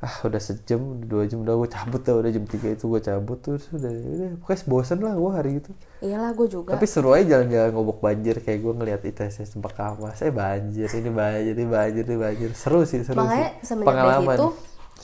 ah 0.00 0.14
udah 0.24 0.40
sejam 0.40 0.80
udah 0.96 1.06
dua 1.12 1.22
jam 1.28 1.44
udah 1.44 1.60
gue 1.60 1.68
cabut 1.68 2.00
tuh 2.00 2.24
udah 2.24 2.32
jam 2.32 2.44
3 2.48 2.72
itu 2.72 2.84
gue 2.88 3.00
cabut 3.04 3.36
tuh 3.44 3.60
terus 3.60 3.68
udah 3.68 3.92
udah 3.92 4.28
pokoknya 4.40 4.64
bosen 4.64 4.98
lah 5.04 5.12
gue 5.12 5.30
hari 5.36 5.50
itu. 5.60 5.70
Iyalah 6.00 6.32
gue 6.32 6.46
juga. 6.48 6.72
tapi 6.72 6.86
seru 6.88 7.12
aja 7.12 7.36
jalan-jalan 7.36 7.70
ngobok 7.76 7.98
banjir 8.00 8.40
kayak 8.40 8.64
gue 8.64 8.72
ngeliat 8.80 9.00
ITS 9.04 9.44
sempat 9.44 9.76
kamas 9.76 10.24
eh 10.24 10.32
banjir 10.32 10.88
ini 10.88 11.12
banjir 11.12 11.52
ini 11.52 11.68
banjir 11.68 12.04
ini 12.08 12.16
banjir. 12.16 12.50
Seru 12.56 12.88
sih 12.88 13.04
seru 13.04 13.20
Makanya 13.20 13.60
sih. 13.60 13.68
semenjak 13.68 13.92
dari 14.00 14.24
situ 14.24 14.48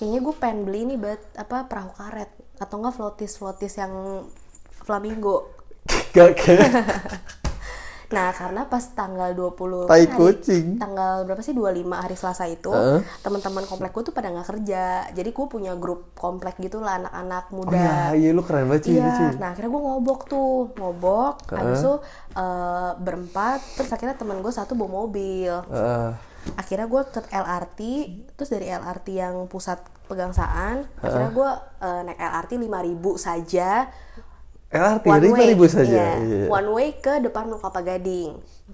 kayaknya 0.01 0.20
gue 0.24 0.34
pengen 0.40 0.59
beli 0.64 0.80
nih 0.88 0.99
bet 0.99 1.20
apa 1.36 1.57
perahu 1.68 1.92
karet. 1.92 2.30
Atau 2.57 2.80
enggak 2.80 2.97
flotis 2.97 3.36
flotis 3.36 3.76
yang 3.76 3.92
flamingo. 4.80 5.53
gak 6.16 6.40
kayak 6.40 6.72
Nah, 8.07 8.30
karena 8.30 8.62
pas 8.64 8.84
tanggal 8.88 9.32
20 9.32 9.84
Tai 9.84 9.98
hari- 9.98 10.11
kucing. 10.12 10.66
Tanggal 10.76 11.26
berapa 11.26 11.40
sih? 11.40 11.50
25 11.50 11.66
hari 11.96 12.14
Selasa 12.14 12.46
itu, 12.46 12.70
Heeh. 12.70 13.02
teman-teman 13.18 13.64
komplek 13.64 13.90
gue 13.90 14.02
tuh 14.02 14.14
pada 14.14 14.30
nggak 14.30 14.46
kerja. 14.46 14.84
Jadi 15.11 15.30
gue 15.30 15.46
punya 15.46 15.74
grup 15.74 16.14
komplek 16.14 16.54
gitu 16.59 16.78
lah 16.78 16.98
anak-anak 16.98 17.44
oh 17.48 17.54
muda. 17.57 17.74
iya 17.74 17.98
iya 18.14 18.30
lu 18.30 18.40
keren 18.40 18.66
banget 18.66 18.82
sih 18.84 18.94
Iya, 18.96 19.34
nah 19.36 19.50
akhirnya 19.50 19.68
gue 19.68 19.82
ngobok 19.82 20.20
tuh, 20.26 20.70
ngobok, 20.72 21.34
habis 21.50 21.80
itu 21.80 21.94
eh, 22.32 22.90
berempat, 22.96 23.59
terus 23.74 23.90
akhirnya 23.90 24.14
temen 24.14 24.38
gue 24.38 24.52
satu 24.52 24.72
bawa 24.72 25.02
mobil. 25.02 25.50
Heeh. 25.66 26.09
Akhirnya 26.54 26.86
gue 26.86 27.02
ke 27.04 27.20
LRT, 27.26 27.80
terus 28.32 28.48
dari 28.48 28.70
LRT 28.70 29.09
yang 29.11 29.34
pusat 29.46 29.82
pegangsaan, 30.07 30.86
akhirnya 30.96 31.30
gue 31.32 31.50
eh, 31.80 32.00
naik 32.07 32.20
LRT 32.22 32.52
5000 32.57 32.70
saja, 33.18 33.90
LRT 34.77 35.05
one 35.09 35.29
way, 35.33 35.47
ribu 35.53 35.64
saja. 35.66 35.89
iya, 35.89 36.09
Iya. 36.20 36.45
one 36.47 36.68
way 36.70 36.89
ke 36.97 37.18
depan 37.20 37.49
Mall 37.49 37.59
Kelapa 37.59 37.81
Gading. 37.81 38.33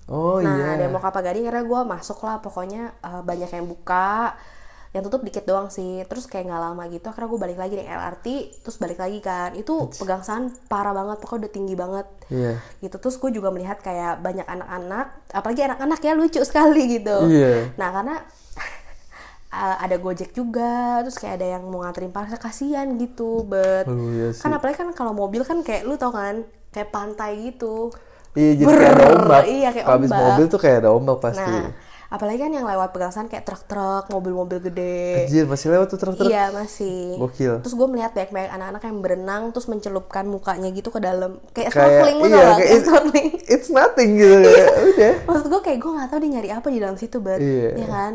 oh 0.09 0.41
nah 0.41 0.57
iya. 0.57 0.81
dari 0.81 0.91
Mall 0.91 1.01
Kelapa 1.01 1.21
Gading 1.21 1.45
akhirnya 1.47 1.65
gue 1.65 1.81
masuk 1.87 2.19
lah, 2.23 2.39
pokoknya 2.39 2.83
eh, 2.99 3.23
banyak 3.23 3.51
yang 3.51 3.67
buka, 3.67 4.35
yang 4.93 5.01
tutup 5.03 5.25
dikit 5.25 5.45
doang 5.45 5.73
sih, 5.73 6.05
terus 6.05 6.29
kayak 6.29 6.53
nggak 6.53 6.63
lama 6.63 6.83
gitu, 6.89 7.09
akhirnya 7.09 7.29
gue 7.29 7.41
balik 7.41 7.59
lagi 7.59 7.75
naik 7.81 7.91
LRT, 7.91 8.27
terus 8.61 8.77
balik 8.77 9.01
lagi 9.01 9.19
kan, 9.21 9.57
itu 9.57 9.89
pegangsaan 9.97 10.53
parah 10.69 10.93
banget, 10.93 11.17
pokoknya 11.17 11.49
udah 11.49 11.53
tinggi 11.53 11.75
banget. 11.75 12.07
Iya. 12.29 12.53
Gitu. 12.79 12.97
Terus 13.01 13.17
gue 13.17 13.31
juga 13.33 13.49
melihat 13.49 13.81
kayak 13.81 14.21
banyak 14.21 14.45
anak-anak 14.45 15.33
apalagi 15.33 15.65
anak-anak 15.65 16.01
ya 16.01 16.13
lucu 16.13 16.41
sekali 16.45 17.01
gitu. 17.01 17.25
Iya. 17.25 17.73
nah 17.81 17.89
karena 17.89 18.17
uh, 19.53 19.77
ada 19.79 19.97
gojek 19.97 20.33
juga 20.33 20.73
terus 21.01 21.15
kayak 21.15 21.37
ada 21.37 21.47
yang 21.51 21.65
mau 21.65 21.81
nganterin 21.81 22.11
parcel 22.11 22.37
kasihan 22.37 22.89
gitu 22.97 23.45
bet 23.45 23.85
Aduh, 23.85 24.11
iya 24.11 24.29
sih. 24.31 24.41
kan 24.41 24.51
apalagi 24.51 24.77
kan 24.77 24.89
kalau 24.93 25.13
mobil 25.13 25.43
kan 25.43 25.61
kayak 25.61 25.85
lu 25.85 25.95
tau 25.95 26.11
kan 26.11 26.43
kayak 26.69 26.89
pantai 26.89 27.37
gitu 27.47 27.93
iya 28.33 28.57
jadi 28.57 28.65
kayak 28.67 28.91
ada 28.91 29.05
Brrr, 29.07 29.17
ombak 29.21 29.43
iya, 29.47 29.69
kayak 29.71 29.87
habis 29.87 30.09
ombak. 30.09 30.25
mobil 30.27 30.45
tuh 30.49 30.59
kayak 30.59 30.77
ada 30.79 30.91
ombak 30.91 31.19
pasti 31.21 31.45
nah 31.47 31.71
apalagi 32.09 32.37
kan 32.39 32.53
yang 32.53 32.69
lewat 32.69 32.93
pegangsaan 32.93 33.25
kayak 33.25 33.41
truk-truk 33.43 34.05
mobil-mobil 34.09 34.61
gede 34.63 35.25
Anjir 35.25 35.49
masih 35.49 35.73
lewat 35.73 35.89
tuh 35.89 35.97
truk-truk 35.97 36.29
Iya 36.29 36.53
masih. 36.53 37.17
Gokil. 37.17 37.65
Terus 37.65 37.73
gue 37.73 37.89
melihat 37.89 38.13
banyak-banyak 38.13 38.53
anak-anak 38.53 38.83
yang 38.85 38.99
berenang 39.01 39.43
terus 39.49 39.65
mencelupkan 39.65 40.29
mukanya 40.29 40.69
gitu 40.71 40.93
ke 40.93 41.01
dalam 41.01 41.41
kayak 41.51 41.73
kayak 41.73 41.73
snorkeling 41.73 42.19
iya 42.21 42.29
kayak 42.29 42.53
Kayak 42.53 42.69
it's, 42.69 42.85
snorkeling. 42.85 43.29
it's 43.49 43.69
nothing 43.73 44.11
gitu 44.15 44.37
ya 44.45 44.67
udah 44.85 45.13
Maksud 45.25 45.47
gue 45.49 45.61
kayak 45.63 45.79
gue 45.81 45.91
gak 45.91 46.09
tahu 46.13 46.19
dia 46.21 46.31
nyari 46.31 46.51
apa 46.53 46.67
di 46.69 46.79
dalam 46.79 46.97
situ 46.97 47.17
bet, 47.17 47.41
Iya. 47.41 47.69
ya 47.81 47.87
kan? 47.89 48.13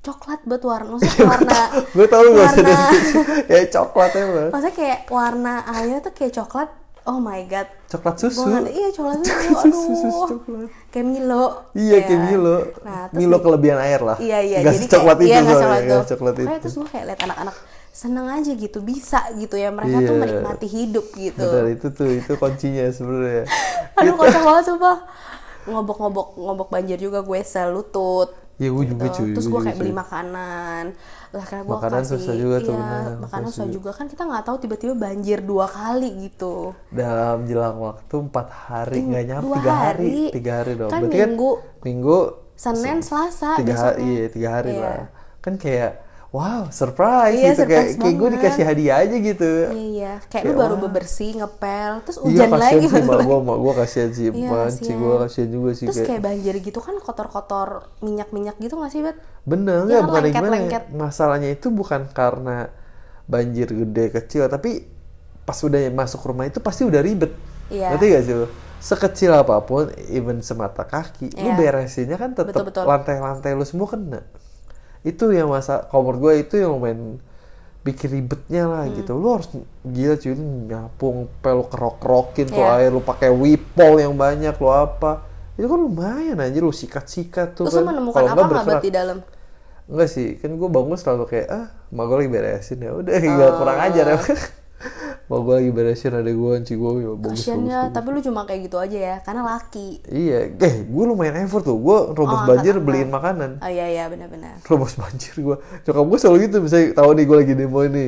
Coklat 0.00 0.40
bet 0.42 0.64
warna, 0.70 0.96
maksudnya 0.96 1.28
warna. 1.28 1.60
gue 1.86 2.06
tau 2.06 2.20
lu 2.22 2.30
gak 2.32 2.56
warna, 2.56 2.76
ya 3.46 3.60
coklat 3.68 4.10
emang 4.14 4.48
maksudnya 4.48 4.72
kayak 4.72 4.98
warna 5.06 5.54
airnya 5.66 5.98
tuh 6.00 6.10
kayak 6.10 6.32
coklat. 6.34 6.70
Oh 7.02 7.16
my 7.16 7.44
god. 7.44 7.64
coklat 7.86 8.16
susu 8.16 8.44
Gua 8.44 8.60
nggak- 8.60 8.72
iya 8.72 8.88
coklat 8.90 9.18
susu. 9.18 9.40
Susu, 9.60 9.92
susu, 9.94 10.04
Aduh. 10.06 10.28
coklat. 10.30 10.68
Kayak 10.88 11.06
Milo. 11.06 11.44
iya 11.74 11.92
Ya. 11.94 12.00
kayak 12.02 12.22
Milo 12.22 12.56
Nah, 12.78 13.02
terus 13.06 13.18
Milo 13.18 13.36
di- 13.36 13.42
kelebihan 13.42 13.78
air 13.78 14.00
lah 14.00 14.16
Iya 14.16 14.38
iya. 14.40 14.56
Nggak 14.58 14.74
jadi 14.74 14.86
secoklat 14.86 15.16
kayak, 15.16 15.24
itu 15.26 15.32
iya, 15.32 15.40
soalnya, 15.42 15.60
coklat 15.60 15.80
tuh. 15.98 16.08
coklat 16.10 16.34
itu 16.34 16.48
terus 16.58 16.74
gue 16.74 16.88
kayak 16.88 17.04
liat 17.06 17.20
anak-anak 17.22 17.56
seneng 17.90 18.26
aja 18.30 18.52
gitu 18.54 18.78
bisa 18.80 19.20
gitu 19.34 19.54
ya 19.54 19.68
mereka 19.68 19.96
tuh 19.98 20.14
Iya. 20.14 20.20
menikmati 20.22 20.66
hidup 20.66 21.06
gitu. 21.10 21.42
Benar 21.42 21.66
itu 21.68 21.86
tuh 21.90 22.08
itu 22.10 22.32
kuncinya 22.34 22.84
sebenarnya 22.88 23.44
Aduh 23.98 24.14
kocak 24.14 24.40
banget 24.40 24.64
sumpah. 24.66 24.96
Ngobok-ngobok 25.62 26.26
ngobok 26.36 26.68
banjir 26.68 26.96
juga 26.96 27.20
gue 27.20 27.40
selutut. 27.42 28.32
Ya 28.60 28.68
gue 28.68 28.84
juga 28.86 29.06
gitu. 29.06 29.16
cuy 29.16 29.30
Terus 29.32 29.46
gue 29.46 29.52
juga, 29.52 29.64
kayak 29.64 29.78
beli 29.78 29.88
cuy. 29.88 29.96
makanan. 29.96 30.84
Lah 31.30 31.44
karena 31.46 31.62
gue 31.64 31.72
Makanan 31.72 32.02
kasih, 32.02 32.12
susah 32.12 32.34
juga 32.36 32.56
tuh, 32.60 32.74
iya, 32.74 32.82
benar. 32.82 33.16
makanan 33.18 33.48
Susah 33.48 33.56
susah 33.56 33.66
juga 33.70 33.90
kan 33.90 34.06
kita 34.06 34.22
nggak 34.22 34.44
tahu 34.44 34.56
tiba-tiba 34.60 34.94
banjir 34.94 35.38
dua 35.40 35.66
kali 35.66 36.08
gitu. 36.22 36.76
dalam 36.90 37.38
jelang 37.44 37.76
waktu 37.78 38.14
empat 38.20 38.46
hari 38.50 38.98
nggak 39.00 39.24
nyampe 39.26 39.54
tiga 39.56 39.72
hari. 39.72 40.04
hari. 40.04 40.20
tiga 40.30 40.52
hari 40.60 40.72
dong 40.76 40.90
Kan 40.90 41.00
berarti 41.02 41.16
minggu. 41.24 41.50
kan 41.56 41.80
minggu 41.80 42.18
Senin, 42.54 42.98
Selasa, 43.00 43.56
tiga 43.56 43.72
hari 43.72 43.96
besoknya. 43.96 44.12
iya 44.12 44.24
tiga 44.28 44.48
hari 44.52 44.70
Iya. 44.70 44.82
lah 44.84 45.00
kan 45.40 45.54
kayak 45.56 45.92
wow 46.30 46.70
surprise 46.70 47.34
Iya, 47.34 47.50
gitu 47.50 47.62
kayak 47.64 47.86
surprise 47.86 47.94
kayak 47.96 48.14
gue 48.14 48.22
banget. 48.24 48.34
dikasih 48.36 48.64
hadiah 48.64 48.96
aja 48.98 49.16
gitu 49.20 49.50
Iya 49.66 49.74
iya, 49.74 50.12
kayak 50.24 50.44
lu 50.44 50.48
Kayak, 50.48 50.62
baru 50.62 50.74
wah. 50.74 50.80
bebersih, 50.80 51.30
ngepel, 51.36 51.92
terus 52.00 52.18
iya 52.20 52.24
hujan 52.24 52.48
kasihan 52.48 52.62
lagi. 52.78 52.86
sih 52.88 53.02
mak 53.02 53.18
gue 53.20 53.38
mak 53.40 53.58
gue 53.58 53.72
kasihan 53.76 54.10
sih 54.10 54.26
Iya, 54.30 54.48
kasihan. 54.64 54.96
gue 54.96 55.14
kasihan 55.20 55.50
juga 55.50 55.70
sih 55.72 55.84
Terus 55.84 55.96
kayak, 55.96 56.08
kayak 56.08 56.22
banjir 56.22 56.54
gitu 56.60 56.80
kan 56.80 56.94
kotor-kotor 56.98 57.68
minyak-minyak 58.00 58.56
gitu 58.56 58.74
gak 58.76 58.90
sih, 58.90 59.02
Bet? 59.02 59.18
bener 59.42 59.82
Iya 59.82 59.84
nggak 59.84 59.98
kan, 59.98 60.06
bukan 60.06 60.22
yang 60.22 60.30
gimana 60.30 60.54
ya. 60.56 60.60
lengket-lengket. 60.60 60.84
masalahnya 60.94 61.48
itu 61.50 61.66
bukan 61.70 62.00
karena 62.10 62.56
banjir 63.26 63.68
gede 63.68 64.04
kecil 64.12 64.46
tapi 64.46 64.86
pas 65.40 65.58
udah 65.58 65.80
masuk 65.90 66.20
rumah 66.24 66.44
itu 66.44 66.58
pasti 66.58 66.82
udah 66.82 67.00
ribet 67.00 67.32
Iya. 67.68 67.90
ngerti 67.90 68.06
gak 68.08 68.22
sih 68.22 68.34
lu 68.36 68.46
sekecil 68.78 69.30
apa 69.32 69.60
pun 69.60 69.86
even 70.08 70.40
semata 70.40 70.82
kaki 70.82 71.30
lu 71.32 71.42
Iya. 71.44 71.54
beresinnya 71.54 72.16
kan 72.16 72.32
tetap 72.32 72.54
lantai-lantai 72.76 73.52
lu 73.52 73.62
semua 73.62 73.86
kena 73.86 74.20
itu 75.00 75.24
yang 75.30 75.48
masa 75.48 75.88
kalau 75.88 76.04
menurut 76.04 76.20
gue 76.20 76.32
itu 76.44 76.54
yang 76.58 76.76
lumayan 76.76 77.16
bikin 77.80 78.12
ribetnya 78.12 78.68
lah 78.68 78.84
Hmm. 78.84 78.94
gitu 78.94 79.16
lu 79.16 79.28
harus 79.32 79.48
gila 79.82 80.14
cuy 80.14 80.32
lu 80.36 80.44
nyapung 80.68 81.16
pel 81.40 81.54
lu 81.56 81.64
kerok-kerokin 81.64 82.46
tuh 82.48 82.60
Iya. 82.60 82.76
air 82.76 82.90
lu 82.92 83.00
pakai 83.00 83.32
wipol 83.32 83.96
yang 83.96 84.12
banyak 84.12 84.52
lu 84.54 84.68
apa 84.68 85.24
itu 85.56 85.64
kan 85.64 85.80
lumayan 85.80 86.38
aja 86.38 86.58
lu 86.58 86.68
sikat-sikat 86.70 87.56
tuh 87.56 87.64
Terus 87.68 87.80
kan. 87.80 87.88
menemukan 87.88 88.20
Kalau 88.20 88.32
apa 88.32 88.60
nggak 88.60 88.80
di 88.80 88.92
dalam? 88.92 89.18
Enggak 89.90 90.06
sih, 90.06 90.38
kan 90.38 90.54
gue 90.54 90.68
bangun 90.70 90.94
selalu 90.94 91.24
kayak 91.26 91.48
ah, 91.50 91.66
mak 91.90 92.04
gue 92.06 92.16
lagi 92.22 92.30
beresin 92.30 92.78
ya 92.78 92.94
udah 92.94 93.16
gila 93.18 93.46
kurang 93.58 93.78
ajar 93.82 94.04
ya. 94.06 94.16
mak 95.30 95.46
gue 95.46 95.54
lagi 95.62 95.70
beresin 95.70 96.10
ada 96.10 96.26
gue 96.26 96.50
anci 96.58 96.74
gue 96.74 96.90
ya 96.98 97.14
bagus 97.14 97.38
Kasian 97.38 97.62
bagus. 97.62 97.70
ya, 97.70 97.80
tapi 97.94 98.06
lu 98.10 98.18
cuma 98.18 98.42
kayak 98.42 98.66
gitu 98.66 98.82
aja 98.82 98.98
ya, 98.98 99.16
karena 99.22 99.46
laki. 99.46 100.02
Iya, 100.10 100.50
eh 100.58 100.74
gue 100.82 101.04
lumayan 101.06 101.46
effort 101.46 101.62
tuh, 101.62 101.78
gue 101.78 101.98
robos 102.18 102.34
Oh, 102.34 102.46
banjir 102.50 102.82
beliin 102.82 103.14
makanan. 103.14 103.62
Oh 103.62 103.70
iya 103.70 103.86
iya 103.86 104.04
benar-benar. 104.10 104.58
Robos 104.70 104.98
banjir 104.98 105.38
gue, 105.38 105.54
nyokap 105.86 106.02
gue 106.02 106.18
selalu 106.18 106.36
gitu, 106.50 106.56
misalnya 106.58 106.98
tahu 106.98 107.10
nih 107.14 107.24
gue 107.30 107.36
lagi 107.46 107.54
demo 107.54 107.80
ini. 107.86 108.06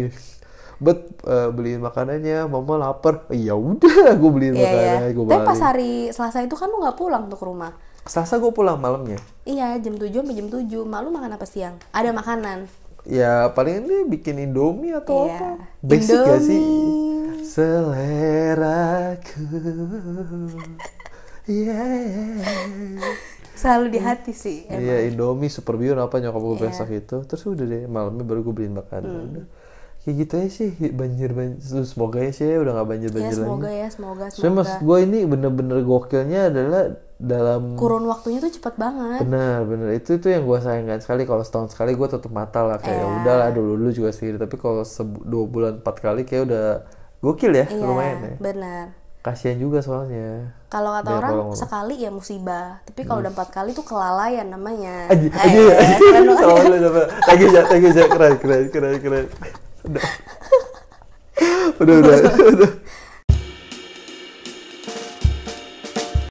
Bet 0.83 0.99
eh, 1.23 1.49
beliin 1.55 1.79
makanannya, 1.79 2.51
mama 2.51 2.91
lapar. 2.91 3.31
Ya 3.31 3.55
udah, 3.55 4.19
gue 4.19 4.31
beliin 4.35 4.59
Iya 4.59 4.67
iya. 4.67 4.75
makanannya, 4.75 5.09
gue 5.15 5.25
Tapi 5.31 5.47
pas 5.47 5.61
hari 5.63 5.93
Selasa 6.11 6.43
itu 6.43 6.59
kan 6.59 6.67
lu 6.67 6.83
nggak 6.83 6.99
pulang 6.99 7.31
tuh 7.31 7.39
ke 7.39 7.47
rumah. 7.47 7.71
Selasa 8.03 8.43
gue 8.43 8.51
pulang 8.51 8.83
malamnya. 8.83 9.23
Iya 9.47 9.79
jam 9.79 9.95
7 9.95 10.11
sampai 10.11 10.35
jam 10.35 10.51
7 10.51 10.67
Malu 10.83 11.15
makan 11.15 11.39
apa 11.39 11.47
siang? 11.47 11.79
Ada 11.95 12.11
makanan 12.11 12.67
Ya 13.03 13.51
paling 13.51 13.83
ini 13.83 14.07
bikin 14.07 14.39
indomie 14.39 14.95
atau 14.95 15.27
Iya. 15.27 15.35
apa? 15.35 15.49
Basic 15.83 16.15
gak 16.15 16.39
sih? 16.41 16.55
Indomie. 16.55 17.43
Seleraku. 17.43 19.43
Yeah. 21.43 22.39
Selalu 23.53 23.85
di 23.91 23.99
hati 23.99 24.31
sih 24.31 24.63
emang. 24.67 24.79
Iya 24.79 24.97
Indomie 25.11 25.51
Super 25.51 25.75
Bion 25.75 25.99
apa 25.99 26.19
nyokap 26.19 26.39
gue 26.39 26.55
Iya. 26.57 26.63
besok 26.71 26.89
itu. 26.93 27.17
Terus 27.27 27.43
udah 27.45 27.67
deh 27.67 27.83
malamnya 27.87 28.23
baru 28.23 28.41
gue 28.43 28.55
beliin 28.55 28.73
makanan. 28.73 29.11
Hmm. 29.11 29.27
Udah. 29.29 29.47
Kayak 30.03 30.15
gitu 30.19 30.33
aja 30.35 30.51
sih 30.51 30.71
banjir 30.91 31.31
banjir. 31.31 31.59
Semoga 31.83 32.19
ya 32.19 32.31
sih 32.31 32.47
udah 32.47 32.73
gak 32.73 32.89
banjir 32.89 33.11
Ya 33.11 33.15
banjir 33.19 33.37
semoga 33.37 33.67
lagi. 33.67 33.77
ya 33.77 33.89
semoga 33.91 34.25
Soalnya 34.25 34.39
semoga 34.39 34.57
maksud 34.63 34.79
gue 34.81 34.99
ini 35.03 35.19
bener-bener 35.27 35.79
gokilnya 35.83 36.41
adalah 36.47 36.83
dalam 37.23 37.79
Kurun 37.79 38.03
waktunya 38.11 38.43
tuh 38.43 38.51
cepet 38.51 38.75
banget. 38.75 39.23
Benar, 39.23 39.63
benar. 39.63 39.95
Itu 39.95 40.19
itu 40.19 40.27
yang 40.27 40.43
gue 40.43 40.59
sayangkan 40.59 40.99
sekali. 40.99 41.23
Kalau 41.23 41.47
setahun 41.47 41.71
sekali 41.71 41.95
gue 41.95 42.09
tutup 42.11 42.35
mata 42.35 42.67
lah. 42.67 42.83
Kayak 42.83 42.99
ya 42.99 43.07
Iya. 43.07 43.15
udahlah 43.23 43.49
dulu 43.55 43.79
dulu 43.79 43.91
juga 43.95 44.11
segini. 44.11 44.43
Tapi 44.43 44.59
kalau 44.59 44.83
dua 45.23 45.45
bulan 45.47 45.73
empat 45.79 46.03
kali 46.03 46.27
kayak 46.27 46.51
udah 46.51 46.67
gokil 47.23 47.55
ya, 47.55 47.71
Iya 47.71 47.87
lumayan 47.87 48.19
ya. 48.19 48.35
benar 48.43 48.87
kasihan 49.23 49.55
juga 49.55 49.79
soalnya. 49.79 50.51
Kalau 50.67 50.91
kata 50.91 51.07
Banyak 51.07 51.21
orang 51.23 51.35
sekali 51.55 51.95
ya 52.03 52.11
musibah, 52.11 52.83
tapi 52.83 53.07
kalau 53.07 53.23
udah 53.23 53.31
empat 53.31 53.55
kali 53.55 53.71
tuh 53.71 53.87
kelalaian 53.87 54.51
namanya. 54.51 55.07
aja 55.07 55.31
aja 55.31 55.61
lagi 57.31 57.45
aja 57.47 57.61
lagi 57.71 57.87
aja 57.87 58.03
keren 58.11 58.35
keren 58.43 58.65
keren 58.67 58.97
keren. 58.99 59.27
Udah. 59.87 60.03
Udah 61.83 61.95
udah, 61.99 62.15
udah. 62.55 62.71